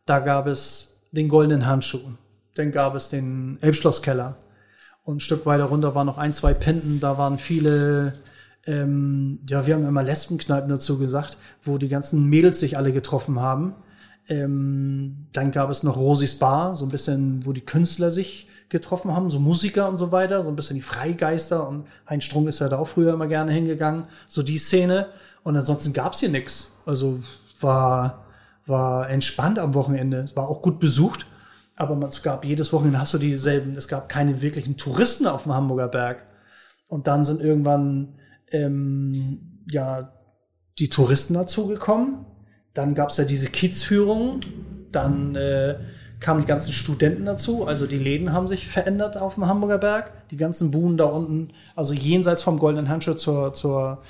[0.06, 2.00] da gab es den goldenen Handschuh,
[2.54, 4.36] dann gab es den Elbschlosskeller
[5.04, 8.14] und ein Stück weiter runter waren noch ein, zwei Pinten, da waren viele,
[8.66, 13.40] ähm, ja, wir haben immer Lesbenkneipen dazu gesagt, wo die ganzen Mädels sich alle getroffen
[13.40, 13.74] haben.
[14.28, 19.12] Ähm, dann gab es noch Rosis Bar, so ein bisschen, wo die Künstler sich getroffen
[19.12, 22.60] haben, so Musiker und so weiter, so ein bisschen die Freigeister und Heinz Strunk ist
[22.60, 25.08] ja da auch früher immer gerne hingegangen, so die Szene.
[25.42, 26.72] Und ansonsten gab's hier nix.
[26.86, 27.20] Also
[27.60, 28.24] war,
[28.66, 30.18] war entspannt am Wochenende.
[30.18, 31.26] Es war auch gut besucht,
[31.76, 35.54] aber es gab jedes Wochenende hast du dieselben, es gab keine wirklichen Touristen auf dem
[35.54, 36.26] Hamburger Berg.
[36.86, 38.18] Und dann sind irgendwann
[38.50, 40.12] ähm, ja
[40.78, 42.26] die Touristen dazugekommen.
[42.74, 44.40] Dann gab's ja diese Kiezführung.
[44.90, 45.78] Dann äh,
[46.22, 50.28] kamen die ganzen Studenten dazu, also die Läden haben sich verändert auf dem Hamburger Berg.
[50.30, 54.02] Die ganzen Buhnen da unten, also jenseits vom Goldenen Handschuh zur, zur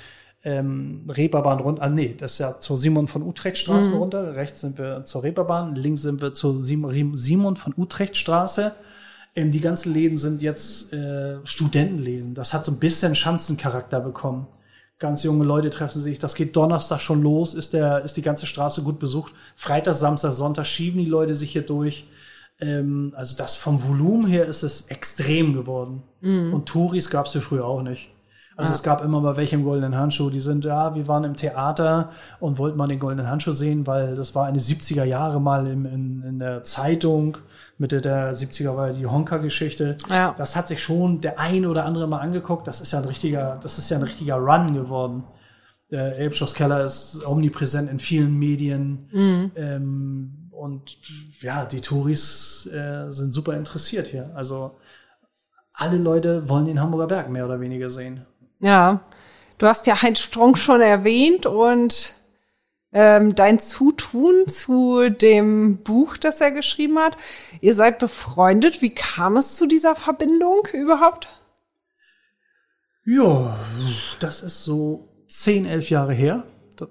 [0.43, 1.81] ähm, Reeperbahn runter.
[1.83, 3.97] Ah, nee, das ist ja zur Simon von Utrecht Straße mhm.
[3.97, 4.35] runter.
[4.35, 8.73] Rechts sind wir zur Reeperbahn, links sind wir zur Simon von Utrecht Straße.
[9.35, 12.35] Ähm, die ganzen Läden sind jetzt äh, Studentenläden.
[12.35, 14.47] Das hat so ein bisschen Schanzencharakter bekommen
[15.03, 16.17] ganz junge Leute treffen sich.
[16.17, 19.33] Das geht Donnerstag schon los, ist, der, ist die ganze Straße gut besucht.
[19.53, 22.07] Freitag, Samstag, Sonntag schieben die Leute sich hier durch.
[22.61, 26.03] Ähm, also das vom Volumen her ist es extrem geworden.
[26.21, 26.53] Mhm.
[26.53, 28.11] Und Touris gab es hier früher auch nicht.
[28.55, 28.75] Also ah.
[28.75, 32.09] es gab immer mal welche im goldenen Handschuh, die sind, ja, wir waren im Theater
[32.39, 35.85] und wollten mal den goldenen Handschuh sehen, weil das war eine 70er Jahre mal im,
[35.85, 37.37] in, in der Zeitung.
[37.77, 39.97] Mitte der 70er war die Honka-Geschichte.
[40.09, 40.33] Ja.
[40.37, 42.67] Das hat sich schon der ein oder andere mal angeguckt.
[42.67, 45.23] Das ist ja ein richtiger, das ist ja ein richtiger Run geworden.
[45.89, 49.09] Der Elbschlosskeller ist omnipräsent in vielen Medien.
[49.11, 49.51] Mhm.
[49.55, 50.97] Ähm, und
[51.41, 54.31] ja, die Touris äh, sind super interessiert hier.
[54.35, 54.75] Also
[55.73, 58.25] alle Leute wollen den Hamburger Berg mehr oder weniger sehen.
[58.63, 59.01] Ja,
[59.57, 62.15] du hast ja Heinz Strunk schon erwähnt und
[62.93, 67.17] ähm, dein Zutun zu dem Buch, das er geschrieben hat.
[67.59, 68.81] Ihr seid befreundet.
[68.81, 71.27] Wie kam es zu dieser Verbindung überhaupt?
[73.03, 73.59] Ja,
[74.21, 76.43] das ist so zehn, elf Jahre her,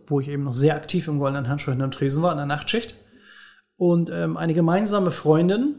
[0.08, 2.96] wo ich eben noch sehr aktiv im Goldenen Handschuh hinterm Tresen war, in der Nachtschicht.
[3.76, 5.76] Und ähm, eine gemeinsame Freundin,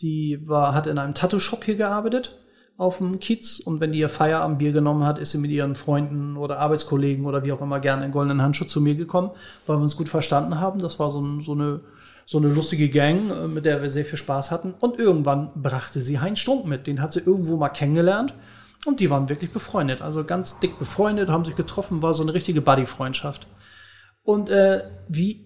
[0.00, 2.38] die war, hat in einem Tattoo-Shop hier gearbeitet
[2.76, 6.36] auf dem Kiez und wenn die ihr Feierabendbier genommen hat, ist sie mit ihren Freunden
[6.36, 9.30] oder Arbeitskollegen oder wie auch immer gerne in goldenen Handschuh zu mir gekommen,
[9.66, 10.80] weil wir uns gut verstanden haben.
[10.80, 11.80] Das war so, so eine
[12.26, 14.74] so eine lustige Gang, äh, mit der wir sehr viel Spaß hatten.
[14.80, 16.86] Und irgendwann brachte sie Heinz Strunk mit.
[16.86, 18.34] Den hat sie irgendwo mal kennengelernt.
[18.86, 20.02] Und die waren wirklich befreundet.
[20.02, 23.46] Also ganz dick befreundet, haben sich getroffen, war so eine richtige Buddy-Freundschaft.
[24.22, 25.44] Und äh, wie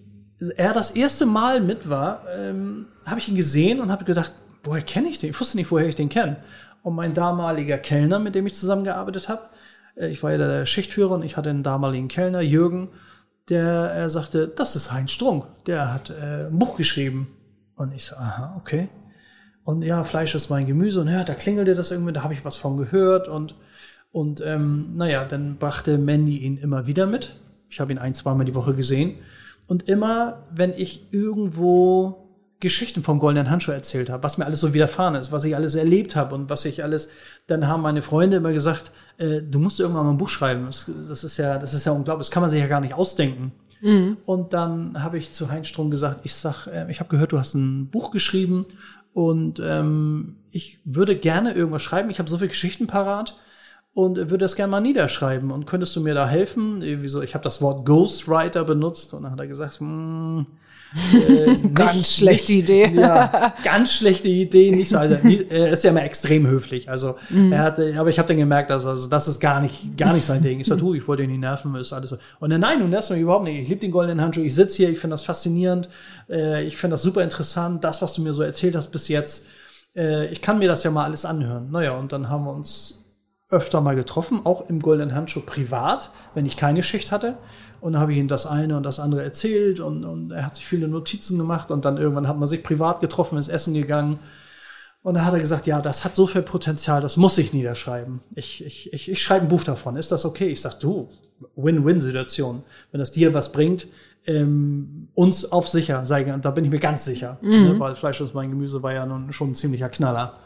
[0.55, 4.81] er das erste Mal mit war, ähm, habe ich ihn gesehen und habe gedacht, woher
[4.81, 5.29] kenne ich den?
[5.29, 6.37] Ich wusste nicht, woher ich den kenne.
[6.81, 9.49] Und mein damaliger Kellner, mit dem ich zusammengearbeitet habe,
[9.95, 12.89] äh, ich war ja der Schichtführer und ich hatte einen damaligen Kellner, Jürgen,
[13.49, 17.27] der äh, sagte, das ist Heinz Strunk, der hat äh, ein Buch geschrieben.
[17.75, 18.89] Und ich so, aha, okay.
[19.63, 21.01] Und ja, Fleisch ist mein Gemüse.
[21.01, 23.27] Und ja, da klingelte das irgendwie, da habe ich was von gehört.
[23.27, 23.55] Und,
[24.11, 27.31] und ähm, naja, dann brachte Mandy ihn immer wieder mit.
[27.69, 29.15] Ich habe ihn ein, zweimal die Woche gesehen.
[29.67, 32.28] Und immer, wenn ich irgendwo
[32.59, 35.75] Geschichten vom goldenen Handschuh erzählt habe, was mir alles so widerfahren ist, was ich alles
[35.75, 37.11] erlebt habe und was ich alles,
[37.47, 40.65] dann haben meine Freunde immer gesagt, äh, du musst irgendwann mal ein Buch schreiben.
[40.65, 42.93] Das, das, ist ja, das ist ja unglaublich, das kann man sich ja gar nicht
[42.93, 43.53] ausdenken.
[43.81, 44.17] Mhm.
[44.25, 47.39] Und dann habe ich zu Heinz Strom gesagt, ich sag, äh, ich habe gehört, du
[47.39, 48.65] hast ein Buch geschrieben
[49.13, 52.09] und ähm, ich würde gerne irgendwas schreiben.
[52.09, 53.37] Ich habe so viele Geschichten parat
[53.93, 55.51] und würde das gerne mal niederschreiben.
[55.51, 56.81] Und könntest du mir da helfen?
[56.81, 57.21] Wieso?
[57.21, 60.45] Ich habe das Wort Ghostwriter benutzt und dann hat er gesagt, hm,
[61.13, 62.91] äh, ganz nicht, schlechte nicht, Idee.
[62.93, 64.71] Ja, ganz schlechte Idee.
[64.71, 66.89] Nicht so, also er ist ja immer extrem höflich.
[66.89, 67.51] Also mhm.
[67.51, 70.25] er hatte, aber ich habe dann gemerkt, dass also das ist gar nicht, gar nicht
[70.25, 70.59] sein Ding.
[70.59, 72.17] Ich sag, du, ich wollte ihn nicht nerven, ist alles so.
[72.39, 73.61] Und dann, nein, du nervst mich überhaupt nicht.
[73.61, 74.41] Ich liebe den goldenen Handschuh.
[74.41, 75.89] Ich sitze hier, ich finde das faszinierend.
[76.29, 77.83] Äh, ich finde das super interessant.
[77.83, 79.47] Das, was du mir so erzählt hast bis jetzt.
[79.95, 81.69] Äh, ich kann mir das ja mal alles anhören.
[81.71, 82.98] Naja, und dann haben wir uns
[83.49, 87.37] öfter mal getroffen, auch im Goldenen Handschuh privat, wenn ich keine Schicht hatte.
[87.81, 90.55] Und dann habe ich ihm das eine und das andere erzählt und, und er hat
[90.55, 94.19] sich viele Notizen gemacht und dann irgendwann hat man sich privat getroffen, ins Essen gegangen.
[95.01, 98.19] Und da hat er gesagt, ja, das hat so viel Potenzial, das muss ich niederschreiben.
[98.35, 99.95] Ich, ich, ich, ich schreibe ein Buch davon.
[99.95, 100.49] Ist das okay?
[100.49, 101.07] Ich sag, du,
[101.55, 102.63] Win-Win-Situation.
[102.91, 103.87] Wenn das dir was bringt,
[104.25, 107.37] ähm, uns auf sicher, sei, da bin ich mir ganz sicher.
[107.41, 107.49] Mhm.
[107.49, 110.37] Ne, weil Fleisch ist mein Gemüse war ja nun schon ein ziemlicher Knaller.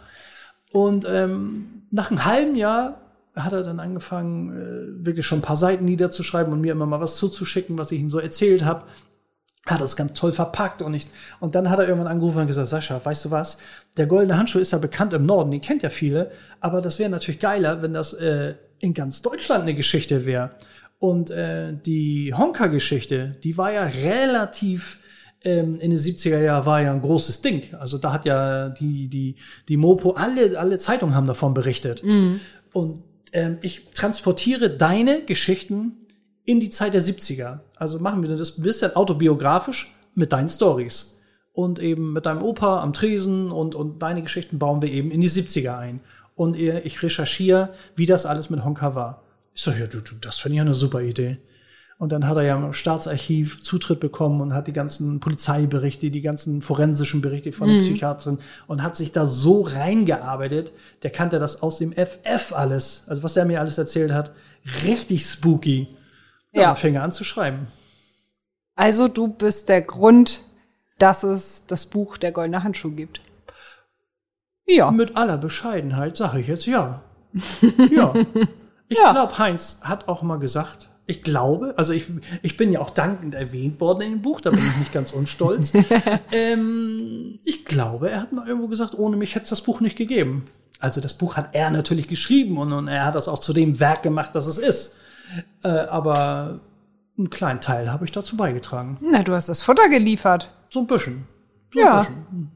[0.72, 3.00] Und ähm, nach einem halben Jahr
[3.36, 7.00] hat er dann angefangen, äh, wirklich schon ein paar Seiten niederzuschreiben und mir immer mal
[7.00, 8.86] was zuzuschicken, was ich ihm so erzählt habe.
[9.66, 11.08] Hat das ganz toll verpackt und ich,
[11.40, 13.60] und dann hat er irgendwann angerufen und gesagt, Sascha, weißt du was?
[13.96, 17.10] Der goldene Handschuh ist ja bekannt im Norden, den kennt ja viele, aber das wäre
[17.10, 20.50] natürlich geiler, wenn das äh, in ganz Deutschland eine Geschichte wäre.
[21.00, 25.00] Und äh, die Honka-Geschichte, die war ja relativ
[25.44, 27.64] ähm, in den 70er Jahren war ja ein großes Ding.
[27.80, 29.36] Also da hat ja die, die,
[29.68, 32.04] die Mopo, alle, alle Zeitungen haben davon berichtet.
[32.04, 32.40] Mhm.
[32.72, 35.94] Und ähm, ich transportiere deine Geschichten
[36.46, 37.60] in die Zeit der 70er.
[37.76, 41.20] Also machen wir das ein bisschen autobiografisch mit deinen Stories.
[41.52, 45.22] Und eben mit deinem Opa am Tresen und, und deine Geschichten bauen wir eben in
[45.22, 46.00] die 70er ein.
[46.36, 49.24] Und ich recherchiere, wie das alles mit Honka war.
[49.54, 51.38] Ich sage, ja, du, du, das finde ich ja eine super Idee.
[52.04, 56.20] Und dann hat er ja im Staatsarchiv Zutritt bekommen und hat die ganzen Polizeiberichte, die
[56.20, 57.80] ganzen forensischen Berichte von mhm.
[57.80, 60.74] Psychiaterin und hat sich da so reingearbeitet.
[61.04, 63.06] Der kannte das aus dem FF alles.
[63.08, 64.34] Also was der mir alles erzählt hat.
[64.84, 65.96] Richtig spooky.
[66.52, 66.70] Ja, ja.
[66.72, 67.68] Und fing an zu schreiben.
[68.76, 70.42] Also du bist der Grund,
[71.00, 73.22] dass es das Buch Der Goldene Handschuh gibt.
[74.68, 74.92] Ja.
[74.92, 77.02] Mit aller Bescheidenheit sage ich jetzt ja.
[77.92, 78.14] ja.
[78.90, 79.14] Ich ja.
[79.14, 82.06] glaube, Heinz hat auch mal gesagt, ich glaube, also ich,
[82.42, 85.12] ich bin ja auch dankend erwähnt worden in dem Buch, da bin ich nicht ganz
[85.12, 85.74] unstolz.
[86.32, 89.98] ähm, ich glaube, er hat mal irgendwo gesagt, ohne mich hätte es das Buch nicht
[89.98, 90.46] gegeben.
[90.80, 93.80] Also das Buch hat er natürlich geschrieben und, und er hat das auch zu dem
[93.80, 94.96] Werk gemacht, das es ist.
[95.64, 96.62] Äh, aber
[97.18, 98.98] einen kleinen Teil habe ich dazu beigetragen.
[99.02, 100.52] Na, du hast das Futter geliefert.
[100.70, 101.28] So ein bisschen.
[101.74, 102.00] So ja.
[102.00, 102.52] Ein bisschen.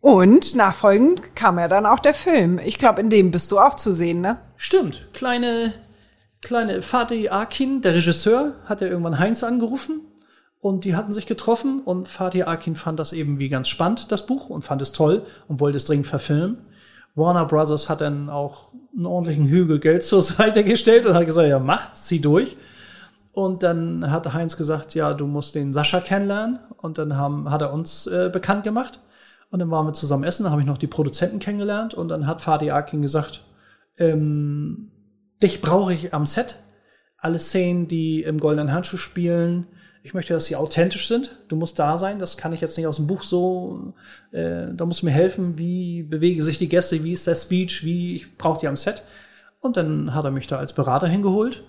[0.00, 2.60] Und nachfolgend kam ja dann auch der Film.
[2.62, 4.38] Ich glaube, in dem bist du auch zu sehen, ne?
[4.56, 5.06] Stimmt.
[5.14, 5.72] Kleine
[6.44, 10.02] kleine Fatih Akin, der Regisseur, hat ja irgendwann Heinz angerufen
[10.60, 14.26] und die hatten sich getroffen und Fatih Akin fand das eben wie ganz spannend, das
[14.26, 16.58] Buch, und fand es toll und wollte es dringend verfilmen.
[17.16, 21.48] Warner Brothers hat dann auch einen ordentlichen Hügel Geld zur Seite gestellt und hat gesagt,
[21.48, 22.56] ja, macht's, zieh durch.
[23.32, 26.60] Und dann hat Heinz gesagt, ja, du musst den Sascha kennenlernen.
[26.76, 29.00] Und dann haben, hat er uns äh, bekannt gemacht.
[29.50, 31.94] Und dann waren wir zusammen essen, dann habe ich noch die Produzenten kennengelernt.
[31.94, 33.42] Und dann hat Fatih Akin gesagt,
[33.98, 34.90] ähm,
[35.44, 36.56] Dich brauche ich am Set.
[37.18, 39.66] Alle Szenen, die im Goldenen Handschuh spielen,
[40.02, 41.36] ich möchte, dass sie authentisch sind.
[41.48, 42.18] Du musst da sein.
[42.18, 43.92] Das kann ich jetzt nicht aus dem Buch so.
[44.32, 48.16] Äh, da muss mir helfen, wie bewegen sich die Gäste, wie ist der Speech, wie
[48.16, 49.02] ich brauche die am Set.
[49.60, 51.62] Und dann hat er mich da als Berater hingeholt.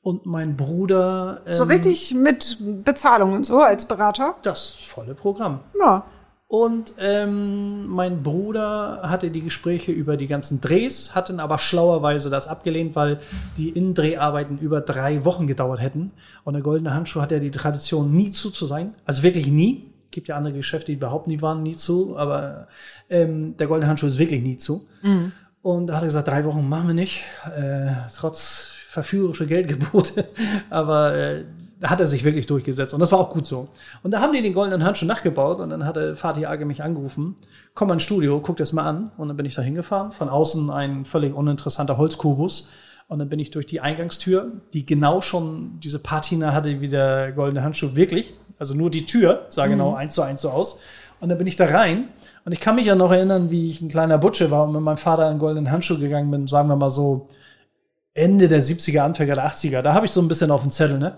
[0.00, 1.42] Und mein Bruder.
[1.46, 4.34] Ähm, so richtig mit Bezahlung und so als Berater?
[4.42, 5.60] Das volle Programm.
[5.78, 6.06] Ja.
[6.52, 12.28] Und ähm, mein Bruder hatte die Gespräche über die ganzen Drehs, hat dann aber schlauerweise
[12.28, 13.20] das abgelehnt, weil
[13.56, 16.10] die Innendreharbeiten über drei Wochen gedauert hätten.
[16.44, 18.92] Und der Goldene Handschuh hat ja die Tradition, nie zu zu sein.
[19.06, 19.94] Also wirklich nie.
[20.10, 22.68] Gibt ja andere Geschäfte, die behaupten, die waren nie zu, aber
[23.08, 24.86] ähm, der Goldene Handschuh ist wirklich nie zu.
[25.00, 25.32] Mhm.
[25.62, 27.22] Und da hat er gesagt, drei Wochen machen wir nicht,
[27.56, 30.28] äh, trotz verführerische Geldgebote.
[30.68, 31.44] aber äh,
[31.82, 33.66] da hat er sich wirklich durchgesetzt und das war auch gut so.
[34.04, 37.34] Und da haben die den goldenen Handschuh nachgebaut und dann hatte Fatih Age mich angerufen,
[37.74, 40.12] komm mal ins Studio, guck das mal an und dann bin ich da hingefahren.
[40.12, 42.68] Von außen ein völlig uninteressanter Holzkubus
[43.08, 47.32] und dann bin ich durch die Eingangstür, die genau schon diese Patina hatte wie der
[47.32, 49.96] goldene Handschuh wirklich, also nur die Tür sah genau mhm.
[49.96, 50.78] eins zu eins so aus.
[51.18, 52.10] Und dann bin ich da rein
[52.44, 54.82] und ich kann mich ja noch erinnern, wie ich ein kleiner Butsche war und mit
[54.82, 57.26] meinem Vater in goldenen Handschuh gegangen bin, sagen wir mal so
[58.14, 59.82] Ende der 70er, Anfänger der 80er.
[59.82, 61.16] Da habe ich so ein bisschen auf dem Zettel, ne?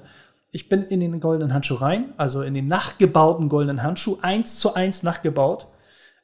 [0.54, 4.74] Ich bin in den goldenen Handschuh rein, also in den nachgebauten goldenen Handschuh, eins zu
[4.74, 5.66] eins nachgebaut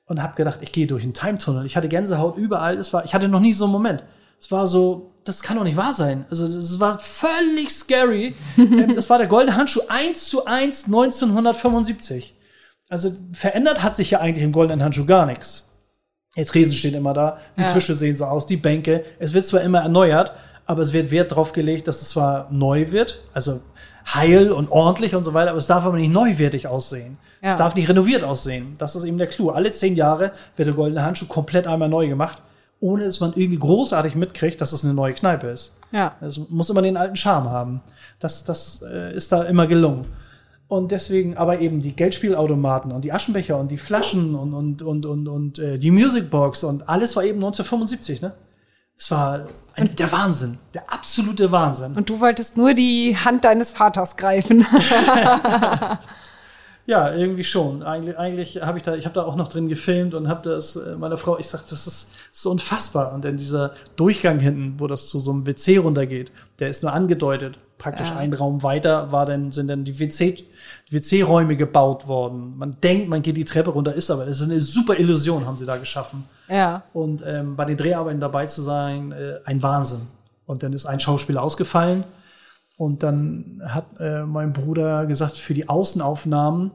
[0.04, 1.66] und habe gedacht, ich gehe durch einen Time-Tunnel.
[1.66, 2.78] Ich hatte Gänsehaut überall.
[2.78, 4.04] Es war, ich hatte noch nie so einen Moment.
[4.38, 6.26] Es war so, das kann doch nicht wahr sein.
[6.30, 8.36] Also es war völlig scary.
[8.56, 12.36] Ähm, das war der goldene Handschuh eins zu eins 1975.
[12.88, 15.72] Also verändert hat sich ja eigentlich im goldenen Handschuh gar nichts.
[16.36, 17.72] Der Tresen steht immer da, die ja.
[17.72, 19.04] Tische sehen so aus, die Bänke.
[19.18, 20.34] Es wird zwar immer erneuert,
[20.66, 23.60] aber es wird Wert drauf gelegt, dass es zwar neu wird, also
[24.14, 27.18] heil und ordentlich und so weiter, aber es darf aber nicht neuwertig aussehen.
[27.42, 27.48] Ja.
[27.50, 28.74] Es darf nicht renoviert aussehen.
[28.78, 29.50] Das ist eben der Clou.
[29.50, 32.38] Alle zehn Jahre wird der goldene Handschuh komplett einmal neu gemacht,
[32.80, 35.76] ohne dass man irgendwie großartig mitkriegt, dass es eine neue Kneipe ist.
[35.92, 36.16] Ja.
[36.20, 37.80] Es muss immer den alten Charme haben.
[38.18, 40.06] Das, das äh, ist da immer gelungen.
[40.68, 45.04] Und deswegen aber eben die Geldspielautomaten und die Aschenbecher und die Flaschen und, und, und,
[45.04, 48.32] und, und äh, die Musicbox und alles war eben 1975, ne?
[49.00, 49.46] Es war
[49.76, 51.94] ein, der Wahnsinn, der absolute Wahnsinn.
[51.94, 54.66] Und du wolltest nur die Hand deines Vaters greifen.
[56.86, 57.84] Ja, irgendwie schon.
[57.84, 60.74] Eigentlich, eigentlich habe ich da, ich habe da auch noch drin gefilmt und habe das
[60.74, 63.12] äh, meiner Frau, ich sag, das ist so unfassbar.
[63.12, 66.92] Und dann dieser Durchgang hinten, wo das zu so einem WC runtergeht, der ist nur
[66.92, 67.58] angedeutet.
[67.78, 68.16] Praktisch Ja.
[68.16, 70.42] ein Raum weiter war dann, sind dann die WC,
[70.90, 72.58] WC-Räume gebaut worden.
[72.58, 75.58] Man denkt, man geht die Treppe runter, ist aber, es ist eine super Illusion, haben
[75.58, 76.24] sie da geschaffen.
[76.50, 76.82] Ja.
[76.92, 80.08] Und ähm, bei den Dreharbeiten dabei zu sein, äh, ein Wahnsinn.
[80.46, 82.04] Und dann ist ein Schauspieler ausgefallen.
[82.76, 86.72] Und dann hat äh, mein Bruder gesagt, für die Außenaufnahmen,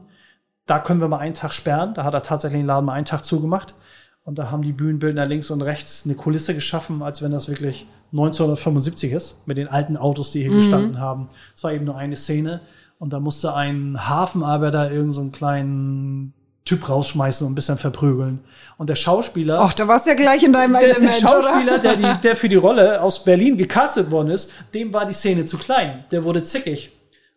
[0.65, 1.93] da können wir mal einen Tag sperren.
[1.93, 3.75] Da hat er tatsächlich den Laden mal einen Tag zugemacht.
[4.23, 7.85] Und da haben die Bühnenbildner links und rechts eine Kulisse geschaffen, als wenn das wirklich
[8.11, 11.27] 1975 ist, mit den alten Autos, die hier gestanden haben.
[11.55, 12.61] Es war eben nur eine Szene.
[12.97, 16.33] Und da musste ein Hafenarbeiter irgendeinen so einen kleinen
[16.65, 18.39] Typ rausschmeißen und ein bisschen verprügeln.
[18.77, 21.75] Und der Schauspieler Och, da warst du ja gleich in deinem der, der Element, Schauspieler,
[21.75, 21.79] oder?
[21.79, 25.45] der, die, der für die Rolle aus Berlin gecastet worden ist, dem war die Szene
[25.45, 26.05] zu klein.
[26.11, 26.91] Der wurde zickig.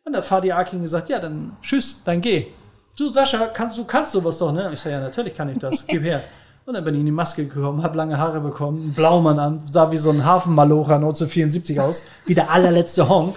[0.05, 2.47] Und da hat Fadi Akin gesagt, ja, dann tschüss, dann geh.
[2.97, 4.71] Du, Sascha, kannst, du kannst sowas doch, ne?
[4.73, 5.87] Ich sag, ja, natürlich kann ich das.
[5.87, 6.23] Gib her.
[6.65, 9.63] Und dann bin ich in die Maske gekommen, hab lange Haare bekommen, einen Blaumann an,
[9.71, 13.37] sah wie so ein Hafenmalocher 1974 aus, wie der allerletzte Honk.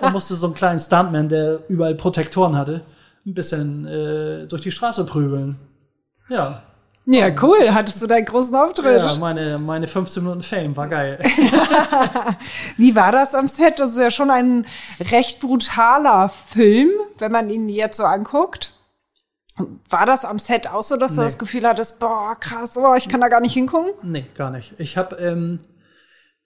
[0.00, 2.82] Und musste so einen kleinen Stuntman, der überall Protektoren hatte,
[3.26, 5.56] ein bisschen äh, durch die Straße prügeln.
[6.28, 6.62] Ja,
[7.06, 7.72] Ja, cool.
[7.72, 9.00] Hattest du deinen großen Auftritt?
[9.02, 11.18] ja, meine, meine 15 Minuten Fame war geil.
[12.76, 13.78] Wie war das am Set?
[13.80, 14.66] Das ist ja schon ein
[15.00, 18.72] recht brutaler Film, wenn man ihn jetzt so anguckt.
[19.88, 21.26] War das am Set auch so, dass du Nee.
[21.28, 23.92] das Gefühl hattest, boah, krass, oh, ich kann da gar nicht hingucken?
[24.02, 24.74] Nee, gar nicht.
[24.78, 25.60] Ich habe ähm,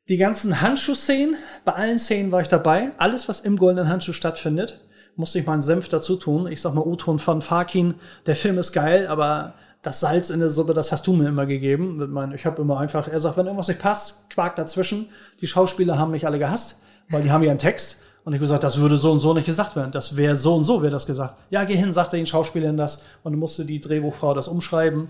[0.08, 1.34] die ganzen Handschuhszenen,
[1.64, 2.92] bei allen Szenen war ich dabei.
[2.98, 4.80] Alles, was im goldenen Handschuh stattfindet,
[5.20, 6.48] musste ich meinen Senf dazu tun.
[6.48, 7.94] Ich sag mal, O-Ton von Farkin,
[8.26, 11.46] der Film ist geil, aber das Salz in der Suppe, das hast du mir immer
[11.46, 12.32] gegeben.
[12.34, 15.08] Ich habe immer einfach, er sagt, wenn irgendwas nicht passt, Quark dazwischen.
[15.40, 18.02] Die Schauspieler haben mich alle gehasst, weil die haben ja einen Text.
[18.24, 19.92] Und ich gesagt, das würde so und so nicht gesagt werden.
[19.92, 21.36] Das wäre so und so, wäre das gesagt.
[21.48, 23.04] Ja, geh hin, sagte den Schauspielern das.
[23.22, 25.08] Und dann musste die Drehbuchfrau das umschreiben.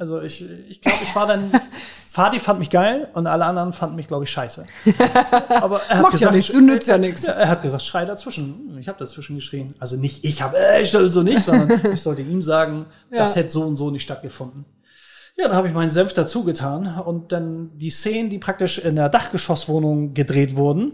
[0.00, 1.52] Also ich, ich glaube, ich war dann,
[2.10, 4.64] Fadi fand mich geil und alle anderen fanden mich, glaube ich, scheiße.
[5.50, 7.26] Aber er hat Macht ja gesagt, nichts, du nützt ja nichts.
[7.26, 8.78] Ja, er hat gesagt, schrei dazwischen.
[8.80, 9.74] Ich habe dazwischen geschrien.
[9.78, 13.42] Also nicht ich habe, äh, ich so nicht, sondern ich sollte ihm sagen, das Ja.
[13.42, 14.64] hätte so und so nicht stattgefunden.
[15.36, 18.96] Ja, dann habe ich meinen Senf dazu getan und dann die Szenen, die praktisch in
[18.96, 20.92] der Dachgeschosswohnung gedreht wurden,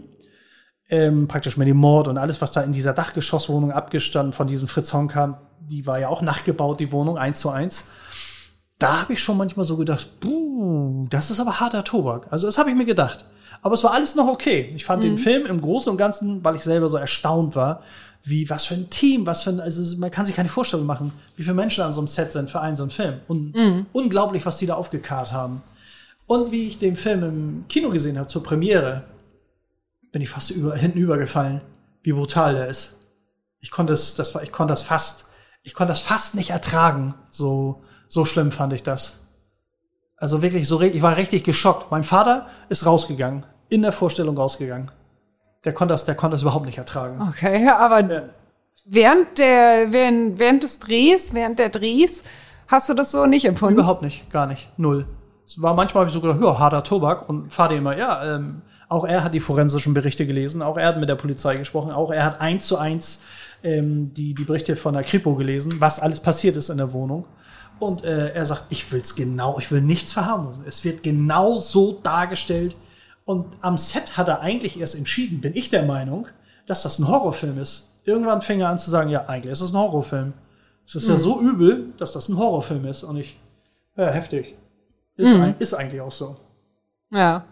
[0.89, 4.67] ähm, praktisch mit dem Mord und alles, was da in dieser Dachgeschosswohnung abgestanden von diesem
[4.67, 7.87] Fritz Honka, die war ja auch nachgebaut, die Wohnung, eins zu eins.
[8.79, 12.27] Da habe ich schon manchmal so gedacht, buh, das ist aber harter Tobak.
[12.31, 13.25] Also das habe ich mir gedacht.
[13.61, 14.71] Aber es war alles noch okay.
[14.75, 17.81] Ich fand den Film im Großen und Ganzen, weil ich selber so erstaunt war,
[18.23, 21.11] wie, was für ein Team, was für ein, also man kann sich keine Vorstellung machen,
[21.35, 23.15] wie viele Menschen an so einem Set sind für einen so einen Film.
[23.27, 23.55] Und
[23.93, 25.63] unglaublich, was die da aufgekarrt haben.
[26.27, 29.03] Und wie ich den Film im Kino gesehen habe zur Premiere,
[30.11, 31.61] bin ich fast über, hinten übergefallen,
[32.03, 32.97] wie brutal der ist.
[33.59, 35.25] Ich konnte es, das war, ich konnte das fast,
[35.63, 37.15] ich konnte das fast nicht ertragen.
[37.31, 39.25] So, so schlimm fand ich das.
[40.17, 41.91] Also wirklich so, ich war richtig geschockt.
[41.91, 44.89] Mein Vater ist rausgegangen, in der Vorstellung rausgegangen.
[45.63, 47.21] Der konnte das, der konnte das überhaupt nicht ertragen.
[47.29, 48.23] Okay, aber Ja.
[48.85, 52.23] während der, während, während des Drehs, während der Drehs,
[52.67, 53.75] hast du das so nicht empfunden?
[53.79, 55.05] Überhaupt nicht, gar nicht, null.
[55.45, 58.61] Es war manchmal habe ich so gedacht, ja, harter Tobak und Vater immer, ja, ähm,
[58.89, 62.11] auch er hat die forensischen Berichte gelesen, auch er hat mit der Polizei gesprochen, auch
[62.11, 63.23] er hat eins zu eins
[63.63, 67.25] ähm, die, die Berichte von der Kripo gelesen, was alles passiert ist in der Wohnung.
[67.79, 70.63] Und äh, er sagt, ich will's genau, ich will nichts verharmlosen.
[70.65, 72.75] Es wird genau so dargestellt.
[73.25, 76.27] Und am Set hat er eigentlich erst entschieden, bin ich der Meinung,
[76.65, 77.93] dass das ein Horrorfilm ist.
[78.05, 80.33] Irgendwann fing er an zu sagen, ja, eigentlich ist es ein Horrorfilm.
[80.85, 83.03] Es ist ja so übel, dass das ein Horrorfilm ist.
[83.03, 83.37] Und ich,
[83.97, 84.55] ja, heftig.
[85.17, 86.37] Ist, ein, ist eigentlich auch so.
[87.11, 87.45] Ja.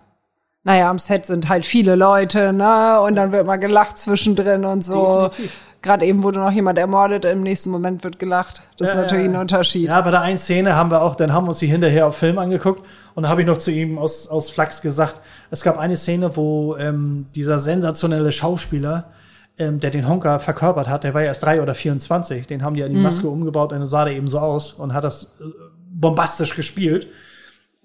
[0.66, 3.00] Naja, am Set sind halt viele Leute, ne?
[3.00, 5.28] Und dann wird mal gelacht zwischendrin und so.
[5.30, 5.58] Definitiv.
[5.84, 8.64] Gerade eben wurde noch jemand ermordet, im nächsten Moment wird gelacht.
[8.80, 9.40] Das ist Ja, natürlich ja, ein.
[9.40, 9.88] Unterschied.
[9.90, 12.18] Ja, bei der einen Szene haben wir auch, dann haben wir uns die hinterher auf
[12.18, 12.84] Film angeguckt
[13.14, 15.22] und da habe ich noch zu ihm aus, aus Flachs gesagt,
[15.52, 19.12] es gab eine Szene, wo ähm, dieser sensationelle Schauspieler,
[19.60, 22.74] ähm, der den Honka verkörpert hat, der war ja erst drei oder 24, den haben
[22.74, 25.36] die an die Maske umgebaut und dann sah der eben so aus und hat das
[25.40, 25.44] äh,
[25.92, 27.06] bombastisch gespielt.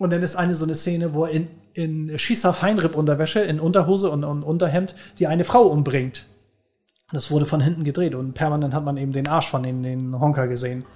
[0.01, 4.09] Und dann ist eine so eine Szene, wo er in, in schießer Feinripp-Unterwäsche, in Unterhose
[4.09, 6.25] und, und Unterhemd, die eine Frau umbringt.
[7.13, 10.19] Das wurde von hinten gedreht und permanent hat man eben den Arsch von den, den
[10.19, 10.87] Honka gesehen.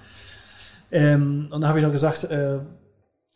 [0.90, 2.60] Ähm, und da habe ich noch gesagt, äh,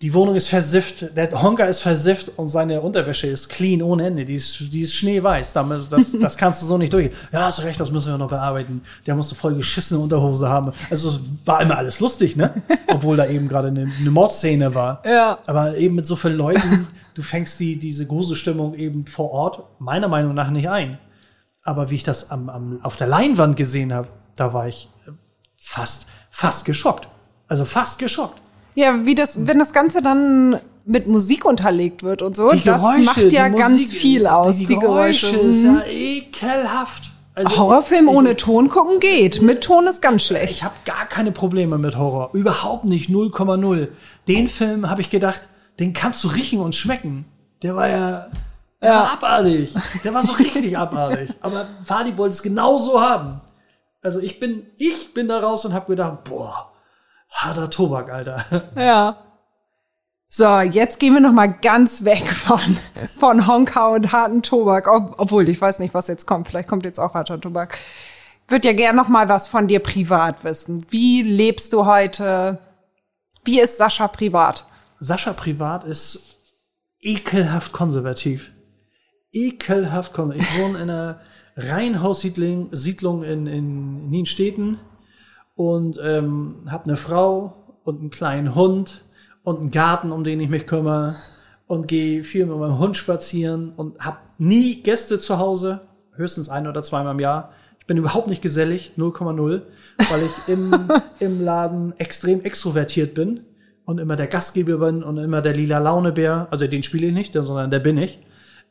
[0.01, 4.25] die Wohnung ist versifft, der Honka ist versifft und seine Unterwäsche ist clean ohne Ende.
[4.25, 5.53] Die ist, die ist schneeweiß.
[5.55, 7.11] Damit- Das, das kannst du so nicht durch.
[7.33, 8.83] Ja, hast recht, das müssen wir noch bearbeiten.
[9.07, 10.71] Der musste voll geschissene Unterhose haben.
[10.89, 12.63] Also es war immer alles lustig, ne?
[12.87, 15.03] Obwohl da eben gerade eine, eine Mordszene war.
[15.05, 15.41] Ja.
[15.47, 20.07] Aber eben mit so vielen Leuten, du fängst die, diese Gruselstimmung eben vor Ort meiner
[20.07, 20.99] Meinung nach nicht ein.
[21.65, 24.07] Aber wie ich das am, am, auf der Leinwand gesehen habe,
[24.37, 24.89] da war ich
[25.61, 27.09] fast, fast geschockt.
[27.49, 28.41] Also fast geschockt.
[28.79, 32.81] Ja, wie das, wenn das Ganze dann mit Musik unterlegt wird und so, Die das
[32.81, 35.29] Geräusche, macht ja die ganz Musik, viel aus, die, Geräusche.
[35.37, 35.77] ist Mhm.
[35.77, 37.11] ja ekelhaft.
[37.35, 39.43] Also, Horrorfilm ich- ohne Ton gucken geht.
[39.43, 40.53] Mit Ton ist ganz schlecht.
[40.53, 42.31] Ich habe gar keine Probleme mit Horror.
[42.35, 43.09] Überhaupt nicht.
[43.11, 43.89] 0,0.
[44.29, 45.43] Den Film habe ich gedacht,
[45.81, 47.25] den kannst du riechen und schmecken.
[47.63, 48.27] Der war ja,
[48.83, 49.75] der war abartig.
[50.05, 51.31] Der war so richtig abartig.
[51.41, 53.41] Aber Fadi wollte es genau so haben.
[54.03, 56.68] Also ich bin, ich bin da raus und habe gedacht, boah,
[57.39, 58.45] harter Tobak, Alter.
[58.77, 59.25] Ja.
[60.31, 62.61] So, jetzt gehen wir noch mal ganz weg von,
[63.17, 64.87] von Honka und harten Tobak.
[64.87, 66.49] Ob, obwohl, ich weiß nicht, was jetzt kommt.
[66.49, 67.79] Vielleicht kommt jetzt auch harter Tobak.
[68.45, 70.87] Ich würde ja gern noch mal was von dir privat wissen.
[70.91, 72.59] Wie lebst du heute?
[73.45, 74.67] Wie ist Sascha privat?
[74.99, 76.37] Sascha privat ist
[77.01, 78.51] ekelhaft konservativ.
[79.33, 80.51] Ekelhaft konservativ.
[80.51, 81.21] Ich wohne in einer
[81.57, 84.79] Reihenhaussiedlung Siedlung in, in Nienstädten
[85.59, 87.53] und ähm, habe eine Frau
[87.83, 89.03] und einen kleinen Hund
[89.43, 91.17] und einen Garten, um den ich mich kümmere
[91.67, 95.81] und gehe viel mit meinem Hund spazieren und habe nie Gäste zu Hause,
[96.15, 97.51] höchstens ein oder zweimal im Jahr.
[97.81, 99.63] Ich bin überhaupt nicht gesellig, 0,0,
[99.99, 103.41] weil ich im, im Laden extrem extrovertiert bin
[103.85, 106.47] und immer der Gastgeber bin und immer der lila Launebär.
[106.53, 108.21] Also den spiele ich nicht, sondern der bin ich.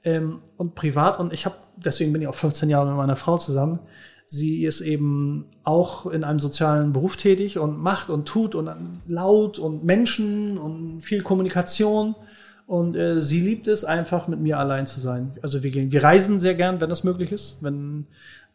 [0.05, 3.37] Ähm, und privat und ich habe, deswegen bin ich auch 15 Jahre mit meiner Frau
[3.37, 3.79] zusammen.
[4.29, 8.69] Sie ist eben auch in einem sozialen Beruf tätig und macht und tut und
[9.07, 12.13] laut und Menschen und viel Kommunikation.
[12.65, 15.31] Und äh, sie liebt es einfach, mit mir allein zu sein.
[15.41, 17.59] Also wir gehen, wir reisen sehr gern, wenn das möglich ist.
[17.61, 18.05] Wenn,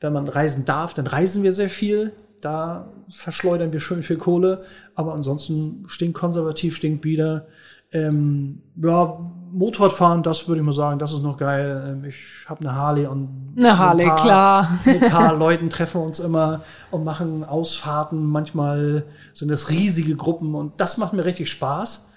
[0.00, 2.12] wenn man reisen darf, dann reisen wir sehr viel.
[2.42, 4.64] Da verschleudern wir schön viel Kohle.
[4.94, 7.46] Aber ansonsten stinkt konservativ, stinkt bieder.
[7.92, 11.84] Ähm, ja, Motorradfahren, das würde ich mal sagen, das ist noch geil.
[11.88, 14.78] Ähm, Ich habe eine Harley und Eine Harley, ein paar, klar.
[14.84, 18.24] Mit ein paar Leuten treffen uns immer und machen Ausfahrten.
[18.24, 19.04] Manchmal
[19.34, 22.10] sind das riesige Gruppen und das macht mir richtig Spaß.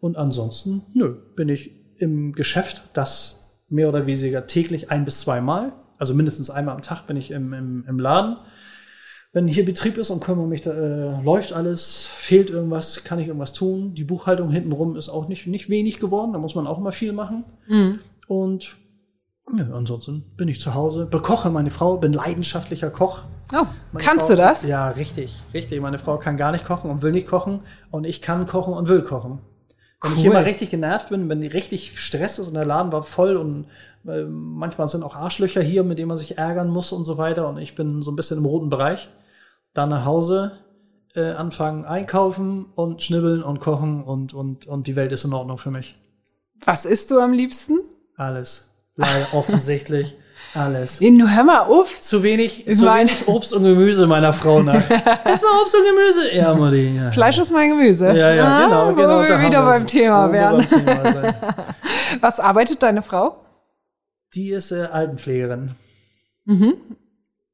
[0.00, 5.72] Und ansonsten, nö, bin ich im Geschäft, das mehr oder weniger täglich ein bis zweimal,
[5.98, 8.36] also mindestens einmal am Tag bin ich im, im, im Laden.
[9.32, 13.28] Wenn hier Betrieb ist und kümmere mich, da äh, läuft alles, fehlt irgendwas, kann ich
[13.28, 13.94] irgendwas tun.
[13.94, 17.12] Die Buchhaltung hintenrum ist auch nicht, nicht wenig geworden, da muss man auch immer viel
[17.12, 17.44] machen.
[18.26, 18.76] Und
[19.52, 23.22] nö, ansonsten bin ich zu Hause, bekoche meine Frau, bin leidenschaftlicher Koch.
[23.52, 24.64] Oh, Meine kannst Frau, du das?
[24.64, 25.80] Ja, richtig, richtig.
[25.80, 28.88] Meine Frau kann gar nicht kochen und will nicht kochen und ich kann kochen und
[28.88, 29.40] will kochen.
[30.02, 33.02] Wenn ich hier mal richtig genervt bin, wenn richtig Stress ist und der Laden war
[33.02, 33.66] voll und
[34.06, 37.48] äh, manchmal sind auch Arschlöcher hier, mit denen man sich ärgern muss und so weiter
[37.48, 39.10] und ich bin so ein bisschen im roten Bereich,
[39.74, 40.52] dann nach Hause
[41.14, 45.58] äh, anfangen einkaufen und schnibbeln und kochen und, und, und die Welt ist in Ordnung
[45.58, 45.98] für mich.
[46.64, 47.80] Was isst du am liebsten?
[48.16, 48.70] Alles.
[48.96, 50.16] Leider offensichtlich
[50.54, 51.00] alles.
[51.00, 52.00] Nun, hör mal auf.
[52.00, 54.74] Zu wenig, Ich zu wenig Obst und Gemüse meiner Frau nach.
[54.90, 56.34] Iss mal Obst und Gemüse.
[56.34, 56.96] Ja, Mutti.
[56.96, 57.10] Ja.
[57.12, 58.06] Fleisch ist mein Gemüse.
[58.08, 59.20] Ja, ja, Ah, genau, wo genau.
[59.22, 60.56] wir da wieder beim Thema Wo wären.
[60.58, 61.34] beim Thema.
[62.20, 63.36] Was arbeitet deine Frau?
[64.34, 65.74] Die ist äh, Altenpflegerin.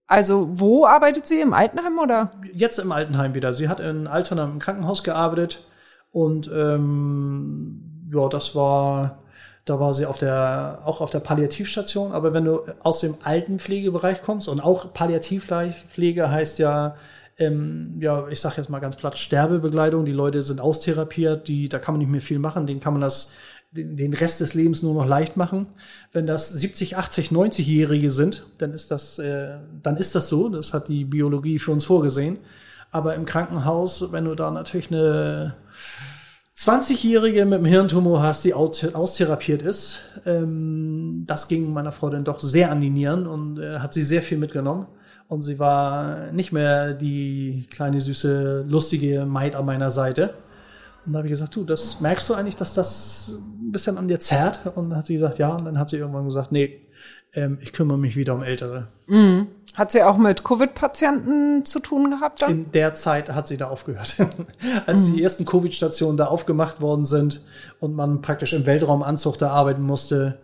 [0.07, 1.41] Also, wo arbeitet sie?
[1.41, 2.33] Im Altenheim oder?
[2.53, 3.53] Jetzt im Altenheim wieder.
[3.53, 5.65] Sie hat in Altona im Krankenhaus gearbeitet
[6.13, 9.19] und ähm, ja, das war,
[9.65, 12.13] da war sie auf der, auch auf der Palliativstation.
[12.13, 16.95] Aber wenn du aus dem Altenpflegebereich kommst und auch Palliativpflege heißt ja,
[17.39, 20.05] ähm, ja, ich sag jetzt mal ganz platt, Sterbebegleitung.
[20.05, 23.03] Die Leute sind austherapiert, die, da kann man nicht mehr viel machen, denen kann man
[23.03, 23.35] das
[23.77, 25.67] den Rest des Lebens nur noch leicht machen.
[26.13, 30.49] Wenn das 70, 80, 90-Jährige sind, dann ist das, äh, dann ist das so.
[30.49, 32.39] Das hat die Biologie für uns vorgesehen.
[32.91, 35.55] Aber im Krankenhaus, wenn du da natürlich eine
[36.57, 42.25] 20-Jährige mit einem Hirntumor hast, die aus- austherapiert ist, ähm, das ging meiner Frau dann
[42.25, 44.87] doch sehr an die Nieren und äh, hat sie sehr viel mitgenommen.
[45.29, 50.35] Und sie war nicht mehr die kleine, süße, lustige Maid an meiner Seite.
[51.07, 54.09] Und da habe ich gesagt, du, das merkst du eigentlich, dass das ein bisschen an
[54.09, 54.61] dir zerrt?
[54.75, 55.51] Und dann hat sie gesagt, ja.
[55.51, 56.81] Und dann hat sie irgendwann gesagt, nee,
[57.35, 58.89] ähm, ich kümmere mich wieder um Ältere.
[59.75, 62.51] Hat sie auch mit Covid-Patienten zu tun gehabt dann?
[62.51, 64.17] In der Zeit hat sie da aufgehört.
[64.87, 67.43] Als die ersten Covid-Stationen da aufgemacht worden sind
[67.79, 70.39] und man praktisch im Weltraumanzug da arbeiten musste,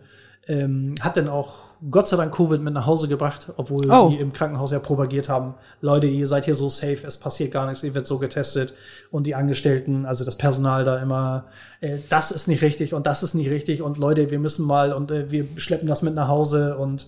[0.47, 1.55] ähm, hat dann auch
[1.89, 4.09] Gott sei Dank Covid mit nach Hause gebracht, obwohl Oh.
[4.09, 7.67] die im Krankenhaus ja propagiert haben, Leute, ihr seid hier so safe, es passiert gar
[7.67, 8.73] nichts, ihr wird so getestet
[9.11, 11.45] und die Angestellten, also das Personal da immer,
[11.81, 14.93] äh, das ist nicht richtig und das ist nicht richtig und Leute, wir müssen mal
[14.93, 17.07] und äh, wir schleppen das mit nach Hause und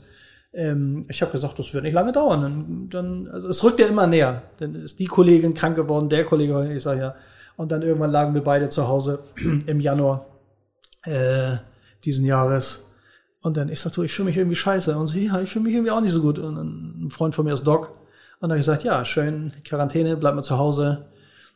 [0.53, 2.41] ähm, ich habe gesagt, das wird nicht lange dauern.
[2.41, 4.44] Dann, dann, also es rückt ja immer näher.
[4.57, 7.16] Dann ist die Kollegin krank geworden, der Kollege, ich sage ja.
[7.57, 9.20] Und dann irgendwann lagen wir beide zu Hause
[9.66, 10.26] im Januar
[11.03, 11.57] äh,
[12.06, 12.86] diesen Jahres.
[13.46, 14.98] Und dann ich sag, du, ich fühle mich irgendwie scheiße.
[14.98, 16.40] Und sie, ja, ich fühle mich irgendwie auch nicht so gut.
[16.40, 16.58] Und
[17.06, 17.90] ein Freund von mir ist Doc.
[17.90, 17.98] Und
[18.42, 21.06] dann habe ich gesagt, ja, schön, Quarantäne, bleib mal zu Hause.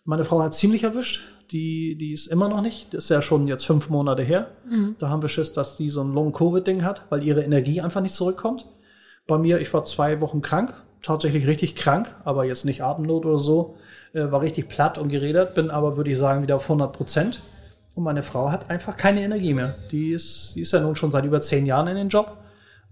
[0.06, 1.22] Meine Frau hat ziemlich erwischt.
[1.50, 2.94] Die, die ist immer noch nicht.
[2.94, 4.52] Das ist ja schon jetzt fünf Monate her.
[4.70, 4.98] Mhm.
[5.00, 8.14] Da haben wir Schiss, dass die so ein Long-Covid-Ding hat, weil ihre Energie einfach nicht
[8.14, 8.68] zurückkommt.
[9.26, 13.40] Bei mir, ich war zwei Wochen krank, tatsächlich richtig krank, aber jetzt nicht Atemnot oder
[13.40, 13.78] so.
[14.14, 17.42] Äh, war richtig platt und geredet, bin aber, würde ich sagen, wieder auf 100 Prozent.
[18.00, 19.76] Und meine Frau hat einfach keine Energie mehr.
[19.92, 22.38] Die ist, die ist ja nun schon seit über zehn Jahren in den Job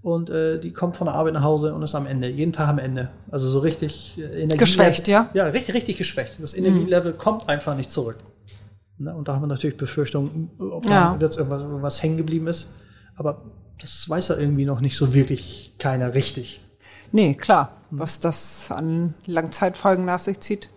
[0.01, 2.67] und äh, die kommt von der Arbeit nach Hause und ist am Ende, jeden Tag
[2.67, 3.07] am Ende.
[3.31, 4.57] Also so richtig äh, Energie.
[4.57, 5.29] Geschwächt, ja?
[5.33, 6.35] Ja, richtig, richtig geschwächt.
[6.41, 7.17] Das Energielevel mhm.
[7.19, 8.17] kommt einfach nicht zurück.
[8.97, 9.15] Ne?
[9.15, 11.15] Und da haben wir natürlich Befürchtungen, ob ja.
[11.17, 12.73] da jetzt irgendwas, irgendwas hängen geblieben ist.
[13.15, 13.45] Aber
[13.79, 16.59] das weiß ja irgendwie noch nicht so wirklich keiner richtig.
[17.13, 17.77] Nee, klar.
[17.91, 17.99] Hm.
[17.99, 20.67] Was das an Langzeitfolgen nach sich zieht,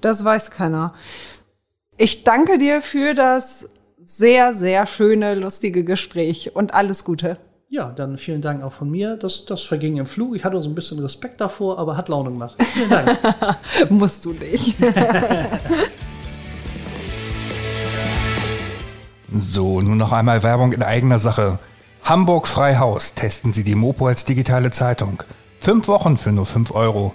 [0.00, 0.94] das weiß keiner.
[1.98, 3.70] Ich danke dir für das
[4.04, 7.38] sehr, sehr schöne, lustige Gespräch und alles Gute.
[7.70, 9.16] Ja, dann vielen Dank auch von mir.
[9.16, 10.36] Das, das verging im Flug.
[10.36, 12.56] Ich hatte so ein bisschen Respekt davor, aber hat Laune gemacht.
[12.74, 13.18] Vielen Dank.
[13.90, 14.76] Musst du nicht.
[19.34, 21.58] so, nun noch einmal Werbung in eigener Sache.
[22.02, 23.14] Hamburg Freihaus.
[23.14, 25.22] Testen Sie die Mopo als digitale Zeitung.
[25.60, 27.14] Fünf Wochen für nur fünf Euro.